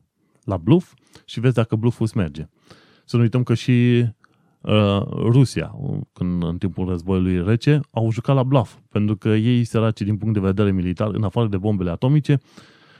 La 0.44 0.56
bluff 0.56 0.94
și 1.24 1.40
vezi 1.40 1.54
dacă 1.54 1.76
blufful 1.76 2.04
îți 2.06 2.16
merge. 2.16 2.48
Să 3.04 3.16
nu 3.16 3.22
uităm 3.22 3.42
că 3.42 3.54
și 3.54 4.06
uh, 4.60 5.02
Rusia, 5.10 5.74
când 6.12 6.42
în 6.42 6.58
timpul 6.58 6.88
războiului 6.88 7.44
rece, 7.44 7.80
au 7.90 8.10
jucat 8.10 8.34
la 8.34 8.42
bluff. 8.42 8.78
Pentru 8.88 9.16
că 9.16 9.28
ei, 9.28 9.64
săraci, 9.64 10.00
din 10.00 10.16
punct 10.16 10.34
de 10.34 10.40
vedere 10.40 10.72
militar, 10.72 11.10
în 11.14 11.22
afară 11.22 11.48
de 11.48 11.58
bombele 11.58 11.90
atomice, 11.90 12.40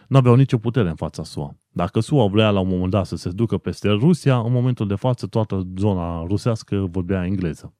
nu 0.09 0.17
aveau 0.17 0.35
nicio 0.35 0.59
putere 0.59 0.89
în 0.89 0.95
fața 0.95 1.25
SUA. 1.25 1.57
Dacă 1.71 2.01
SUA 2.01 2.27
vrea 2.27 2.51
la 2.51 2.61
un 2.61 2.69
moment 2.69 2.91
dat 2.91 3.07
să 3.07 3.17
se 3.17 3.31
ducă 3.31 3.59
peste 3.59 3.89
Rusia, 3.89 4.39
în 4.39 4.53
momentul 4.53 4.87
de 4.87 4.95
față 4.95 5.27
toată 5.27 5.67
zona 5.77 6.25
rusească 6.27 6.77
vorbea 6.91 7.25
engleză. 7.25 7.75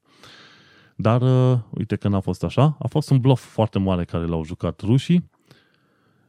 Dar 0.97 1.23
uh, 1.23 1.59
uite 1.71 1.97
că 1.97 2.09
n-a 2.09 2.21
fost 2.21 2.45
așa. 2.45 2.77
A 2.79 2.87
fost 2.87 3.11
un 3.11 3.19
bluff 3.19 3.43
foarte 3.43 3.79
mare 3.79 4.05
care 4.05 4.25
l-au 4.27 4.45
jucat 4.45 4.81
rușii. 4.81 5.31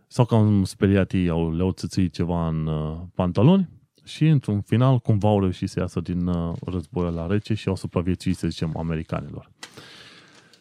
Sau 0.08 0.26
că 0.26 0.36
am 0.36 0.64
speriat 0.64 1.12
ei, 1.12 1.30
au, 1.30 1.52
le-au 1.52 1.72
țățit 1.72 2.14
ceva 2.14 2.48
în 2.48 2.68
uh, 2.68 2.98
pantaloni 3.16 3.70
și 4.04 4.28
într-un 4.28 4.62
final 4.62 4.99
cumva 4.99 5.28
au 5.28 5.39
reușit 5.39 5.70
să 5.70 5.80
iasă 5.80 5.99
din 5.99 6.28
uh, 6.28 6.56
războiul 6.66 7.14
la 7.14 7.28
rece 7.28 7.54
și 7.54 7.68
au 7.68 7.76
supraviețuit, 7.76 8.38
să 8.38 8.47
zicem, 8.47 8.78
americanilor. 8.78 9.51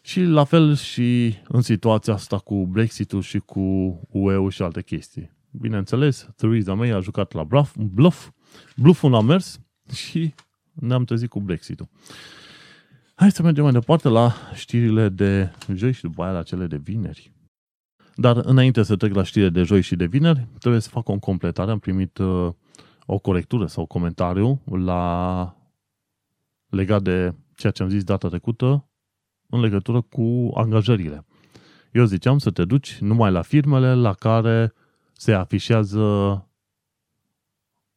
Și 0.02 0.20
la 0.20 0.44
fel 0.44 0.74
și 0.74 1.34
în 1.48 1.60
situația 1.60 2.12
asta 2.12 2.38
cu 2.38 2.66
Brexit-ul 2.66 3.22
și 3.22 3.38
cu 3.38 3.60
UE-ul 4.10 4.50
și 4.50 4.62
alte 4.62 4.82
chestii. 4.82 5.30
Bineînțeles, 5.50 6.28
Theresa 6.36 6.74
May 6.74 6.90
a 6.90 7.00
jucat 7.00 7.32
la 7.32 7.44
bluff, 7.44 7.76
bluff 7.76 8.30
bluff-ul 8.76 9.14
a 9.14 9.20
mers 9.20 9.60
și 9.94 10.34
ne-am 10.72 11.04
trezit 11.04 11.28
cu 11.28 11.40
Brexit-ul. 11.40 11.88
Hai 13.14 13.30
să 13.30 13.42
mergem 13.42 13.62
mai 13.62 13.72
departe 13.72 14.08
la 14.08 14.34
știrile 14.54 15.08
de 15.08 15.52
joi 15.74 15.92
și 15.92 16.02
după 16.02 16.22
aia 16.22 16.32
la 16.32 16.42
cele 16.42 16.66
de 16.66 16.76
vineri. 16.76 17.32
Dar 18.14 18.36
înainte 18.36 18.82
să 18.82 18.96
trec 18.96 19.14
la 19.14 19.22
știrile 19.22 19.50
de 19.50 19.62
joi 19.62 19.80
și 19.80 19.96
de 19.96 20.06
vineri, 20.06 20.46
trebuie 20.58 20.80
să 20.80 20.88
fac 20.88 21.08
o 21.08 21.18
completare. 21.18 21.70
Am 21.70 21.78
primit 21.78 22.18
uh, 22.18 22.52
o 23.06 23.18
corectură 23.18 23.66
sau 23.66 23.86
comentariu 23.86 24.62
la 24.64 25.56
legat 26.68 27.02
de 27.02 27.34
ceea 27.54 27.72
ce 27.72 27.82
am 27.82 27.88
zis 27.88 28.04
data 28.04 28.28
trecută 28.28 28.88
în 29.48 29.60
legătură 29.60 30.00
cu 30.00 30.50
angajările. 30.54 31.26
Eu 31.92 32.04
ziceam 32.04 32.38
să 32.38 32.50
te 32.50 32.64
duci 32.64 32.98
numai 32.98 33.30
la 33.30 33.42
firmele 33.42 33.94
la 33.94 34.12
care 34.12 34.72
se 35.12 35.32
afișează 35.32 36.46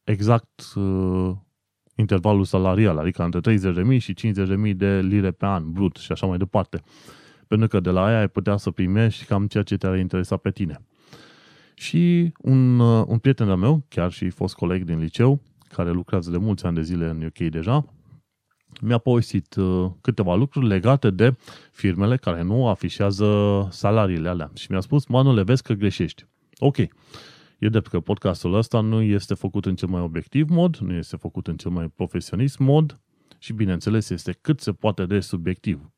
exact 0.04 0.62
uh, 0.74 1.32
intervalul 1.94 2.44
salarial, 2.44 2.98
adică 2.98 3.22
între 3.22 3.58
30.000 3.94 3.98
și 3.98 4.14
50.000 4.14 4.76
de 4.76 5.00
lire 5.00 5.30
pe 5.30 5.46
an, 5.46 5.72
brut 5.72 5.96
și 5.96 6.12
așa 6.12 6.26
mai 6.26 6.38
departe. 6.38 6.82
Pentru 7.46 7.68
că 7.68 7.80
de 7.80 7.90
la 7.90 8.04
aia 8.04 8.18
ai 8.18 8.28
putea 8.28 8.56
să 8.56 8.70
primești 8.70 9.24
cam 9.24 9.46
ceea 9.46 9.62
ce 9.62 9.76
te-ar 9.76 9.98
interesa 9.98 10.36
pe 10.36 10.50
tine. 10.50 10.86
Și 11.78 12.32
un, 12.38 12.78
uh, 12.78 13.04
un 13.06 13.18
prieten 13.18 13.50
al 13.50 13.56
meu, 13.56 13.84
chiar 13.88 14.12
și 14.12 14.30
fost 14.30 14.54
coleg 14.54 14.84
din 14.84 14.98
liceu, 14.98 15.40
care 15.68 15.90
lucrează 15.90 16.30
de 16.30 16.36
mulți 16.36 16.66
ani 16.66 16.74
de 16.74 16.82
zile 16.82 17.08
în 17.08 17.22
UK 17.22 17.50
deja, 17.50 17.84
mi-a 18.80 18.98
povestit 18.98 19.54
uh, 19.54 19.90
câteva 20.00 20.34
lucruri 20.34 20.66
legate 20.66 21.10
de 21.10 21.34
firmele 21.72 22.16
care 22.16 22.42
nu 22.42 22.68
afișează 22.68 23.68
salariile 23.70 24.28
alea. 24.28 24.50
Și 24.54 24.66
mi-a 24.70 24.80
spus, 24.80 25.06
mă, 25.06 25.22
nu 25.22 25.34
le 25.34 25.42
vezi 25.42 25.62
că 25.62 25.72
greșești. 25.72 26.24
Ok, 26.58 26.76
e 26.78 26.88
drept 27.58 27.86
că 27.86 28.00
podcastul 28.00 28.54
ăsta 28.54 28.80
nu 28.80 29.02
este 29.02 29.34
făcut 29.34 29.66
în 29.66 29.74
cel 29.74 29.88
mai 29.88 30.00
obiectiv 30.00 30.48
mod, 30.48 30.76
nu 30.76 30.94
este 30.94 31.16
făcut 31.16 31.46
în 31.46 31.56
cel 31.56 31.70
mai 31.70 31.88
profesionist 31.88 32.58
mod 32.58 33.00
și, 33.38 33.52
bineînțeles, 33.52 34.10
este 34.10 34.32
cât 34.32 34.60
se 34.60 34.72
poate 34.72 35.06
de 35.06 35.20
subiectiv. 35.20 35.90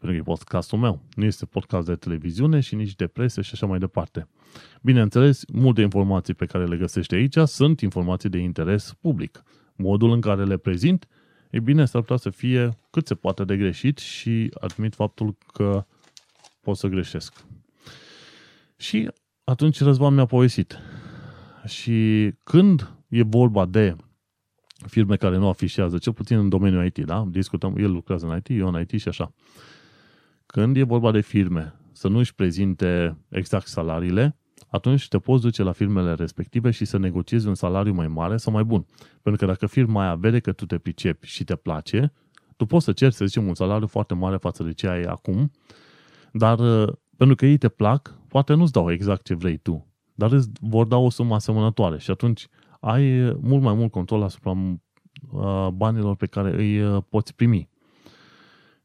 Pentru 0.00 0.22
că 0.22 0.30
e 0.30 0.34
podcastul 0.34 0.78
meu. 0.78 1.00
Nu 1.14 1.24
este 1.24 1.46
podcast 1.46 1.86
de 1.86 1.94
televiziune 1.94 2.60
și 2.60 2.74
nici 2.74 2.94
de 2.96 3.06
presă 3.06 3.40
și 3.40 3.50
așa 3.52 3.66
mai 3.66 3.78
departe. 3.78 4.28
Bineînțeles, 4.82 5.44
multe 5.52 5.80
informații 5.80 6.34
pe 6.34 6.46
care 6.46 6.66
le 6.66 6.76
găsește 6.76 7.14
aici 7.14 7.36
sunt 7.44 7.80
informații 7.80 8.28
de 8.28 8.38
interes 8.38 8.94
public. 9.00 9.42
Modul 9.76 10.10
în 10.10 10.20
care 10.20 10.44
le 10.44 10.56
prezint, 10.56 11.08
e 11.50 11.60
bine, 11.60 11.84
s-ar 11.84 12.00
putea 12.00 12.16
să 12.16 12.30
fie 12.30 12.78
cât 12.90 13.06
se 13.06 13.14
poate 13.14 13.44
de 13.44 13.56
greșit 13.56 13.98
și 13.98 14.50
admit 14.60 14.94
faptul 14.94 15.36
că 15.52 15.86
pot 16.60 16.76
să 16.76 16.86
greșesc. 16.86 17.44
Și 18.76 19.10
atunci 19.44 19.80
Răzvan 19.80 20.14
mi-a 20.14 20.26
povestit. 20.26 20.78
Și 21.66 22.30
când 22.44 22.90
e 23.08 23.22
vorba 23.22 23.66
de 23.66 23.96
firme 24.86 25.16
care 25.16 25.36
nu 25.36 25.48
afișează, 25.48 25.98
cel 25.98 26.12
puțin 26.12 26.38
în 26.38 26.48
domeniul 26.48 26.84
IT, 26.84 26.98
da? 26.98 27.26
Discutăm, 27.30 27.76
el 27.76 27.90
lucrează 27.90 28.26
în 28.26 28.36
IT, 28.36 28.48
eu 28.48 28.68
în 28.68 28.80
IT 28.80 29.00
și 29.00 29.08
așa. 29.08 29.32
Când 30.50 30.76
e 30.76 30.82
vorba 30.82 31.10
de 31.10 31.20
firme 31.20 31.74
să 31.92 32.08
nu 32.08 32.18
își 32.18 32.34
prezinte 32.34 33.18
exact 33.28 33.66
salariile, 33.66 34.36
atunci 34.68 35.08
te 35.08 35.18
poți 35.18 35.42
duce 35.42 35.62
la 35.62 35.72
firmele 35.72 36.14
respective 36.14 36.70
și 36.70 36.84
să 36.84 36.98
negociezi 36.98 37.48
un 37.48 37.54
salariu 37.54 37.92
mai 37.92 38.08
mare 38.08 38.36
sau 38.36 38.52
mai 38.52 38.64
bun. 38.64 38.86
Pentru 39.22 39.40
că 39.40 39.52
dacă 39.52 39.66
firma 39.66 40.02
aia 40.02 40.14
vede 40.14 40.38
că 40.38 40.52
tu 40.52 40.66
te 40.66 40.78
pricepi 40.78 41.26
și 41.26 41.44
te 41.44 41.56
place, 41.56 42.12
tu 42.56 42.66
poți 42.66 42.84
să 42.84 42.92
ceri, 42.92 43.14
să 43.14 43.24
zicem, 43.24 43.46
un 43.46 43.54
salariu 43.54 43.86
foarte 43.86 44.14
mare 44.14 44.36
față 44.36 44.62
de 44.62 44.72
ce 44.72 44.88
ai 44.88 45.02
acum, 45.02 45.50
dar 46.32 46.58
uh, 46.58 46.92
pentru 47.16 47.36
că 47.36 47.46
ei 47.46 47.56
te 47.56 47.68
plac, 47.68 48.18
poate 48.28 48.54
nu-ți 48.54 48.72
dau 48.72 48.92
exact 48.92 49.24
ce 49.24 49.34
vrei 49.34 49.56
tu, 49.56 49.86
dar 50.14 50.32
îți 50.32 50.48
vor 50.60 50.86
da 50.86 50.96
o 50.96 51.10
sumă 51.10 51.34
asemănătoare 51.34 51.98
și 51.98 52.10
atunci 52.10 52.46
ai 52.80 53.28
uh, 53.28 53.36
mult 53.40 53.62
mai 53.62 53.74
mult 53.74 53.90
control 53.90 54.22
asupra 54.22 54.50
uh, 54.50 55.68
banilor 55.72 56.16
pe 56.16 56.26
care 56.26 56.56
îi 56.56 57.02
poți 57.02 57.34
primi. 57.34 57.68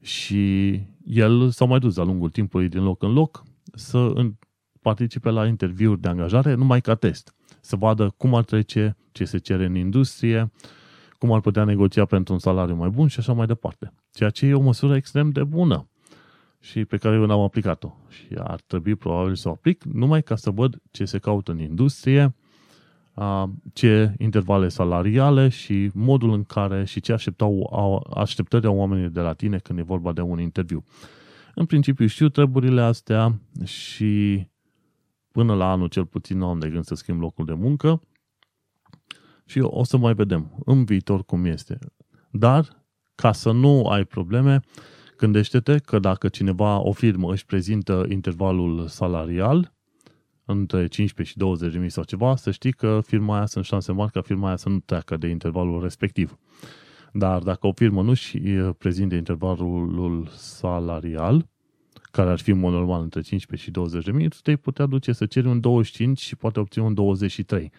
Și 0.02 0.82
el 1.06 1.50
s-a 1.50 1.66
mai 1.66 1.80
dus 1.80 1.96
de-a 1.96 2.04
lungul 2.04 2.30
timpului 2.30 2.70
din 2.70 2.84
loc 2.84 3.04
în 3.04 3.14
loc 3.14 3.44
să 3.74 4.14
participe 4.82 5.30
la 5.30 5.48
interviuri 5.48 6.02
de 6.02 6.08
angajare 6.08 6.54
numai 6.54 6.82
ca 6.82 6.96
test. 6.96 7.36
Să 7.62 7.76
vadă 7.76 8.14
cum 8.18 8.36
ar 8.36 8.44
trece, 8.44 8.98
ce 9.12 9.26
se 9.26 9.38
cere 9.38 9.66
în 9.66 9.76
industrie, 9.76 10.52
cum 11.18 11.32
ar 11.32 11.40
putea 11.40 11.64
negocia 11.64 12.06
pentru 12.06 12.34
un 12.34 12.40
salariu 12.40 12.76
mai 12.76 12.90
bun 12.90 13.08
și 13.08 13.20
așa 13.20 13.34
mai 13.34 13.46
departe. 13.46 13.94
Ceea 14.12 14.30
ce 14.30 14.46
e 14.46 14.54
o 14.54 14.62
măsură 14.62 14.96
extrem 14.96 15.30
de 15.30 15.44
bună 15.44 15.90
și 16.60 16.86
pe 16.86 16.98
care 16.98 17.16
eu 17.16 17.26
n-am 17.26 17.40
aplicat-o. 17.40 17.96
Și 18.10 18.28
ar 18.38 18.60
trebui 18.68 18.96
probabil 18.96 19.36
să 19.36 19.48
o 19.48 19.52
aplic 19.52 19.84
numai 19.84 20.24
ca 20.24 20.36
să 20.36 20.50
văd 20.50 20.82
ce 20.92 21.06
se 21.06 21.18
caută 21.18 21.52
în 21.52 21.60
industrie, 21.60 22.36
ce 23.74 24.14
intervale 24.18 24.68
salariale 24.68 25.50
și 25.50 25.90
modul 25.94 26.32
în 26.32 26.44
care 26.44 26.86
și 26.86 27.00
ce 27.00 27.14
așteptau, 27.14 28.08
așteptări 28.16 28.66
au 28.66 28.78
oamenii 28.78 29.10
de 29.10 29.20
la 29.20 29.34
tine 29.34 29.58
când 29.58 29.80
e 29.80 29.82
vorba 29.82 30.14
de 30.14 30.22
un 30.22 30.40
interviu. 30.40 30.84
În 31.56 31.66
principiu 31.66 32.06
știu 32.06 32.30
treburile 32.30 32.82
astea 32.82 33.40
și 33.64 34.46
până 35.32 35.56
la 35.56 35.72
anul 35.72 35.88
cel 35.88 36.06
puțin 36.06 36.38
nu 36.38 36.48
am 36.48 36.60
de 36.60 36.70
gând 36.70 36.84
să 36.84 36.96
schimb 36.96 37.22
locul 37.22 37.46
de 37.46 37.54
muncă 37.54 38.02
și 39.46 39.60
o 39.60 39.84
să 39.84 39.98
mai 39.98 40.14
vedem 40.14 40.62
în 40.66 40.86
viitor 40.86 41.26
cum 41.26 41.46
este. 41.46 41.78
Dar, 42.32 42.86
ca 43.16 43.32
să 43.32 43.52
nu 43.52 43.88
ai 43.88 44.06
probleme, 44.06 44.60
gândește-te 45.18 45.78
că 45.78 46.00
dacă 46.00 46.28
cineva, 46.28 46.80
o 46.80 46.92
firmă, 46.92 47.32
își 47.32 47.46
prezintă 47.46 48.06
intervalul 48.10 48.88
salarial 48.88 49.75
între 50.46 50.88
15 50.88 51.36
și 51.36 51.38
20 51.38 51.72
de 51.72 51.80
mii 51.80 51.90
sau 51.90 52.04
ceva, 52.04 52.36
să 52.36 52.52
știi 52.52 52.72
că 52.72 53.00
firma 53.06 53.36
aia 53.36 53.46
sunt 53.46 53.66
șanse 53.66 53.92
mari 53.92 54.12
ca 54.12 54.22
firma 54.22 54.48
aia 54.48 54.56
să 54.56 54.70
nu 54.70 54.80
treacă 54.80 55.18
de 55.18 55.28
intervalul 55.28 55.82
respectiv. 55.82 56.38
Dar 57.14 57.42
dacă 57.42 57.68
o 57.68 57.72
firmă 57.72 58.02
nu 58.02 58.14
și 58.14 58.40
prezintă 58.78 59.16
intervalul 59.16 60.28
salarial, 60.32 61.48
care 62.12 62.30
ar 62.30 62.40
fi 62.40 62.50
în 62.50 62.60
mod 62.60 62.74
normal 62.74 63.02
între 63.02 63.22
15 63.22 63.68
și 63.68 63.74
20 63.74 64.06
de 64.06 64.12
mii, 64.12 64.28
tu 64.28 64.38
te 64.44 64.56
putea 64.56 64.86
duce 64.86 65.12
să 65.12 65.26
ceri 65.26 65.48
un 65.48 65.60
25 65.60 66.20
și 66.20 66.36
poate 66.36 66.60
obține 66.60 66.86
un 66.86 66.94
23. 66.94 67.72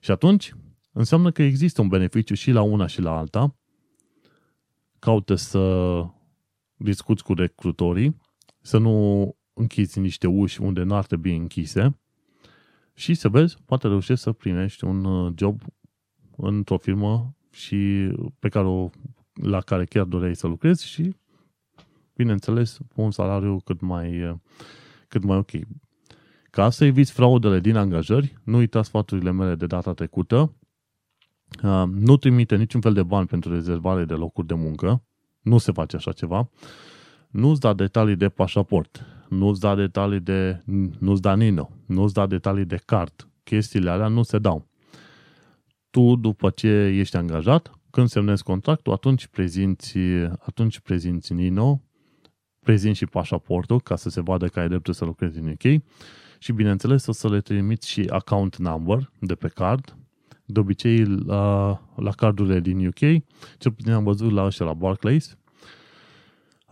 Și 0.00 0.10
atunci 0.10 0.54
înseamnă 0.92 1.30
că 1.30 1.42
există 1.42 1.80
un 1.80 1.88
beneficiu 1.88 2.34
și 2.34 2.50
la 2.50 2.62
una 2.62 2.86
și 2.86 3.00
la 3.00 3.18
alta. 3.18 3.56
Caută 4.98 5.34
să 5.34 6.04
discuți 6.76 7.24
cu 7.24 7.34
recrutorii, 7.34 8.16
să 8.60 8.78
nu 8.78 9.36
închizi 9.54 9.98
niște 9.98 10.26
uși 10.26 10.60
unde 10.60 10.82
nu 10.82 10.94
ar 10.94 11.06
trebui 11.06 11.36
închise 11.36 11.96
și 12.94 13.14
să 13.14 13.28
vezi, 13.28 13.56
poate 13.64 13.88
reușești 13.88 14.22
să 14.22 14.32
primești 14.32 14.84
un 14.84 15.04
uh, 15.04 15.32
job 15.36 15.60
într-o 16.36 16.76
firmă 16.76 17.36
și 17.50 18.10
pe 18.38 18.48
care 18.48 18.66
o, 18.66 18.90
la 19.32 19.60
care 19.60 19.84
chiar 19.84 20.04
doreai 20.04 20.36
să 20.36 20.46
lucrezi 20.46 20.86
și 20.86 21.16
bineînțeles, 22.14 22.78
un 22.94 23.10
salariu 23.10 23.60
cât 23.64 23.80
mai, 23.80 24.40
cât 25.08 25.24
mai 25.24 25.36
ok. 25.36 25.50
Ca 26.50 26.70
să 26.70 26.84
eviți 26.84 27.12
fraudele 27.12 27.60
din 27.60 27.76
angajări, 27.76 28.38
nu 28.44 28.56
uitați 28.56 28.88
sfaturile 28.88 29.30
mele 29.30 29.54
de 29.54 29.66
data 29.66 29.92
trecută, 29.92 30.52
nu 31.86 32.16
trimite 32.16 32.56
niciun 32.56 32.80
fel 32.80 32.92
de 32.92 33.02
bani 33.02 33.26
pentru 33.26 33.52
rezervare 33.52 34.04
de 34.04 34.14
locuri 34.14 34.46
de 34.46 34.54
muncă, 34.54 35.02
nu 35.40 35.58
se 35.58 35.72
face 35.72 35.96
așa 35.96 36.12
ceva, 36.12 36.50
nu-ți 37.30 37.60
da 37.60 37.72
detalii 37.72 38.16
de 38.16 38.28
pașaport, 38.28 39.06
nu-ți 39.32 39.60
da 39.60 39.74
detalii 39.74 40.20
de, 40.20 40.62
nu-ți 40.98 41.22
da 41.22 41.34
Nino, 41.34 41.70
nu-ți 41.86 42.14
da 42.14 42.26
detalii 42.26 42.64
de 42.64 42.80
card, 42.84 43.28
chestiile 43.42 43.90
alea 43.90 44.08
nu 44.08 44.22
se 44.22 44.38
dau. 44.38 44.66
tu, 45.90 46.16
după 46.16 46.50
ce 46.50 46.68
ești 46.68 47.16
angajat, 47.16 47.70
când 47.90 48.08
semnezi 48.08 48.42
contractul, 48.42 48.92
atunci 48.92 49.26
prezinți, 49.26 49.98
atunci 50.38 50.78
prezinți 50.80 51.32
Nino, 51.32 51.82
prezinți 52.60 52.98
și 52.98 53.06
pașaportul 53.06 53.80
ca 53.80 53.96
să 53.96 54.08
se 54.08 54.20
vadă 54.20 54.48
că 54.48 54.60
ai 54.60 54.68
dreptul 54.68 54.94
să 54.94 55.04
lucrezi 55.04 55.38
în 55.38 55.48
UK 55.48 55.82
și, 56.38 56.52
bineînțeles, 56.52 57.06
o 57.06 57.12
să 57.12 57.28
le 57.28 57.40
trimiți 57.40 57.88
și 57.88 58.06
account 58.08 58.56
number 58.56 59.10
de 59.18 59.34
pe 59.34 59.48
card, 59.48 59.96
de 60.44 60.60
obicei 60.60 61.04
la, 61.04 61.68
la 61.96 62.10
cardurile 62.10 62.60
din 62.60 62.86
UK, 62.86 63.24
cel 63.58 63.72
puțin 63.72 63.92
am 63.92 64.04
văzut 64.04 64.32
la 64.32 64.44
ăștia 64.44 64.66
la 64.66 64.74
Barclays, 64.74 65.36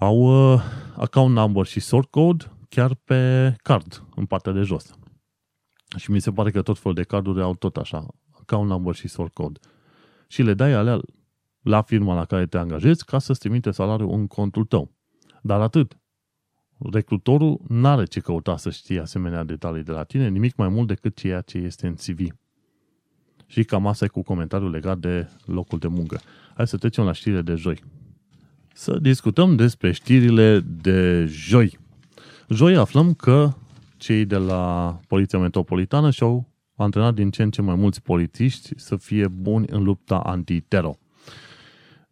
au 0.00 0.52
uh, 0.52 0.62
account 0.96 1.34
number 1.34 1.66
și 1.66 1.80
sort 1.80 2.10
code 2.10 2.44
chiar 2.68 2.94
pe 2.94 3.54
card, 3.62 4.04
în 4.14 4.26
partea 4.26 4.52
de 4.52 4.60
jos. 4.60 4.94
Și 5.96 6.10
mi 6.10 6.20
se 6.20 6.32
pare 6.32 6.50
că 6.50 6.62
tot 6.62 6.78
felul 6.78 6.94
de 6.94 7.02
carduri 7.02 7.42
au 7.42 7.54
tot 7.54 7.76
așa, 7.76 8.06
account 8.30 8.68
number 8.68 8.94
și 8.94 9.08
sort 9.08 9.32
code. 9.32 9.58
Și 10.28 10.42
le 10.42 10.54
dai 10.54 10.72
alea 10.72 11.00
la 11.62 11.82
firma 11.82 12.14
la 12.14 12.24
care 12.24 12.46
te 12.46 12.58
angajezi 12.58 13.04
ca 13.04 13.18
să-ți 13.18 13.38
trimite 13.38 13.70
salariul 13.70 14.12
în 14.12 14.26
contul 14.26 14.64
tău. 14.64 14.92
Dar 15.42 15.60
atât. 15.60 15.98
Recrutorul 16.92 17.60
n-are 17.68 18.04
ce 18.04 18.20
căuta 18.20 18.56
să 18.56 18.70
știe 18.70 19.00
asemenea 19.00 19.44
detalii 19.44 19.82
de 19.82 19.92
la 19.92 20.02
tine, 20.02 20.28
nimic 20.28 20.56
mai 20.56 20.68
mult 20.68 20.86
decât 20.86 21.16
ceea 21.16 21.40
ce 21.40 21.58
este 21.58 21.86
în 21.86 21.94
CV. 21.94 22.26
Și 23.46 23.64
cam 23.64 23.86
asta 23.86 24.04
e 24.04 24.08
cu 24.08 24.22
comentariul 24.22 24.70
legat 24.70 24.98
de 24.98 25.28
locul 25.44 25.78
de 25.78 25.86
muncă. 25.86 26.20
Hai 26.54 26.66
să 26.66 26.76
trecem 26.76 27.04
la 27.04 27.12
știrile 27.12 27.42
de 27.42 27.54
joi. 27.54 27.82
Să 28.74 28.98
discutăm 28.98 29.56
despre 29.56 29.92
știrile 29.92 30.60
de 30.60 31.24
joi. 31.26 31.78
Joi 32.48 32.76
aflăm 32.76 33.14
că 33.14 33.52
cei 33.96 34.24
de 34.24 34.36
la 34.36 34.98
Poliția 35.06 35.38
Metropolitană 35.38 36.10
și-au 36.10 36.48
antrenat 36.76 37.14
din 37.14 37.30
ce 37.30 37.42
în 37.42 37.50
ce 37.50 37.62
mai 37.62 37.74
mulți 37.74 38.02
polițiști 38.02 38.72
să 38.76 38.96
fie 38.96 39.28
buni 39.28 39.66
în 39.68 39.82
lupta 39.82 40.16
antitero. 40.16 40.98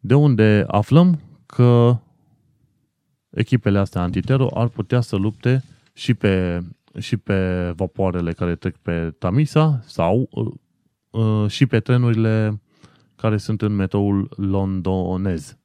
De 0.00 0.14
unde 0.14 0.64
aflăm 0.66 1.20
că 1.46 1.98
echipele 3.30 3.78
astea 3.78 4.02
antitero 4.02 4.48
ar 4.54 4.68
putea 4.68 5.00
să 5.00 5.16
lupte 5.16 5.64
și 5.92 6.14
pe, 6.14 6.62
și 6.98 7.16
pe 7.16 7.70
vapoarele 7.76 8.32
care 8.32 8.54
trec 8.54 8.76
pe 8.76 9.14
Tamisa 9.18 9.80
sau 9.86 10.28
uh, 11.10 11.50
și 11.50 11.66
pe 11.66 11.80
trenurile 11.80 12.60
care 13.16 13.36
sunt 13.36 13.62
în 13.62 13.72
metroul 13.72 14.28
londonez. 14.36 15.57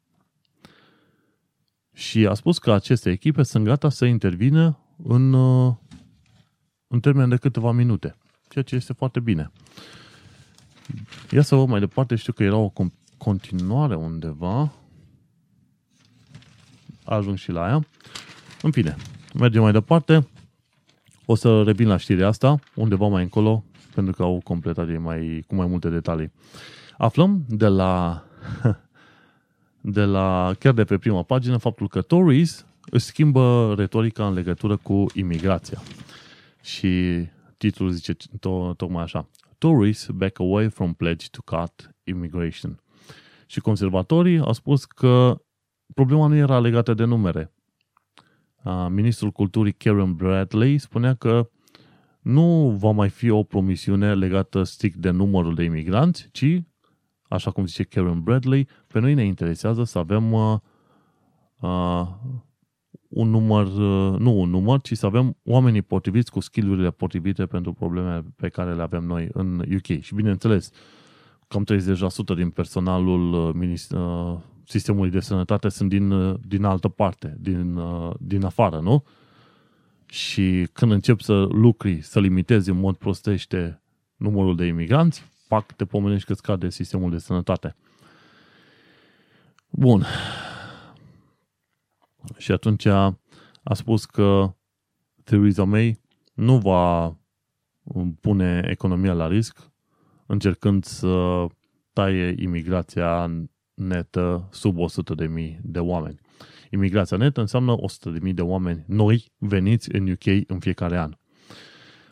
Și 1.94 2.26
a 2.26 2.34
spus 2.34 2.58
că 2.58 2.72
aceste 2.72 3.10
echipe 3.10 3.44
sunt 3.44 3.66
gata 3.66 3.90
să 3.90 4.06
intervină 4.06 4.80
în, 5.04 5.34
uh, 5.34 5.74
în 6.88 7.00
termen 7.00 7.30
de 7.30 7.38
câteva 7.38 7.72
minute, 7.72 8.16
ceea 8.50 8.64
ce 8.64 8.76
este 8.76 8.94
foarte 8.94 9.20
bine. 9.20 9.52
Ia 11.32 11.42
să 11.42 11.56
văd 11.56 11.68
mai 11.68 11.80
departe, 11.80 12.16
știu 12.16 12.34
că 12.34 12.44
era 12.44 12.58
o 12.58 12.72
continuare 13.18 13.96
undeva. 13.96 14.74
Ajung 17.04 17.38
și 17.38 17.52
la 17.52 17.68
ea. 17.68 17.86
În 18.62 18.72
fine, 18.72 18.96
mergem 19.34 19.62
mai 19.62 19.72
departe. 19.72 20.28
O 21.26 21.36
să 21.36 21.64
revin 21.64 21.88
la 21.88 21.98
știrea 21.98 22.28
asta, 22.28 22.60
undeva 22.76 23.08
mai 23.08 23.24
încolo, 23.24 23.64
pentru 23.96 24.14
că 24.14 24.24
au 24.24 24.42
completat 24.44 24.98
mai, 24.98 25.44
cu 25.48 25.56
mai 25.56 25.68
multe 25.68 25.90
detalii. 25.90 26.32
Aflăm 26.98 27.46
de 27.48 27.68
la, 27.68 28.24
de 29.86 30.04
la, 30.04 30.54
chiar 30.60 30.74
de 30.74 30.84
pe 30.84 30.98
prima 30.98 31.24
pagină, 31.24 31.58
faptul 31.58 31.88
că 31.88 32.02
Tories 32.02 32.66
își 32.90 33.06
schimbă 33.06 33.74
retorica 33.78 34.28
în 34.28 34.34
legătură 34.34 34.78
cu 34.78 35.06
imigrația. 35.14 35.82
Și 36.62 37.26
titlul 37.58 37.90
zice 37.90 38.14
to- 38.14 38.76
tocmai 38.78 39.04
așa. 39.04 39.30
Tories 39.58 40.08
back 40.10 40.40
away 40.40 40.70
from 40.70 40.94
pledge 40.94 41.26
to 41.32 41.58
cut 41.58 41.96
immigration. 42.04 42.82
Și 43.46 43.60
conservatorii 43.60 44.40
au 44.40 44.54
spus 44.54 44.86
că 44.86 45.42
problema 45.94 46.28
nu 46.28 46.36
era 46.36 46.60
legată 46.60 46.94
de 46.94 47.04
numere. 47.04 47.54
Ministrul 48.90 49.32
Culturii 49.32 49.74
Karen 49.74 50.14
Bradley 50.14 50.78
spunea 50.78 51.14
că 51.14 51.50
nu 52.22 52.70
va 52.70 52.92
mai 52.92 53.10
fi 53.10 53.30
o 53.30 53.44
promisiune 53.44 54.16
legată 54.16 54.64
strict 54.64 54.96
de 54.96 55.10
numărul 55.10 55.56
de 55.56 55.64
imigranți, 55.64 56.30
ci, 56.32 56.62
așa 57.28 57.52
cum 57.52 57.66
zice 57.66 57.84
Karen 57.84 58.22
Bradley, 58.22 58.68
pe 58.88 59.00
noi 59.00 59.14
ne 59.14 59.24
interesează 59.24 59.84
să 59.84 59.98
avem 59.98 60.32
uh, 60.32 60.58
uh, 61.60 62.08
un 63.08 63.30
număr, 63.30 63.66
uh, 63.66 64.20
nu 64.20 64.40
un 64.40 64.50
număr, 64.50 64.82
ci 64.82 64.98
să 64.98 65.06
avem 65.06 65.38
oamenii 65.44 65.82
potriviți 65.82 66.32
cu 66.32 66.40
skillurile 66.40 66.92
potrivite 66.92 67.46
pentru 67.46 67.74
problemele 67.74 68.24
pe 68.36 68.50
care 68.50 68.74
le 68.74 68.82
avem 68.82 69.04
noi 69.04 69.30
în 69.34 69.64
UK. 69.76 70.02
Și 70.02 70.16
bineînțeles, 70.16 70.72
cam 71.48 71.66
30% 72.34 72.36
din 72.36 72.50
personalul 72.50 73.34
uh, 73.34 73.74
uh, 73.90 74.38
sistemului 74.66 75.10
de 75.10 75.20
sănătate 75.20 75.70
sunt 75.70 75.90
din, 75.90 76.38
din 76.48 76.64
altă 76.64 76.88
parte, 76.88 77.38
din, 77.40 77.80
din 78.20 78.44
afară, 78.44 78.80
nu? 78.80 79.04
Și 80.06 80.68
când 80.74 80.92
încep 80.92 81.20
să 81.20 81.34
lucri, 81.34 82.02
să 82.02 82.20
limitezi 82.20 82.70
în 82.70 82.80
mod 82.80 82.96
prostește 82.96 83.82
numărul 84.16 84.56
de 84.56 84.66
imigranți, 84.66 85.32
pac, 85.54 85.72
te 85.72 85.86
pomenești 85.86 86.28
că 86.28 86.34
scade 86.34 86.70
sistemul 86.70 87.12
de 87.12 87.18
sănătate. 87.18 87.76
Bun. 89.70 90.06
Și 92.38 92.52
atunci 92.52 92.86
a 92.86 93.74
spus 93.74 94.06
că 94.06 94.56
Theresa 95.24 95.64
May 95.64 96.00
nu 96.34 96.58
va 96.58 97.18
pune 98.22 98.66
economia 98.70 99.14
la 99.14 99.28
risc 99.28 99.72
încercând 100.26 100.84
să 100.84 101.46
taie 101.94 102.36
imigrația 102.38 103.32
netă 103.74 104.48
sub 104.52 104.78
100.000 104.78 105.58
de 105.62 105.80
oameni. 105.80 106.20
Imigrația 106.70 107.18
netă 107.18 107.40
înseamnă 107.40 107.76
100.000 108.26 108.34
de 108.34 108.42
oameni 108.42 108.84
noi 108.88 109.32
veniți 109.38 109.96
în 109.96 110.10
UK 110.12 110.26
în 110.48 110.60
fiecare 110.60 110.98
an. 110.98 111.18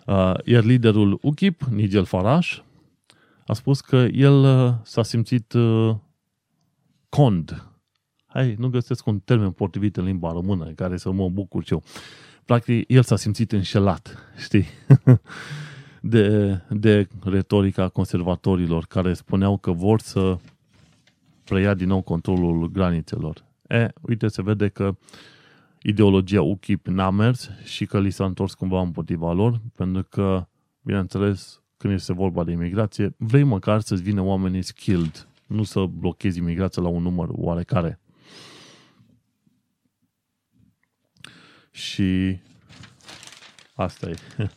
Uh, 0.06 0.34
iar 0.46 0.64
liderul 0.64 1.20
UKIP, 1.22 1.62
Nigel 1.62 2.06
Farage, 2.06 2.64
a 3.52 3.54
spus 3.54 3.82
că 3.82 3.96
el 4.12 4.34
uh, 4.34 4.74
s-a 4.84 5.04
simțit 5.04 5.54
uh, 5.54 5.96
cond 7.10 7.72
hai, 8.26 8.56
nu 8.58 8.70
găsesc 8.70 9.06
un 9.08 9.20
termen 9.20 9.52
potrivit 9.52 9.98
în 9.98 10.04
limba 10.04 10.32
română 10.32 10.66
care 10.66 10.98
să 10.98 11.12
mă 11.12 11.30
bucur 11.30 11.64
și 11.64 11.74
eu. 11.74 11.84
Practic, 12.46 12.92
el 12.92 13.04
s-a 13.04 13.16
simțit 13.16 13.52
înșelat, 13.52 14.18
știi? 14.38 14.66
de, 16.14 16.58
de 16.70 17.08
retorica 17.24 17.90
conservatorilor 17.90 18.86
care 18.86 19.14
spuneau 19.14 19.58
că 19.58 19.72
vor 19.72 20.00
să 20.00 20.38
preia 21.44 21.74
din 21.74 21.88
nou 21.88 22.02
controlul 22.02 22.72
granițelor. 22.72 23.46
E, 23.68 23.88
uite, 24.02 24.28
se 24.28 24.42
vede 24.42 24.68
că 24.68 24.96
ideologia 25.82 26.42
UKIP 26.42 26.88
n-a 26.88 27.10
mers 27.10 27.50
și 27.64 27.86
că 27.86 28.00
li 28.00 28.10
s-a 28.10 28.26
întors 28.26 28.54
cumva 28.54 28.82
împotriva 28.82 29.32
lor, 29.32 29.62
pentru 29.76 30.04
că, 30.10 30.48
bineînțeles, 30.82 31.61
când 31.82 31.94
este 31.94 32.14
vorba 32.14 32.44
de 32.44 32.52
imigrație, 32.52 33.16
vrei 33.18 33.44
măcar 33.44 33.80
să-ți 33.80 34.02
vină 34.02 34.22
oamenii 34.22 34.62
skilled, 34.62 35.28
nu 35.48 35.64
să 35.64 35.86
blochezi 35.86 36.38
imigrația 36.38 36.82
la 36.82 36.88
un 36.88 37.02
număr 37.02 37.28
oarecare. 37.32 38.00
Și 41.72 42.40
asta 43.74 44.10
e. 44.10 44.16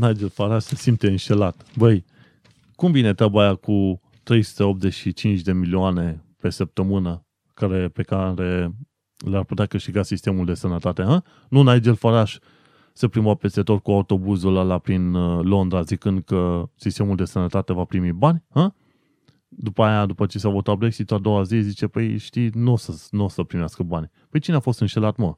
Nigel 0.00 0.28
Farage 0.28 0.66
se 0.66 0.74
simte 0.74 1.08
înșelat. 1.08 1.66
Băi, 1.76 2.04
cum 2.74 2.92
vine 2.92 3.14
treaba 3.14 3.42
aia 3.42 3.54
cu 3.54 4.00
385 4.22 5.40
de 5.40 5.52
milioane 5.52 6.24
pe 6.36 6.50
săptămână 6.50 7.26
care, 7.54 7.88
pe 7.88 8.02
care 8.02 8.72
le-ar 9.16 9.44
putea 9.44 9.66
câștiga 9.66 10.02
sistemul 10.02 10.46
de 10.46 10.54
sănătate? 10.54 11.02
Ha? 11.02 11.22
Nu 11.48 11.72
Nigel 11.72 11.94
Farage 11.94 12.38
se 12.92 13.08
plimba 13.08 13.34
peste 13.34 13.62
tot 13.62 13.82
cu 13.82 13.90
autobuzul 13.90 14.56
ăla 14.56 14.78
prin 14.78 15.14
uh, 15.14 15.44
Londra 15.44 15.82
zicând 15.82 16.24
că 16.24 16.68
sistemul 16.74 17.16
de 17.16 17.24
sănătate 17.24 17.72
va 17.72 17.84
primi 17.84 18.12
bani? 18.12 18.44
Ha? 18.48 18.74
După 19.48 19.82
aia, 19.82 20.06
după 20.06 20.26
ce 20.26 20.38
s-a 20.38 20.48
votat 20.48 20.76
Brexit, 20.76 21.12
a 21.12 21.18
doua 21.18 21.42
zi 21.42 21.60
zice, 21.60 21.86
păi 21.86 22.18
știi, 22.18 22.50
nu 22.54 22.72
o 22.72 22.76
să, 22.76 23.06
n-o 23.10 23.28
să 23.28 23.42
primească 23.42 23.82
bani. 23.82 24.10
Păi 24.30 24.40
cine 24.40 24.56
a 24.56 24.60
fost 24.60 24.80
înșelat, 24.80 25.16
mă? 25.16 25.36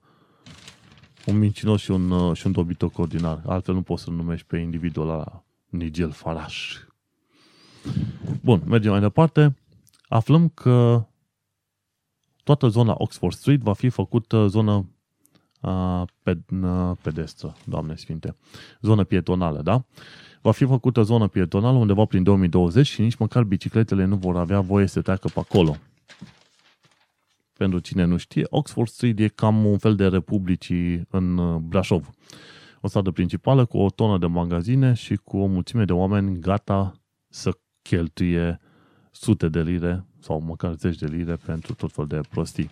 un 1.26 1.38
mincinos 1.38 1.80
și 1.80 1.90
un, 1.90 2.10
uh, 2.10 2.36
și 2.36 2.46
un 2.46 2.52
dobitoc 2.52 2.98
ordinar. 2.98 3.42
Altfel 3.46 3.74
nu 3.74 3.82
poți 3.82 4.02
să-l 4.02 4.14
numești 4.14 4.46
pe 4.46 4.56
individul 4.56 5.10
ăla 5.10 5.44
Nigel 5.66 6.10
Farage. 6.10 6.56
Bun, 8.42 8.62
mergem 8.66 8.90
mai 8.90 9.00
departe. 9.00 9.56
Aflăm 10.08 10.48
că 10.48 11.06
toată 12.44 12.68
zona 12.68 12.94
Oxford 12.98 13.34
Street 13.34 13.60
va 13.60 13.72
fi 13.72 13.88
făcută 13.88 14.46
zonă 14.46 14.90
uh, 15.62 16.02
ped, 16.22 16.38
uh, 16.62 16.90
pedestră, 17.02 17.56
Doamne 17.64 17.94
Sfinte, 17.94 18.36
zonă 18.80 19.04
pietonală, 19.04 19.62
da? 19.62 19.84
Va 20.40 20.50
fi 20.50 20.64
făcută 20.64 21.02
zonă 21.02 21.28
pietonală 21.28 21.76
undeva 21.76 22.04
prin 22.04 22.22
2020 22.22 22.86
și 22.86 23.00
nici 23.00 23.16
măcar 23.16 23.42
bicicletele 23.42 24.04
nu 24.04 24.16
vor 24.16 24.36
avea 24.36 24.60
voie 24.60 24.86
să 24.86 25.00
treacă 25.00 25.28
pe 25.28 25.38
acolo 25.38 25.76
pentru 27.62 27.80
cine 27.80 28.04
nu 28.04 28.16
știe, 28.16 28.46
Oxford 28.50 28.88
Street 28.88 29.18
e 29.18 29.28
cam 29.28 29.64
un 29.64 29.78
fel 29.78 29.94
de 29.94 30.06
republicii 30.06 31.06
în 31.10 31.38
uh, 31.38 31.56
Brașov. 31.56 32.10
O 32.80 32.88
stradă 32.88 33.10
principală 33.10 33.64
cu 33.64 33.78
o 33.78 33.90
tonă 33.90 34.18
de 34.18 34.26
magazine 34.26 34.92
și 34.92 35.16
cu 35.16 35.36
o 35.38 35.46
mulțime 35.46 35.84
de 35.84 35.92
oameni 35.92 36.40
gata 36.40 36.92
să 37.28 37.58
cheltuie 37.82 38.60
sute 39.10 39.48
de 39.48 39.60
lire 39.60 40.04
sau 40.20 40.40
măcar 40.40 40.74
zeci 40.74 40.98
de 40.98 41.06
lire 41.06 41.36
pentru 41.36 41.74
tot 41.74 41.92
fel 41.92 42.06
de 42.06 42.20
prostii. 42.30 42.70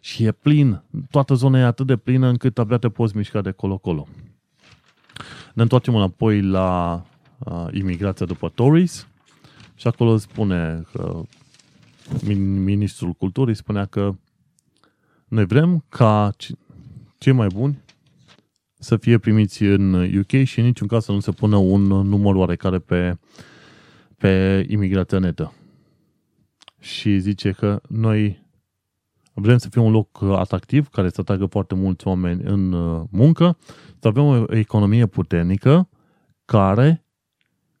Și 0.00 0.24
e 0.24 0.32
plin, 0.32 0.82
toată 1.10 1.34
zona 1.34 1.58
e 1.58 1.62
atât 1.62 1.86
de 1.86 1.96
plină 1.96 2.28
încât 2.28 2.58
abia 2.58 2.78
te 2.78 2.88
poți 2.88 3.16
mișca 3.16 3.40
de 3.40 3.50
colo-colo. 3.50 4.06
Ne 5.54 5.62
întoarcem 5.62 5.94
înapoi 5.94 6.42
la 6.42 7.02
uh, 7.38 7.66
imigrația 7.72 8.26
după 8.26 8.48
Tories 8.48 9.08
și 9.74 9.86
acolo 9.86 10.16
spune 10.16 10.82
că 10.92 11.22
ministrul 12.64 13.12
culturii 13.12 13.54
spunea 13.54 13.84
că 13.84 14.14
noi 15.28 15.44
vrem 15.44 15.84
ca 15.88 16.30
cei 17.18 17.32
mai 17.32 17.46
buni 17.46 17.78
să 18.78 18.96
fie 18.96 19.18
primiți 19.18 19.62
în 19.62 19.92
UK 20.18 20.44
și 20.44 20.58
în 20.58 20.64
niciun 20.64 20.86
caz 20.86 21.04
să 21.04 21.12
nu 21.12 21.20
se 21.20 21.30
pună 21.30 21.56
un 21.56 21.82
număr 21.82 22.34
oarecare 22.34 22.78
pe, 22.78 23.18
pe 24.18 24.64
imigrația 24.68 25.18
netă. 25.18 25.52
Și 26.80 27.18
zice 27.18 27.50
că 27.50 27.80
noi 27.88 28.46
vrem 29.40 29.58
să 29.58 29.68
fie 29.68 29.80
un 29.80 29.92
loc 29.92 30.22
atractiv 30.22 30.88
care 30.88 31.08
să 31.08 31.20
atragă 31.20 31.46
foarte 31.46 31.74
mulți 31.74 32.06
oameni 32.06 32.42
în 32.44 32.68
muncă, 33.10 33.58
să 33.98 34.08
avem 34.08 34.24
o 34.24 34.44
economie 34.56 35.06
puternică 35.06 35.88
care 36.44 37.04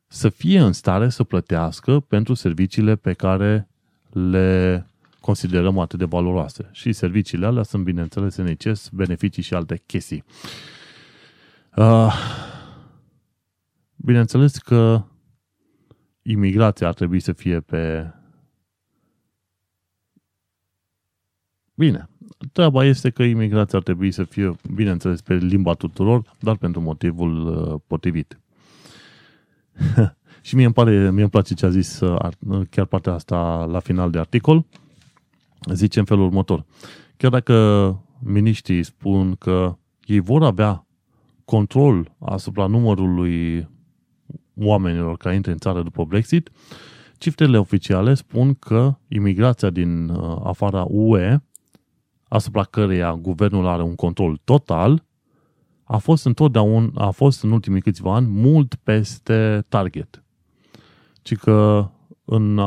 să 0.06 0.28
fie 0.28 0.60
în 0.60 0.72
stare 0.72 1.08
să 1.08 1.24
plătească 1.24 2.00
pentru 2.00 2.34
serviciile 2.34 2.96
pe 2.96 3.12
care 3.12 3.68
le 4.12 4.86
considerăm 5.20 5.78
atât 5.78 5.98
de 5.98 6.04
valoroase. 6.04 6.68
Și 6.72 6.92
serviciile 6.92 7.46
alea 7.46 7.62
sunt, 7.62 7.84
bineînțeles, 7.84 8.36
NHS, 8.36 8.88
beneficii 8.88 9.42
și 9.42 9.54
alte 9.54 9.82
chestii. 9.86 10.24
Uh, 11.76 12.14
bineînțeles 13.96 14.58
că 14.58 15.02
imigrația 16.22 16.86
ar 16.86 16.94
trebui 16.94 17.20
să 17.20 17.32
fie 17.32 17.60
pe... 17.60 18.12
Bine, 21.78 22.08
treaba 22.52 22.84
este 22.84 23.10
că 23.10 23.22
imigrația 23.22 23.78
ar 23.78 23.84
trebui 23.84 24.10
să 24.10 24.24
fie, 24.24 24.56
bineînțeles, 24.74 25.20
pe 25.20 25.34
limba 25.34 25.72
tuturor, 25.72 26.34
dar 26.40 26.56
pentru 26.56 26.80
motivul 26.80 27.46
uh, 27.46 27.80
potrivit. 27.86 28.40
și 30.46 30.54
mie 30.54 30.64
îmi, 30.64 30.74
pare, 30.74 31.10
mie 31.10 31.20
îmi 31.20 31.30
place 31.30 31.54
ce 31.54 31.66
a 31.66 31.70
zis 31.70 32.00
uh, 32.00 32.30
chiar 32.70 32.84
partea 32.84 33.12
asta 33.12 33.64
la 33.70 33.78
final 33.78 34.10
de 34.10 34.18
articol. 34.18 34.64
Zice 35.72 35.98
în 35.98 36.04
felul 36.04 36.24
următor. 36.24 36.64
Chiar 37.16 37.30
dacă 37.30 37.96
miniștrii 38.18 38.82
spun 38.82 39.34
că 39.34 39.76
ei 40.04 40.20
vor 40.20 40.42
avea 40.42 40.86
control 41.44 42.16
asupra 42.18 42.66
numărului 42.66 43.68
oamenilor 44.54 45.16
care 45.16 45.34
intră 45.34 45.52
în 45.52 45.58
țară 45.58 45.82
după 45.82 46.04
Brexit, 46.04 46.50
cifrele 47.18 47.58
oficiale 47.58 48.14
spun 48.14 48.54
că 48.54 48.94
imigrația 49.08 49.70
din 49.70 50.08
uh, 50.08 50.40
afara 50.42 50.84
UE, 50.88 51.38
asupra 52.28 52.62
căreia 52.62 53.14
guvernul 53.14 53.66
are 53.66 53.82
un 53.82 53.94
control 53.94 54.40
total, 54.44 55.04
a 55.84 55.96
fost 55.96 56.24
întotdeauna, 56.24 56.90
a 56.94 57.10
fost 57.10 57.42
în 57.42 57.50
ultimii 57.50 57.80
câțiva 57.80 58.14
ani 58.14 58.26
mult 58.26 58.74
peste 58.74 59.64
target. 59.68 60.24
Ci 61.22 61.36
că 61.36 61.90
în 62.24 62.60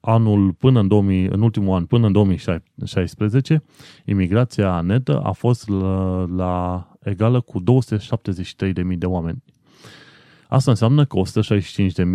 anul 0.00 0.52
până 0.52 0.80
în 0.80 0.88
2000, 0.88 1.26
în 1.26 1.40
ultimul 1.40 1.74
an, 1.74 1.86
până 1.86 2.06
în 2.06 2.12
2016, 2.12 3.62
imigrația 4.04 4.80
netă 4.80 5.20
a 5.20 5.32
fost 5.32 5.68
la, 5.68 6.24
la 6.24 6.86
egală 7.00 7.40
cu 7.40 7.62
273.000 7.62 8.98
de 8.98 9.06
oameni. 9.06 9.42
Asta 10.48 10.70
înseamnă 10.70 11.04
că 11.04 11.20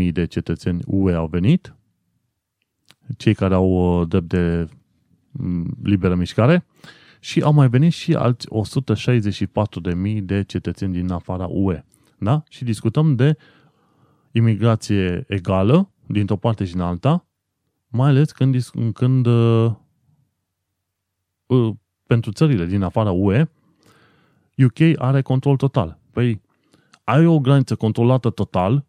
165.000 0.05 0.11
de 0.11 0.25
cetățeni 0.25 0.81
UE 0.85 1.13
au 1.13 1.27
venit, 1.27 1.75
cei 3.17 3.33
care 3.33 3.53
au 3.53 3.99
uh, 3.99 4.07
drept 4.07 4.27
de 4.27 4.67
mm, 4.69 4.84
liberă 5.83 6.15
mișcare, 6.15 6.65
și 7.19 7.41
au 7.41 7.53
mai 7.53 7.69
venit 7.69 7.93
și 7.93 8.13
alți 8.13 8.47
164.000 10.13 10.21
de 10.21 10.43
cetățeni 10.43 10.93
din 10.93 11.11
afara 11.11 11.47
UE. 11.49 11.83
Da? 12.17 12.43
Și 12.49 12.63
discutăm 12.63 13.15
de 13.15 13.38
imigrație 14.31 15.25
egală, 15.27 15.91
dintr-o 16.07 16.36
parte 16.36 16.65
și 16.65 16.75
în 16.75 16.81
alta, 16.81 17.25
mai 17.88 18.09
ales 18.09 18.31
când, 18.31 18.63
când 18.93 19.25
uh, 19.25 19.71
uh, 21.45 21.73
pentru 22.07 22.31
țările 22.31 22.65
din 22.65 22.81
afara 22.81 23.11
UE, 23.11 23.49
UK 24.57 24.79
are 24.95 25.21
control 25.21 25.55
total. 25.55 25.99
Păi, 26.11 26.41
ai 27.03 27.25
o 27.25 27.39
graniță 27.39 27.75
controlată 27.75 28.29
total 28.29 28.86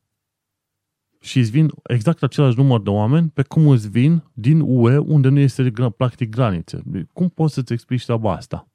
și 1.26 1.38
îți 1.38 1.50
vin 1.50 1.70
exact 1.82 2.22
același 2.22 2.56
număr 2.56 2.80
de 2.82 2.90
oameni 2.90 3.30
pe 3.34 3.42
cum 3.42 3.68
îți 3.68 3.88
vin 3.88 4.22
din 4.32 4.60
UE 4.60 4.98
unde 4.98 5.28
nu 5.28 5.38
este 5.38 5.72
practic 5.96 6.30
graniță. 6.30 6.82
Cum 7.12 7.28
poți 7.28 7.54
să-ți 7.54 7.72
explici 7.72 8.04
treaba 8.04 8.32
asta? 8.32 8.68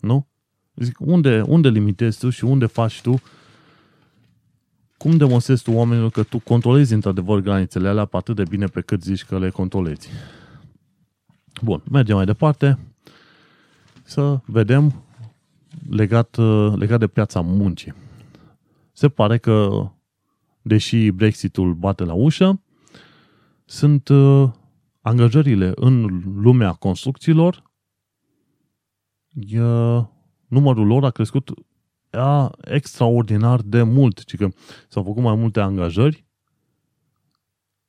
Nu? 0.00 0.26
Zic, 0.74 0.96
unde, 1.00 1.40
unde 1.46 1.68
limitezi 1.68 2.18
tu 2.18 2.30
și 2.30 2.44
unde 2.44 2.66
faci 2.66 3.00
tu 3.00 3.20
cum 4.96 5.16
demonstrezi 5.16 5.62
tu 5.62 5.72
oamenilor 5.72 6.10
că 6.10 6.22
tu 6.22 6.38
controlezi 6.38 6.94
într-adevăr 6.94 7.40
granițele 7.40 7.88
alea 7.88 8.04
pe 8.04 8.16
atât 8.16 8.36
de 8.36 8.42
bine 8.48 8.66
pe 8.66 8.80
cât 8.80 9.02
zici 9.02 9.24
că 9.24 9.38
le 9.38 9.50
controlezi? 9.50 10.08
Bun, 11.62 11.82
mergem 11.90 12.16
mai 12.16 12.24
departe 12.24 12.78
să 14.02 14.40
vedem 14.46 15.02
legat, 15.90 16.36
legat 16.76 16.98
de 16.98 17.06
piața 17.06 17.40
muncii. 17.40 17.94
Se 18.92 19.08
pare 19.08 19.38
că, 19.38 19.86
deși 20.64 21.10
Brexitul 21.10 21.74
bate 21.74 22.04
la 22.04 22.12
ușă, 22.12 22.62
sunt 23.64 24.08
uh, 24.08 24.50
angajările 25.00 25.72
în 25.74 26.22
lumea 26.40 26.72
construcțiilor, 26.72 27.62
numărul 30.48 30.86
lor 30.86 31.04
a 31.04 31.10
crescut 31.10 31.50
a, 32.10 32.50
extraordinar 32.60 33.60
de 33.60 33.82
mult, 33.82 34.24
ci 34.24 34.36
că 34.36 34.48
s-au 34.88 35.02
făcut 35.02 35.22
mai 35.22 35.34
multe 35.34 35.60
angajări 35.60 36.24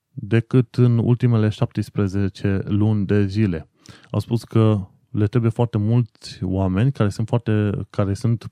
decât 0.09 0.75
în 0.75 0.97
ultimele 0.97 1.49
17 1.49 2.61
luni 2.65 3.05
de 3.05 3.25
zile. 3.25 3.69
Au 4.11 4.19
spus 4.19 4.43
că 4.43 4.87
le 5.09 5.27
trebuie 5.27 5.51
foarte 5.51 5.77
mulți 5.77 6.43
oameni 6.43 6.91
care 6.91 7.09
sunt 7.09 7.27
foarte, 7.27 7.71
care 7.89 8.13
sunt 8.13 8.43
uh, 8.43 8.49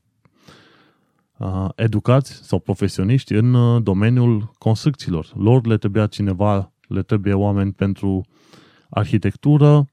educați 1.75 2.33
sau 2.33 2.59
profesioniști 2.59 3.33
în 3.33 3.53
uh, 3.53 3.83
domeniul 3.83 4.53
construcțiilor. 4.57 5.31
Lor 5.35 5.65
le 5.65 5.77
trebuia 5.77 6.07
cineva, 6.07 6.73
le 6.87 7.03
trebuie 7.03 7.33
oameni 7.33 7.73
pentru 7.73 8.25
arhitectură, 8.89 9.85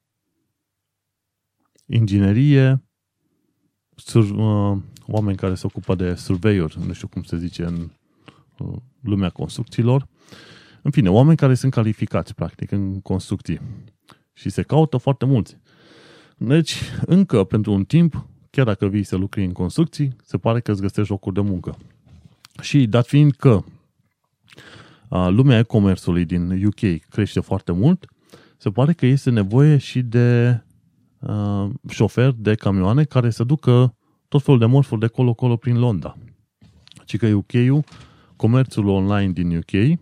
inginerie, 1.86 2.84
sur, 3.96 4.22
uh, 4.22 4.82
oameni 5.06 5.36
care 5.36 5.54
se 5.54 5.66
ocupă 5.66 5.94
de 5.94 6.14
surveyor, 6.14 6.74
nu 6.74 6.92
știu 6.92 7.08
cum 7.08 7.22
se 7.22 7.36
zice 7.36 7.64
în 7.64 7.90
uh, 8.58 8.76
lumea 9.00 9.30
construcțiilor. 9.30 10.08
În 10.82 10.90
fine, 10.90 11.10
oameni 11.10 11.36
care 11.36 11.54
sunt 11.54 11.72
calificați, 11.72 12.34
practic, 12.34 12.70
în 12.70 13.00
construcții. 13.00 13.60
Și 14.32 14.50
se 14.50 14.62
caută 14.62 14.96
foarte 14.96 15.24
mulți. 15.24 15.58
Deci, 16.36 16.76
încă 17.06 17.44
pentru 17.44 17.72
un 17.72 17.84
timp, 17.84 18.26
chiar 18.50 18.64
dacă 18.64 18.86
vii 18.86 19.02
să 19.02 19.16
lucri 19.16 19.44
în 19.44 19.52
construcții, 19.52 20.16
se 20.24 20.38
pare 20.38 20.60
că 20.60 20.70
îți 20.70 20.80
găsești 20.80 21.10
locuri 21.10 21.34
de 21.34 21.40
muncă. 21.40 21.78
Și 22.60 22.86
dat 22.86 23.06
fiind 23.06 23.32
că 23.32 23.64
lumea 25.08 25.58
e-commerțului 25.58 26.24
din 26.24 26.64
UK 26.66 27.08
crește 27.08 27.40
foarte 27.40 27.72
mult, 27.72 28.06
se 28.56 28.70
pare 28.70 28.92
că 28.92 29.06
este 29.06 29.30
nevoie 29.30 29.76
și 29.76 30.02
de 30.02 30.60
uh, 31.18 31.70
șoferi 31.88 32.36
de 32.38 32.54
camioane 32.54 33.04
care 33.04 33.30
să 33.30 33.44
ducă 33.44 33.94
tot 34.28 34.42
felul 34.42 34.58
de 34.58 34.66
morfuri 34.66 35.00
de 35.00 35.06
colo-colo 35.06 35.56
prin 35.56 35.78
Londra. 35.78 36.16
Ci 37.04 37.16
că 37.16 37.26
UK-ul, 37.26 37.84
comerțul 38.36 38.88
online 38.88 39.32
din 39.32 39.56
UK, 39.56 39.98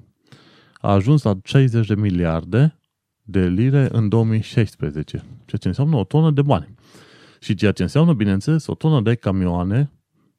a 0.81 0.93
ajuns 0.93 1.23
la 1.23 1.39
60 1.45 1.87
de 1.87 1.95
miliarde 1.95 2.79
de 3.23 3.47
lire 3.49 3.89
în 3.93 4.09
2016, 4.09 5.11
ceea 5.45 5.61
ce 5.61 5.69
înseamnă 5.69 5.97
o 5.97 6.05
tonă 6.05 6.31
de 6.31 6.43
bani. 6.43 6.75
Și 7.41 7.55
ceea 7.55 7.73
ce 7.73 7.83
înseamnă, 7.83 8.13
bineînțeles, 8.13 8.67
o 8.67 8.75
tonă 8.75 9.01
de 9.01 9.15
camioane, 9.15 9.91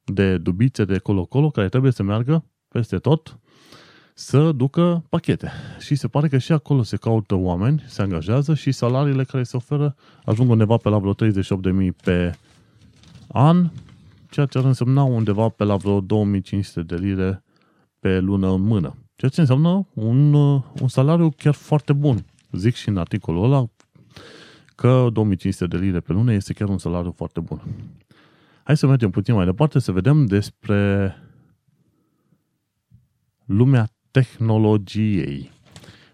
de 0.04 0.38
dubițe 0.38 0.86
de 0.86 0.98
colo-colo, 0.98 1.50
care 1.50 1.70
trebuie 1.70 1.92
să 1.92 2.04
meargă 2.04 2.46
peste 2.68 2.98
tot 2.98 3.40
să 4.14 4.52
ducă 4.52 5.04
pachete. 5.10 5.52
Și 5.80 5.96
se 5.96 6.08
pare 6.08 6.28
că 6.28 6.38
și 6.38 6.52
acolo 6.52 6.84
se 6.84 6.98
caută 6.98 7.36
oameni, 7.36 7.84
se 7.88 8.02
angajează 8.02 8.54
și 8.54 8.72
salariile 8.72 9.24
care 9.24 9.44
se 9.44 9.56
oferă 9.56 9.96
ajung 10.26 10.50
undeva 10.50 10.78
pe 10.78 10.90
la 10.90 10.98
vreo 10.98 11.14
38.000 11.14 11.22
pe 12.04 12.36
an, 13.28 13.70
ceea 14.30 14.46
ce 14.46 14.58
ar 14.58 14.64
însemna 14.64 15.04
undeva 15.04 15.50
pe 15.50 15.64
la 15.64 15.76
vreo 15.76 16.02
2500 16.02 16.82
de 16.82 16.96
lire 16.96 17.44
pe 18.00 18.20
lună 18.20 18.50
în 18.52 18.62
mână. 18.62 18.96
Ceea 19.16 19.32
ce 19.32 19.40
înseamnă 19.40 19.88
un, 19.94 20.34
un 20.82 20.88
salariu 20.88 21.30
chiar 21.38 21.54
foarte 21.54 21.94
bun 21.94 22.26
zic 22.52 22.76
și 22.76 22.90
în 22.90 22.98
articolul 22.98 23.44
ăla 23.44 23.70
că 24.80 25.10
2500 25.14 25.78
de 25.78 25.78
lire 25.86 26.00
pe 26.00 26.14
lună 26.14 26.34
este 26.34 26.54
chiar 26.54 26.70
un 26.70 26.78
salariu 26.78 27.12
foarte 27.12 27.40
bun. 27.40 27.62
Hai 28.64 28.78
să 28.78 28.88
mergem 28.88 29.10
puțin 29.10 29.34
mai 29.34 29.46
departe 29.46 29.80
să 29.80 29.92
vedem 29.92 30.26
despre 30.26 31.16
lumea 33.46 33.90
tehnologiei. 34.12 35.52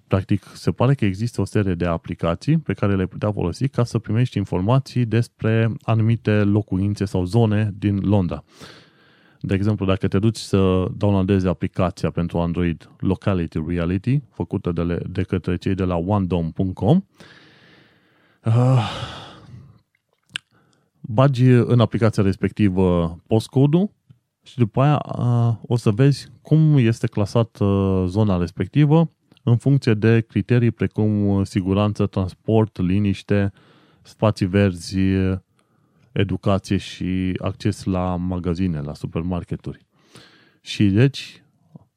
Practic, 0.07 0.43
se 0.53 0.71
pare 0.71 0.93
că 0.93 1.05
există 1.05 1.41
o 1.41 1.45
serie 1.45 1.73
de 1.73 1.85
aplicații 1.85 2.57
pe 2.57 2.73
care 2.73 2.95
le 2.95 3.05
putea 3.05 3.31
folosi 3.31 3.67
ca 3.67 3.83
să 3.83 3.99
primești 3.99 4.37
informații 4.37 5.05
despre 5.05 5.71
anumite 5.81 6.43
locuințe 6.43 7.05
sau 7.05 7.25
zone 7.25 7.73
din 7.77 7.99
Londra. 8.03 8.43
De 9.39 9.53
exemplu, 9.53 9.85
dacă 9.85 10.07
te 10.07 10.19
duci 10.19 10.37
să 10.37 10.87
downloadezi 10.97 11.47
aplicația 11.47 12.11
pentru 12.11 12.39
Android 12.39 12.89
Locality 12.99 13.63
Reality, 13.67 14.21
făcută 14.29 14.71
de, 14.71 14.81
le, 14.81 14.99
de 15.09 15.23
către 15.23 15.55
cei 15.55 15.75
de 15.75 15.83
la 15.83 15.95
onedom.com, 15.95 17.03
uh, 18.45 18.89
bagi 21.01 21.45
în 21.49 21.79
aplicația 21.79 22.23
respectivă 22.23 23.17
postcode 23.27 23.91
și 24.43 24.57
după 24.57 24.81
aia 24.81 25.01
uh, 25.17 25.55
o 25.67 25.75
să 25.75 25.91
vezi 25.91 26.27
cum 26.41 26.77
este 26.77 27.07
clasat 27.07 27.59
uh, 27.59 28.03
zona 28.07 28.37
respectivă 28.37 29.11
în 29.43 29.57
funcție 29.57 29.93
de 29.93 30.21
criterii 30.21 30.71
precum 30.71 31.27
uh, 31.27 31.45
siguranță, 31.45 32.05
transport, 32.05 32.81
liniște, 32.81 33.51
spații 34.01 34.45
verzi, 34.45 34.97
educație 36.11 36.77
și 36.77 37.33
acces 37.41 37.83
la 37.83 38.15
magazine, 38.15 38.79
la 38.79 38.93
supermarketuri. 38.93 39.85
Și 40.61 40.89
deci, 40.89 41.43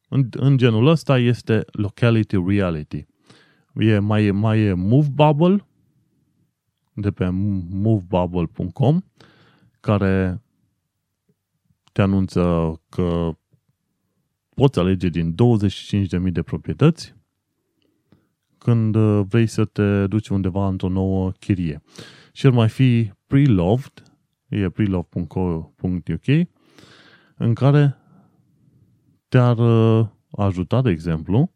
în, 0.09 0.29
în 0.31 0.57
genul 0.57 0.87
ăsta 0.87 1.19
este 1.19 1.65
locality 1.73 2.37
reality. 2.47 3.07
E, 3.75 3.99
mai, 3.99 4.31
mai 4.31 4.61
e 4.61 4.73
Move 4.73 5.09
Bubble 5.13 5.68
de 7.01 7.11
pe 7.11 7.29
movebubble.com 7.71 9.01
care 9.81 10.43
te 11.93 12.03
anunță 12.03 12.75
că 12.89 13.31
poți 14.55 14.79
alege 14.79 15.09
din 15.09 15.35
25.000 15.35 16.33
de 16.33 16.43
proprietăți 16.43 17.17
când 18.59 18.97
vrei 19.23 19.47
să 19.47 19.65
te 19.65 20.07
duci 20.07 20.29
undeva 20.29 20.69
într-o 20.69 20.89
nouă 20.89 21.31
chirie. 21.31 21.83
Și 22.33 22.47
ar 22.47 22.53
mai 22.53 22.69
fi 22.69 23.13
Preloved, 23.27 24.03
e 24.49 24.69
prelove.co.uk, 24.69 26.49
în 27.37 27.55
care 27.55 27.97
te-ar 29.29 29.59
uh, 29.59 30.07
ajuta, 30.31 30.83
de 30.83 30.91
exemplu, 30.91 31.53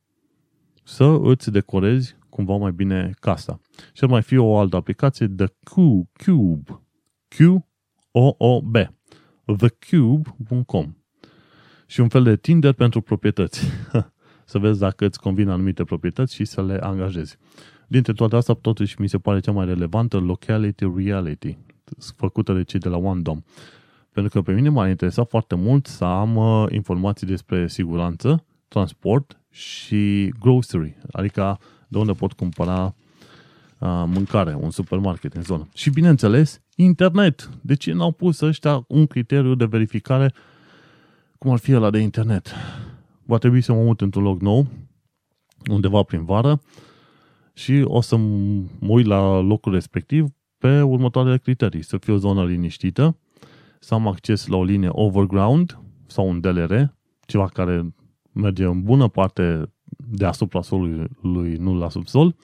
să 0.83 1.19
îți 1.23 1.51
decorezi 1.51 2.17
cumva 2.33 2.57
mai 2.57 2.73
bine 2.73 3.11
casa. 3.21 3.61
Și 3.93 4.05
ar 4.05 4.11
mai 4.11 4.23
fi 4.23 4.37
o 4.37 4.59
altă 4.59 4.77
aplicație, 4.77 5.27
The 5.27 5.47
Cube, 5.75 6.83
Q-O-O-B, 7.29 8.77
thecube.com 9.57 10.97
și 11.87 12.01
un 12.01 12.09
fel 12.09 12.23
de 12.23 12.37
Tinder 12.37 12.73
pentru 12.73 13.01
proprietăți. 13.01 13.65
să 14.53 14.59
vezi 14.59 14.79
dacă 14.79 15.05
îți 15.07 15.21
convin 15.21 15.49
anumite 15.49 15.85
proprietăți 15.85 16.35
și 16.35 16.45
să 16.45 16.63
le 16.63 16.79
angajezi. 16.81 17.37
Dintre 17.89 18.13
toate 18.13 18.37
astea, 18.37 18.55
totuși 18.55 19.01
mi 19.01 19.09
se 19.09 19.19
pare 19.19 19.41
cea 19.41 19.53
mai 19.53 19.65
relevantă 19.65 20.19
Locality 20.19 20.93
Reality 20.97 21.59
făcută 22.17 22.53
de 22.53 22.63
cei 22.63 22.81
de 22.81 22.89
la 22.89 22.97
OneDom. 22.97 23.43
Pentru 24.13 24.33
că 24.33 24.43
pe 24.43 24.53
mine 24.53 24.69
m-a 24.69 24.89
interesat 24.89 25.29
foarte 25.29 25.55
mult 25.55 25.87
să 25.87 26.05
am 26.05 26.37
uh, 26.37 26.67
informații 26.71 27.27
despre 27.27 27.69
siguranță, 27.69 28.45
transport 28.69 29.41
și 29.51 30.33
grocery, 30.41 30.97
adică 31.11 31.59
de 31.93 31.99
unde 31.99 32.13
pot 32.13 32.33
cumpăra 32.33 32.95
uh, 33.79 33.89
mâncare, 34.07 34.57
un 34.61 34.71
supermarket 34.71 35.33
în 35.35 35.43
zonă. 35.43 35.69
Și 35.75 35.91
bineînțeles, 35.91 36.61
internet. 36.77 37.51
De 37.63 37.75
ce 37.75 37.93
n-au 37.93 38.13
pus 38.13 38.41
ăștia 38.41 38.85
un 38.89 39.07
criteriu 39.07 39.55
de 39.55 39.65
verificare 39.65 40.33
cum 41.39 41.51
ar 41.51 41.59
fi 41.59 41.75
ăla 41.75 41.91
de 41.91 41.99
internet? 41.99 42.55
Va 43.25 43.39
trebui 43.39 43.61
să 43.61 43.73
mă 43.73 43.83
mut 43.83 44.01
într-un 44.01 44.23
loc 44.23 44.41
nou, 44.41 44.67
undeva 45.71 46.03
prin 46.03 46.25
vară, 46.25 46.63
și 47.53 47.83
o 47.85 48.01
să 48.01 48.17
mă 48.17 48.89
uit 48.89 49.07
la 49.07 49.41
locul 49.41 49.73
respectiv 49.73 50.27
pe 50.59 50.83
următoarele 50.83 51.39
criterii. 51.39 51.83
Să 51.83 51.97
fie 51.99 52.13
o 52.13 52.17
zonă 52.17 52.45
liniștită, 52.45 53.17
să 53.81 53.95
am 53.95 54.07
acces 54.07 54.47
la 54.47 54.57
o 54.57 54.65
linie 54.65 54.89
overground 54.91 55.79
sau 56.07 56.29
un 56.29 56.41
DLR, 56.41 56.95
ceva 57.27 57.47
care 57.47 57.95
merge 58.33 58.65
în 58.65 58.83
bună 58.83 59.09
parte 59.09 59.73
deasupra 60.13 60.63
solului, 60.63 61.57
nu 61.57 61.75
la 61.75 61.89
subsol, 61.89 62.35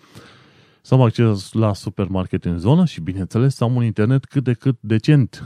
să 0.81 0.95
am 0.95 1.01
acces 1.01 1.53
la 1.53 1.75
supermarket 1.75 2.45
în 2.45 2.59
zonă 2.59 2.85
și, 2.85 3.01
bineînțeles, 3.01 3.55
să 3.55 3.65
am 3.65 3.75
un 3.75 3.85
internet 3.85 4.25
cât 4.25 4.45
de 4.45 4.53
cât 4.53 4.77
decent, 4.81 5.45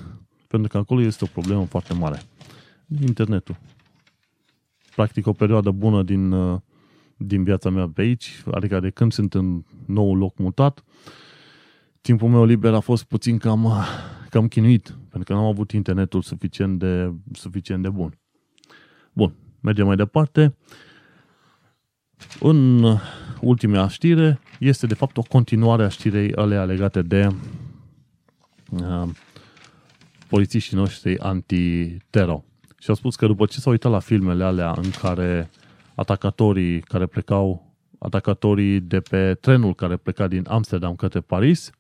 pentru 0.49 0.69
că 0.69 0.77
acolo 0.77 1.01
este 1.01 1.25
o 1.25 1.27
problemă 1.33 1.65
foarte 1.65 1.95
mare. 1.95 2.23
Internetul. 3.01 3.57
Practic 4.95 5.27
o 5.27 5.33
perioadă 5.33 5.71
bună 5.71 6.03
din, 6.03 6.35
din 7.17 7.45
viața 7.45 7.71
mea 7.71 7.89
pe 7.89 8.01
aici, 8.01 8.43
adică 8.51 8.81
de 8.81 8.91
când 8.91 9.13
sunt 9.13 9.35
în 9.35 9.65
nou 9.87 10.15
loc 10.15 10.39
mutat, 10.39 10.85
timpul 12.01 12.29
meu 12.29 12.45
liber 12.45 12.75
a 12.75 12.81
fost 12.81 13.05
puțin 13.05 13.39
cam, 13.39 13.73
cam 14.31 14.49
chinuit, 14.49 14.97
pentru 15.09 15.23
că 15.23 15.33
n-am 15.33 15.49
avut 15.49 15.71
internetul 15.71 16.23
suficient 16.23 16.79
de, 16.79 17.13
suficient 17.33 17.83
de 17.83 17.89
bun. 17.89 18.19
Bun, 19.13 19.35
mergem 19.61 19.87
mai 19.87 19.97
departe. 19.97 20.57
În 22.41 22.85
ultima 23.41 23.89
știre 23.89 24.41
este 24.59 24.87
de 24.87 24.95
fapt 24.95 25.17
o 25.17 25.23
continuare 25.23 25.85
a 25.85 25.89
știrei 25.89 26.35
alea 26.35 26.65
legate 26.65 27.03
de 27.03 27.29
uh, 28.71 29.09
polițiștii 30.29 30.77
noștri 30.77 31.19
anti-tero. 31.19 32.45
Și 32.79 32.89
au 32.89 32.95
spus 32.95 33.17
că 33.17 33.27
după 33.27 33.47
ce 33.47 33.61
s-au 33.61 33.73
uitat 33.73 33.91
la 33.91 33.99
filmele 33.99 34.45
alea 34.45 34.75
în 34.77 34.91
care 34.91 35.51
atacatorii 35.95 36.81
care 36.81 37.07
plecau, 37.07 37.75
atacatorii 37.99 38.81
de 38.81 39.01
pe 39.01 39.35
trenul 39.35 39.75
care 39.75 39.97
pleca 39.97 40.29
din 40.29 40.45
Amsterdam 40.49 40.95
către 40.95 41.21
Paris, 41.21 41.71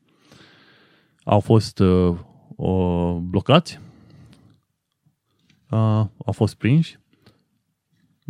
au 1.24 1.40
fost 1.40 1.78
uh, 1.78 2.16
uh, 2.56 3.16
blocați, 3.20 3.80
uh, 5.70 6.04
au 6.24 6.32
fost 6.32 6.54
prinși. 6.54 6.98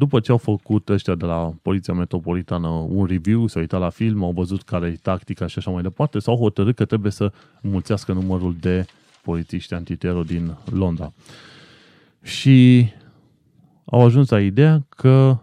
După 0.02 0.20
ce 0.20 0.30
au 0.30 0.36
făcut 0.36 0.88
ăștia 0.88 1.14
de 1.14 1.24
la 1.24 1.54
Poliția 1.62 1.94
Metropolitană 1.94 2.68
un 2.68 3.04
review, 3.04 3.46
s-au 3.46 3.60
uitat 3.60 3.80
la 3.80 3.88
film, 3.88 4.22
au 4.24 4.32
văzut 4.32 4.62
care 4.62 4.86
e 4.86 4.96
tactica 5.02 5.46
și 5.46 5.58
așa 5.58 5.70
mai 5.70 5.82
departe, 5.82 6.18
s-au 6.18 6.36
hotărât 6.36 6.76
că 6.76 6.84
trebuie 6.84 7.12
să 7.12 7.32
mulțească 7.60 8.12
numărul 8.12 8.56
de 8.60 8.86
polițiști 9.22 9.74
antitero 9.74 10.22
din 10.22 10.56
Londra. 10.70 11.12
Și 12.22 12.88
au 13.84 14.04
ajuns 14.04 14.28
la 14.28 14.40
ideea 14.40 14.86
că 14.88 15.38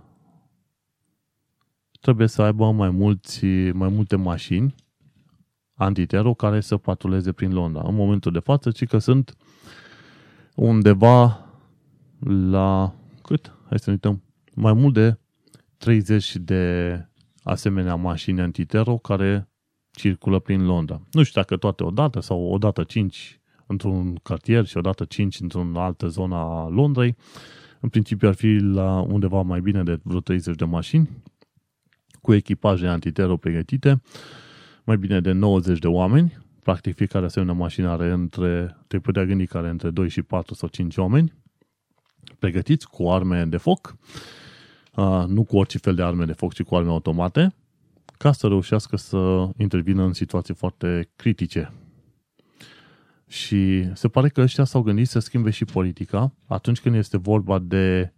trebuie 1.99 2.28
să 2.28 2.41
aibă 2.41 2.72
mai, 2.72 2.89
mulți, 2.89 3.45
mai 3.74 3.89
multe 3.89 4.16
mașini 4.16 4.76
antitero 5.74 6.34
care 6.34 6.60
să 6.60 6.78
patruleze 6.78 7.32
prin 7.32 7.53
Londra. 7.53 7.84
În 7.86 7.95
momentul 7.95 8.32
de 8.32 8.39
față, 8.39 8.72
ci 8.72 8.88
că 8.88 8.97
sunt 8.97 9.38
undeva 10.55 11.45
la 12.49 12.93
cât? 13.22 13.51
Hai 13.68 13.80
să 13.80 13.89
ne 13.89 13.91
uităm. 13.91 14.24
Mai 14.62 14.74
mult 14.74 14.93
de 14.93 15.18
30 15.78 16.36
de 16.36 17.05
asemenea 17.43 17.95
mașini 17.95 18.41
antitero 18.41 18.97
care 18.97 19.49
circulă 19.91 20.39
prin 20.39 20.66
Londra. 20.66 21.01
Nu 21.12 21.24
știu 21.24 21.41
dacă 21.41 21.57
toate 21.57 21.84
odată 21.84 22.20
sau 22.20 22.41
odată 22.41 22.84
5 22.84 23.41
într-un 23.68 24.16
cartier 24.16 24.66
și 24.66 24.78
odată 24.78 25.05
5 25.05 25.39
într-o 25.39 25.72
altă 25.74 26.07
zonă 26.07 26.36
a 26.36 26.68
Londrei. 26.68 27.16
În 27.80 27.89
principiu 27.89 28.28
ar 28.28 28.34
fi 28.34 28.55
la 28.55 28.99
undeva 28.99 29.41
mai 29.41 29.62
bine 29.62 29.84
de 29.84 29.99
vreo 30.03 30.20
30 30.20 30.55
de 30.55 30.66
mașini 30.66 31.10
cu 32.22 32.34
echipaje 32.34 32.88
antitero 32.88 33.38
pregătite 33.38 34.01
mai 34.84 34.97
bine 34.97 35.22
de 35.22 35.32
90 35.32 35.80
de 35.80 35.88
oameni, 35.88 36.38
practic 36.64 36.95
fiecare 36.95 37.26
asemenea 37.26 37.53
mașină 37.53 37.89
are 37.89 38.12
între, 38.12 38.78
te 38.88 38.99
putea 38.99 39.26
gândi 39.26 39.47
că 39.47 39.57
are 39.57 39.70
între 39.70 39.89
2 39.89 40.10
și 40.10 40.22
4 40.22 40.53
sau 40.53 40.68
5 40.68 40.97
oameni, 40.97 41.34
pregătiți 42.39 42.88
cu 42.88 43.10
arme 43.10 43.45
de 43.45 43.57
foc, 43.57 43.95
uh, 43.95 44.47
nu 45.28 45.43
cu 45.43 45.58
orice 45.58 45.78
fel 45.78 45.95
de 45.95 46.04
arme 46.04 46.26
de 46.26 46.34
foc, 46.34 46.54
ci 46.54 46.64
cu 46.64 46.76
arme 46.76 46.89
automate, 46.89 47.54
ca 48.18 48.32
să 48.32 48.47
reușească 48.47 48.97
să 48.97 49.50
intervină 49.58 50.04
în 50.04 50.14
situații 50.14 50.54
foarte 50.54 51.10
critice. 51.16 51.74
Și 53.28 53.89
se 53.93 54.08
pare 54.08 54.30
că 54.30 54.41
ăștia 54.41 54.64
s-au 54.64 54.82
gândit 54.82 55.08
să 55.08 55.20
schimbe 55.20 55.50
și 55.50 55.66
politica 55.66 56.34
atunci 56.47 56.80
când 56.80 56.95
este 56.95 57.18
vorba 57.18 57.60
de 57.60 58.14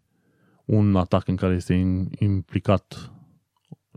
un 0.65 0.95
atac 0.95 1.27
în 1.27 1.35
care 1.35 1.53
este 1.53 1.73
implicat, 2.19 3.11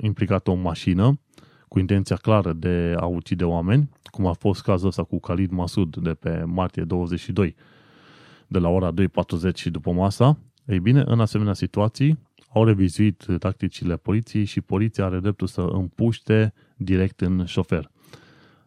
implicată 0.01 0.51
o 0.51 0.55
mașină, 0.55 1.21
cu 1.69 1.79
intenția 1.79 2.17
clară 2.17 2.53
de 2.53 2.95
a 2.97 3.07
ucide 3.07 3.45
oameni, 3.45 3.91
cum 4.05 4.27
a 4.27 4.33
fost 4.33 4.63
cazul 4.63 4.89
ăsta 4.89 5.03
cu 5.03 5.21
Khalid 5.21 5.51
Masud 5.51 5.97
de 5.97 6.15
pe 6.15 6.45
martie 6.45 6.83
22, 6.85 7.55
de 8.47 8.59
la 8.59 8.69
ora 8.69 8.93
2.40 8.93 9.55
și 9.55 9.71
după 9.71 9.93
masa, 9.93 10.39
ei 10.67 10.81
bine, 10.81 11.03
în 11.07 11.21
asemenea 11.21 11.53
situații 11.53 12.19
au 12.55 12.65
revizuit 12.65 13.27
tacticile 13.39 13.97
poliției 13.97 14.45
și 14.45 14.61
poliția 14.61 15.05
are 15.05 15.21
dreptul 15.21 15.47
să 15.47 15.61
împuște 15.61 16.55
direct 16.77 17.21
în 17.21 17.45
șofer. 17.45 17.91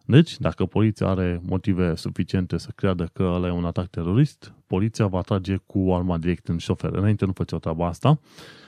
Deci, 0.05 0.37
dacă 0.37 0.65
poliția 0.65 1.07
are 1.07 1.41
motive 1.43 1.95
suficiente 1.95 2.57
să 2.57 2.71
creadă 2.75 3.09
că 3.13 3.23
ăla 3.23 3.47
e 3.47 3.51
un 3.51 3.65
atac 3.65 3.87
terorist, 3.87 4.53
poliția 4.65 5.07
va 5.07 5.21
trage 5.21 5.55
cu 5.55 5.93
arma 5.93 6.17
direct 6.17 6.47
în 6.47 6.57
șofer. 6.57 6.91
Înainte 6.91 7.25
nu 7.25 7.31
făceau 7.31 7.59
treaba 7.59 7.87
asta, 7.87 8.19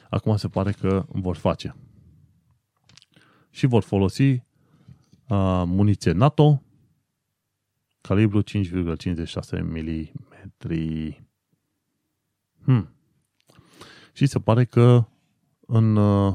acum 0.10 0.38
se 0.38 0.48
pare 0.48 0.72
că 0.72 1.06
vor 1.08 1.36
face. 1.36 1.76
și 3.50 3.66
vor 3.66 3.84
folosi 3.84 4.24
uh, 4.32 4.42
muniție 5.66 6.12
NATO 6.12 6.62
calibru 8.02 8.44
5,56 8.44 9.62
mm. 9.62 10.12
Hmm. 12.64 12.94
Și 14.20 14.26
se 14.26 14.40
pare 14.40 14.66
că 14.66 15.06
în 15.60 15.96
uh, 15.96 16.34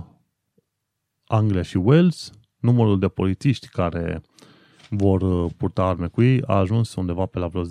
Anglia 1.26 1.62
și 1.62 1.76
Wales 1.76 2.30
numărul 2.61 2.99
de 2.99 3.09
polițiști 3.09 3.68
care 3.68 4.22
vor 4.91 5.22
uh, 5.22 5.51
purta 5.57 5.85
arme 5.85 6.07
cu 6.07 6.22
ei 6.22 6.43
a 6.47 6.55
ajuns 6.55 6.95
undeva 6.95 7.26
pe 7.26 7.39
la 7.39 7.47
vreo 7.47 7.64
10.500. 7.64 7.70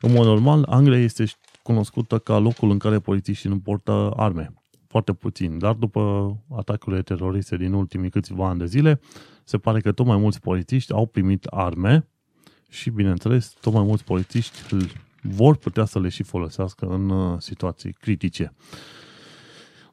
În 0.00 0.12
mod 0.12 0.26
normal, 0.26 0.64
Anglia 0.68 0.98
este 0.98 1.24
cunoscută 1.62 2.18
ca 2.18 2.38
locul 2.38 2.70
în 2.70 2.78
care 2.78 2.98
polițiștii 2.98 3.48
nu 3.48 3.58
portă 3.58 4.12
arme. 4.16 4.52
Foarte 4.86 5.12
puțin, 5.12 5.58
dar 5.58 5.74
după 5.74 6.36
atacurile 6.56 7.02
teroriste 7.02 7.56
din 7.56 7.72
ultimii 7.72 8.10
câțiva 8.10 8.48
ani 8.48 8.58
de 8.58 8.66
zile, 8.66 9.00
se 9.44 9.58
pare 9.58 9.80
că 9.80 9.92
tot 9.92 10.06
mai 10.06 10.16
mulți 10.16 10.40
polițiști 10.40 10.92
au 10.92 11.06
primit 11.06 11.44
arme 11.44 12.08
și, 12.68 12.90
bineînțeles, 12.90 13.56
tot 13.60 13.72
mai 13.72 13.84
mulți 13.84 14.04
polițiști 14.04 14.58
vor 15.22 15.56
putea 15.56 15.84
să 15.84 16.00
le 16.00 16.08
și 16.08 16.22
folosească 16.22 16.86
în 16.86 17.10
uh, 17.10 17.40
situații 17.40 17.92
critice. 17.92 18.52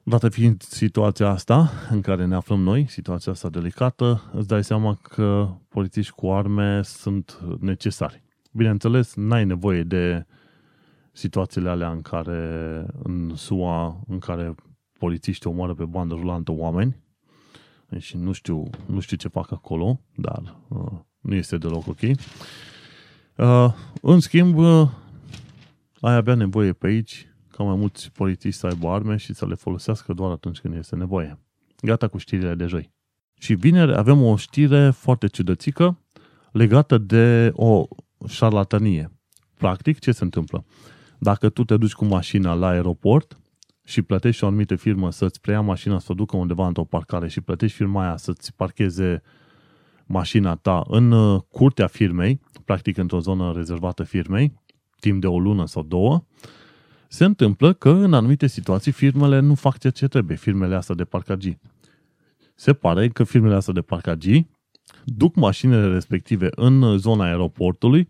Dată 0.02 0.28
fiind 0.28 0.62
situația 0.62 1.28
asta 1.28 1.70
în 1.90 2.00
care 2.00 2.26
ne 2.26 2.34
aflăm 2.34 2.60
noi, 2.60 2.86
situația 2.88 3.32
asta 3.32 3.48
delicată, 3.48 4.30
îți 4.32 4.48
dai 4.48 4.64
seama 4.64 4.98
că 5.02 5.48
polițiști 5.68 6.12
cu 6.12 6.30
arme 6.30 6.82
sunt 6.82 7.40
necesari. 7.60 8.22
Bineînțeles, 8.52 9.14
n-ai 9.14 9.44
nevoie 9.44 9.82
de 9.82 10.26
situațiile 11.12 11.68
alea 11.68 11.90
în 11.90 12.00
care, 12.00 12.86
în 13.02 13.32
SUA, 13.34 14.00
în 14.06 14.18
care 14.18 14.54
polițiștii 14.98 15.50
omoară 15.50 15.74
pe 15.74 15.84
bandă 15.84 16.14
rulantă 16.14 16.52
oameni, 16.52 16.96
deci 17.88 18.14
nu 18.14 18.32
știu, 18.32 18.70
nu 18.86 19.00
știu 19.00 19.16
ce 19.16 19.28
fac 19.28 19.52
acolo, 19.52 20.00
dar 20.14 20.56
uh, 20.68 20.92
nu 21.20 21.34
este 21.34 21.56
deloc 21.56 21.86
ok. 21.86 22.00
Uh, 22.00 23.74
în 24.02 24.20
schimb, 24.20 24.56
uh, 24.56 24.88
ai 26.00 26.14
avea 26.14 26.34
nevoie 26.34 26.72
pe 26.72 26.86
aici 26.86 27.28
ca 27.48 27.62
mai 27.62 27.76
mulți 27.76 28.10
polițiști 28.12 28.60
să 28.60 28.66
aibă 28.66 28.88
arme 28.88 29.16
și 29.16 29.34
să 29.34 29.46
le 29.46 29.54
folosească 29.54 30.12
doar 30.12 30.30
atunci 30.30 30.60
când 30.60 30.74
este 30.74 30.96
nevoie. 30.96 31.38
Gata 31.82 32.08
cu 32.08 32.18
știrile 32.18 32.54
de 32.54 32.66
joi. 32.66 32.92
Și 33.34 33.54
vineri 33.54 33.96
avem 33.96 34.22
o 34.22 34.36
știre 34.36 34.90
foarte 34.90 35.26
ciudățică 35.26 35.98
legată 36.52 36.98
de 36.98 37.50
o 37.54 37.86
șarlatanie. 38.28 39.12
Practic, 39.56 39.98
ce 39.98 40.12
se 40.12 40.24
întâmplă? 40.24 40.64
Dacă 41.18 41.48
tu 41.48 41.64
te 41.64 41.76
duci 41.76 41.92
cu 41.92 42.04
mașina 42.04 42.54
la 42.54 42.68
aeroport 42.68 43.40
și 43.84 44.02
plătești 44.02 44.44
o 44.44 44.46
anumită 44.46 44.76
firmă 44.76 45.10
să-ți 45.10 45.40
preia 45.40 45.60
mașina, 45.60 45.98
să 45.98 46.06
o 46.12 46.14
ducă 46.14 46.36
undeva 46.36 46.66
într-o 46.66 46.84
parcare 46.84 47.28
și 47.28 47.40
plătești 47.40 47.76
firma 47.76 48.02
aia 48.02 48.16
să-ți 48.16 48.54
parcheze 48.54 49.22
mașina 50.06 50.54
ta 50.54 50.82
în 50.86 51.10
uh, 51.10 51.40
curtea 51.50 51.86
firmei, 51.86 52.40
practic 52.64 52.96
într-o 52.96 53.20
zonă 53.20 53.52
rezervată 53.52 54.02
firmei, 54.02 54.59
timp 55.00 55.20
de 55.20 55.26
o 55.26 55.38
lună 55.38 55.66
sau 55.66 55.82
două, 55.82 56.24
se 57.08 57.24
întâmplă 57.24 57.72
că 57.72 57.90
în 57.90 58.14
anumite 58.14 58.46
situații 58.46 58.92
firmele 58.92 59.38
nu 59.38 59.54
fac 59.54 59.78
ceea 59.78 59.92
ce 59.92 60.08
trebuie, 60.08 60.36
firmele 60.36 60.74
astea 60.74 60.94
de 60.94 61.04
parcagii. 61.04 61.60
Se 62.54 62.72
pare 62.72 63.08
că 63.08 63.24
firmele 63.24 63.54
astea 63.54 63.72
de 63.72 63.80
parcagii 63.80 64.50
duc 65.04 65.34
mașinile 65.34 65.86
respective 65.86 66.48
în 66.50 66.98
zona 66.98 67.24
aeroportului 67.24 68.08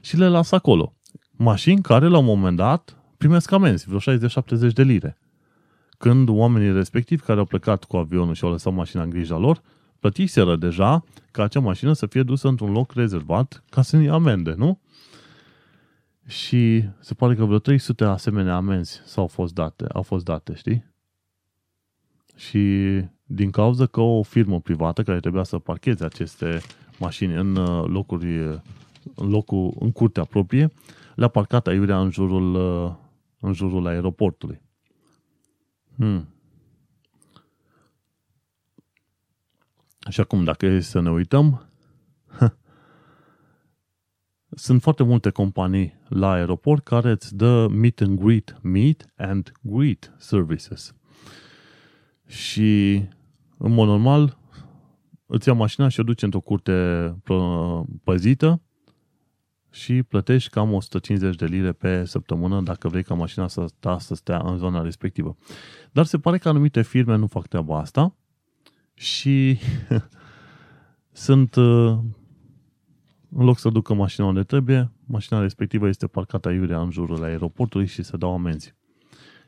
și 0.00 0.16
le 0.16 0.28
lasă 0.28 0.54
acolo. 0.54 0.94
Mașini 1.30 1.82
care 1.82 2.06
la 2.06 2.18
un 2.18 2.24
moment 2.24 2.56
dat 2.56 2.96
primesc 3.16 3.52
amenzi, 3.52 3.88
vreo 3.88 4.16
60-70 4.16 4.72
de 4.72 4.82
lire. 4.82 5.18
Când 5.98 6.28
oamenii 6.28 6.72
respectivi 6.72 7.22
care 7.22 7.38
au 7.38 7.44
plecat 7.44 7.84
cu 7.84 7.96
avionul 7.96 8.34
și 8.34 8.44
au 8.44 8.50
lăsat 8.50 8.72
mașina 8.72 9.02
în 9.02 9.10
grija 9.10 9.36
lor, 9.36 9.62
plătiseră 9.98 10.56
deja 10.56 11.04
ca 11.30 11.42
acea 11.42 11.60
mașină 11.60 11.92
să 11.92 12.06
fie 12.06 12.22
dusă 12.22 12.48
într-un 12.48 12.72
loc 12.72 12.92
rezervat 12.92 13.64
ca 13.70 13.82
să 13.82 13.96
nu 13.96 14.12
amende, 14.12 14.54
nu? 14.56 14.80
Și 16.30 16.84
se 17.00 17.14
pare 17.14 17.34
că 17.34 17.44
vreo 17.44 17.58
300 17.58 18.04
asemenea 18.04 18.54
amenzi 18.54 19.00
s-au 19.04 19.26
fost 19.26 19.54
date, 19.54 19.84
au 19.92 20.02
fost 20.02 20.24
date, 20.24 20.54
știi? 20.54 20.84
Și 22.36 23.04
din 23.24 23.50
cauza 23.50 23.86
că 23.86 24.00
o 24.00 24.22
firmă 24.22 24.60
privată 24.60 25.02
care 25.02 25.20
trebuia 25.20 25.42
să 25.42 25.58
parcheze 25.58 26.04
aceste 26.04 26.60
mașini 26.98 27.34
în 27.34 27.56
uh, 27.56 27.84
locuri, 27.86 28.38
în 29.14 29.28
locul, 29.28 29.76
în 29.78 29.92
curtea 29.92 30.24
proprie, 30.24 30.72
le-a 31.14 31.28
parcat 31.28 31.66
aiurea 31.66 32.00
în 32.00 32.10
jurul, 32.10 32.54
uh, 32.54 32.94
în 33.40 33.52
jurul 33.52 33.86
aeroportului. 33.86 34.60
Hmm. 35.96 36.28
Și 40.08 40.20
acum, 40.20 40.44
dacă 40.44 40.66
e 40.66 40.80
să 40.80 41.00
ne 41.00 41.10
uităm, 41.10 41.69
sunt 44.50 44.82
foarte 44.82 45.02
multe 45.02 45.30
companii 45.30 45.94
la 46.08 46.30
aeroport 46.30 46.84
care 46.84 47.10
îți 47.10 47.36
dă 47.36 47.68
meet 47.68 48.00
and 48.00 48.18
greet, 48.18 48.58
meet 48.62 49.06
and 49.16 49.52
greet 49.60 50.14
services. 50.18 50.94
Și, 52.26 53.02
în 53.58 53.72
mod 53.72 53.88
normal, 53.88 54.38
îți 55.26 55.48
ia 55.48 55.54
mașina 55.54 55.88
și 55.88 56.00
o 56.00 56.02
duci 56.02 56.22
într-o 56.22 56.40
curte 56.40 57.16
păzită 58.04 58.62
și 59.70 60.02
plătești 60.02 60.50
cam 60.50 60.72
150 60.72 61.36
de 61.36 61.46
lire 61.46 61.72
pe 61.72 62.04
săptămână 62.04 62.60
dacă 62.60 62.88
vrei 62.88 63.02
ca 63.02 63.14
mașina 63.14 63.48
să, 63.48 63.66
ta 63.80 63.98
să 63.98 64.14
stea 64.14 64.42
în 64.44 64.56
zona 64.56 64.82
respectivă. 64.82 65.36
Dar 65.92 66.04
se 66.04 66.18
pare 66.18 66.38
că 66.38 66.48
anumite 66.48 66.82
firme 66.82 67.16
nu 67.16 67.26
fac 67.26 67.46
treaba 67.46 67.78
asta 67.78 68.16
și 68.94 69.58
sunt 71.12 71.56
în 73.32 73.44
loc 73.44 73.58
să 73.58 73.68
ducă 73.68 73.94
mașina 73.94 74.26
unde 74.26 74.42
trebuie, 74.42 74.92
mașina 75.06 75.40
respectivă 75.40 75.88
este 75.88 76.06
parcată 76.06 76.48
aiurea 76.48 76.80
în 76.80 76.90
jurul 76.90 77.22
aeroportului 77.22 77.86
și 77.86 78.02
se 78.02 78.16
dau 78.16 78.32
amenzi. 78.32 78.74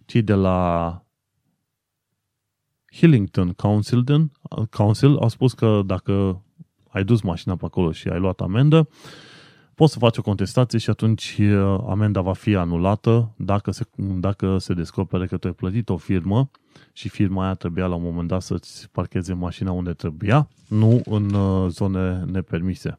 Cei 0.05 0.23
de 0.23 0.35
la 0.35 1.03
Hillington 2.93 3.53
Council, 3.53 4.31
Council 4.71 5.17
au 5.17 5.29
spus 5.29 5.53
că 5.53 5.83
dacă 5.87 6.43
ai 6.89 7.05
dus 7.05 7.21
mașina 7.21 7.57
pe 7.57 7.65
acolo 7.65 7.93
și 7.93 8.09
ai 8.09 8.19
luat 8.19 8.41
amendă, 8.41 8.89
poți 9.75 9.93
să 9.93 9.99
faci 9.99 10.17
o 10.17 10.23
contestație 10.23 10.79
și 10.79 10.91
atunci 10.91 11.39
uh, 11.41 11.79
amenda 11.89 12.21
va 12.21 12.33
fi 12.33 12.55
anulată 12.55 13.35
dacă 13.37 13.71
se, 13.71 13.85
dacă 13.97 14.59
se 14.59 14.75
descopere 14.75 15.27
că 15.27 15.37
tu 15.37 15.47
ai 15.47 15.53
plătit 15.53 15.89
o 15.89 15.97
firmă 15.97 16.51
și 16.93 17.09
firma 17.09 17.45
aia 17.45 17.55
trebuia 17.55 17.87
la 17.87 17.95
un 17.95 18.03
moment 18.03 18.29
dat 18.29 18.43
să-ți 18.43 18.91
parcheze 18.91 19.33
mașina 19.33 19.73
unde 19.73 19.93
trebuia, 19.93 20.49
nu 20.69 21.01
în 21.05 21.35
uh, 21.35 21.71
zone 21.71 22.25
nepermise. 22.25 22.99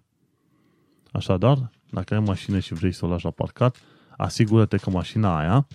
Așadar, 1.14 1.72
dacă 1.90 2.14
ai 2.14 2.20
mașină 2.20 2.60
și 2.60 2.74
vrei 2.74 2.92
să 2.92 3.06
o 3.06 3.08
lași 3.08 3.26
la 3.26 3.32
parcat, 3.32 3.78
asigură-te 4.18 4.78
că 4.78 4.90
mașina 4.90 5.40
aia 5.40 5.68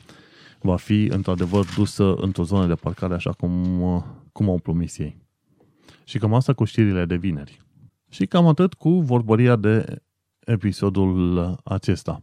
va 0.61 0.77
fi 0.77 1.05
într-adevăr 1.05 1.65
dusă 1.77 2.15
într-o 2.15 2.43
zonă 2.43 2.67
de 2.67 2.75
parcare 2.75 3.15
așa 3.15 3.33
cum, 3.33 3.53
cum 4.33 4.49
au 4.49 4.59
promis 4.59 4.99
ei. 4.99 5.17
Și 6.05 6.19
cam 6.19 6.35
asta 6.35 6.53
cu 6.53 6.65
știrile 6.65 7.05
de 7.05 7.17
vineri. 7.17 7.61
Și 8.09 8.27
cam 8.27 8.47
atât 8.47 8.75
cu 8.75 8.91
vorbăria 8.91 9.57
de 9.57 10.03
episodul 10.45 11.57
acesta. 11.65 12.23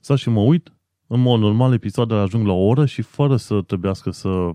Să 0.00 0.16
și 0.16 0.28
mă 0.28 0.40
uit, 0.40 0.72
în 1.06 1.20
mod 1.20 1.40
normal 1.40 1.72
episoadele 1.72 2.20
ajung 2.20 2.46
la 2.46 2.52
o 2.52 2.66
oră 2.66 2.86
și 2.86 3.02
fără 3.02 3.36
să 3.36 3.60
trebuiască 3.60 4.10
să 4.10 4.50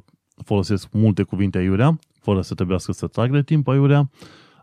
folosesc 0.45 0.88
multe 0.91 1.24
cuvinte 1.24 1.58
aiurea, 1.58 1.99
fără 2.20 2.41
să 2.41 2.54
trebuiască 2.54 2.91
să 2.91 3.08
trag 3.08 3.32
de 3.32 3.43
timp 3.43 3.68
aiurea, 3.68 4.10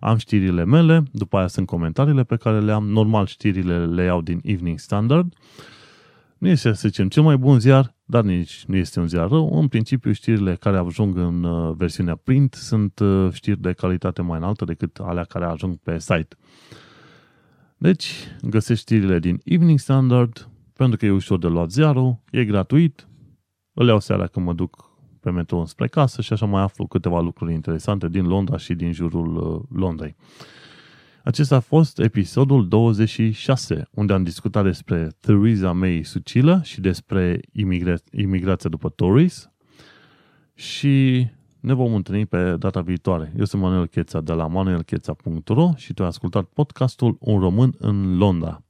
am 0.00 0.16
știrile 0.16 0.64
mele, 0.64 1.02
după 1.12 1.36
aia 1.36 1.46
sunt 1.46 1.66
comentariile 1.66 2.24
pe 2.24 2.36
care 2.36 2.60
le 2.60 2.72
am, 2.72 2.88
normal 2.88 3.26
știrile 3.26 3.86
le 3.86 4.04
iau 4.04 4.20
din 4.20 4.40
Evening 4.42 4.78
Standard. 4.78 5.34
Nu 6.38 6.48
este, 6.48 6.72
să 6.72 6.88
zicem, 6.88 7.08
cel 7.08 7.22
mai 7.22 7.36
bun 7.36 7.60
ziar, 7.60 7.94
dar 8.04 8.24
nici 8.24 8.64
nu 8.66 8.76
este 8.76 9.00
un 9.00 9.08
ziar 9.08 9.28
rău. 9.28 9.58
În 9.60 9.68
principiu, 9.68 10.12
știrile 10.12 10.54
care 10.54 10.76
ajung 10.76 11.16
în 11.16 11.42
uh, 11.42 11.74
versiunea 11.76 12.14
print 12.14 12.54
sunt 12.54 12.98
uh, 12.98 13.32
știri 13.32 13.60
de 13.60 13.72
calitate 13.72 14.22
mai 14.22 14.38
înaltă 14.38 14.64
decât 14.64 14.96
alea 14.96 15.24
care 15.24 15.44
ajung 15.44 15.76
pe 15.76 15.98
site. 15.98 16.36
Deci, 17.76 18.12
găsești 18.42 18.82
știrile 18.82 19.18
din 19.18 19.40
Evening 19.44 19.78
Standard, 19.78 20.48
pentru 20.72 20.96
că 20.96 21.06
e 21.06 21.10
ușor 21.10 21.38
de 21.38 21.46
luat 21.46 21.70
ziarul, 21.70 22.18
e 22.30 22.44
gratuit, 22.44 23.08
îl 23.72 23.86
iau 23.86 24.00
seara 24.00 24.26
când 24.26 24.46
mă 24.46 24.52
duc 24.52 24.87
pe 25.28 25.34
metrou 25.34 25.66
spre 25.66 25.88
casă 25.88 26.22
și 26.22 26.32
așa 26.32 26.46
mai 26.46 26.62
aflu 26.62 26.86
câteva 26.86 27.20
lucruri 27.20 27.52
interesante 27.52 28.08
din 28.08 28.26
Londra 28.26 28.56
și 28.56 28.74
din 28.74 28.92
jurul 28.92 29.36
uh, 29.36 29.78
Londrei. 29.80 30.16
Acesta 31.24 31.56
a 31.56 31.60
fost 31.60 31.98
episodul 31.98 32.68
26, 32.68 33.88
unde 33.90 34.12
am 34.12 34.22
discutat 34.22 34.64
despre 34.64 35.08
Theresa 35.20 35.72
May 35.72 36.02
Sucilă 36.04 36.60
și 36.64 36.80
despre 36.80 37.40
imigra- 37.52 38.04
imigrația 38.10 38.70
după 38.70 38.88
Tories 38.88 39.50
și 40.54 41.26
ne 41.60 41.72
vom 41.74 41.94
întâlni 41.94 42.26
pe 42.26 42.56
data 42.56 42.80
viitoare. 42.80 43.32
Eu 43.38 43.44
sunt 43.44 43.62
Manuel 43.62 43.86
Cheța 43.86 44.20
de 44.20 44.32
la 44.32 44.46
manuelcheța.ro 44.46 45.70
și 45.76 45.94
tu 45.94 46.02
ai 46.02 46.08
ascultat 46.08 46.44
podcastul 46.44 47.16
Un 47.20 47.40
român 47.40 47.74
în 47.78 48.16
Londra. 48.16 48.67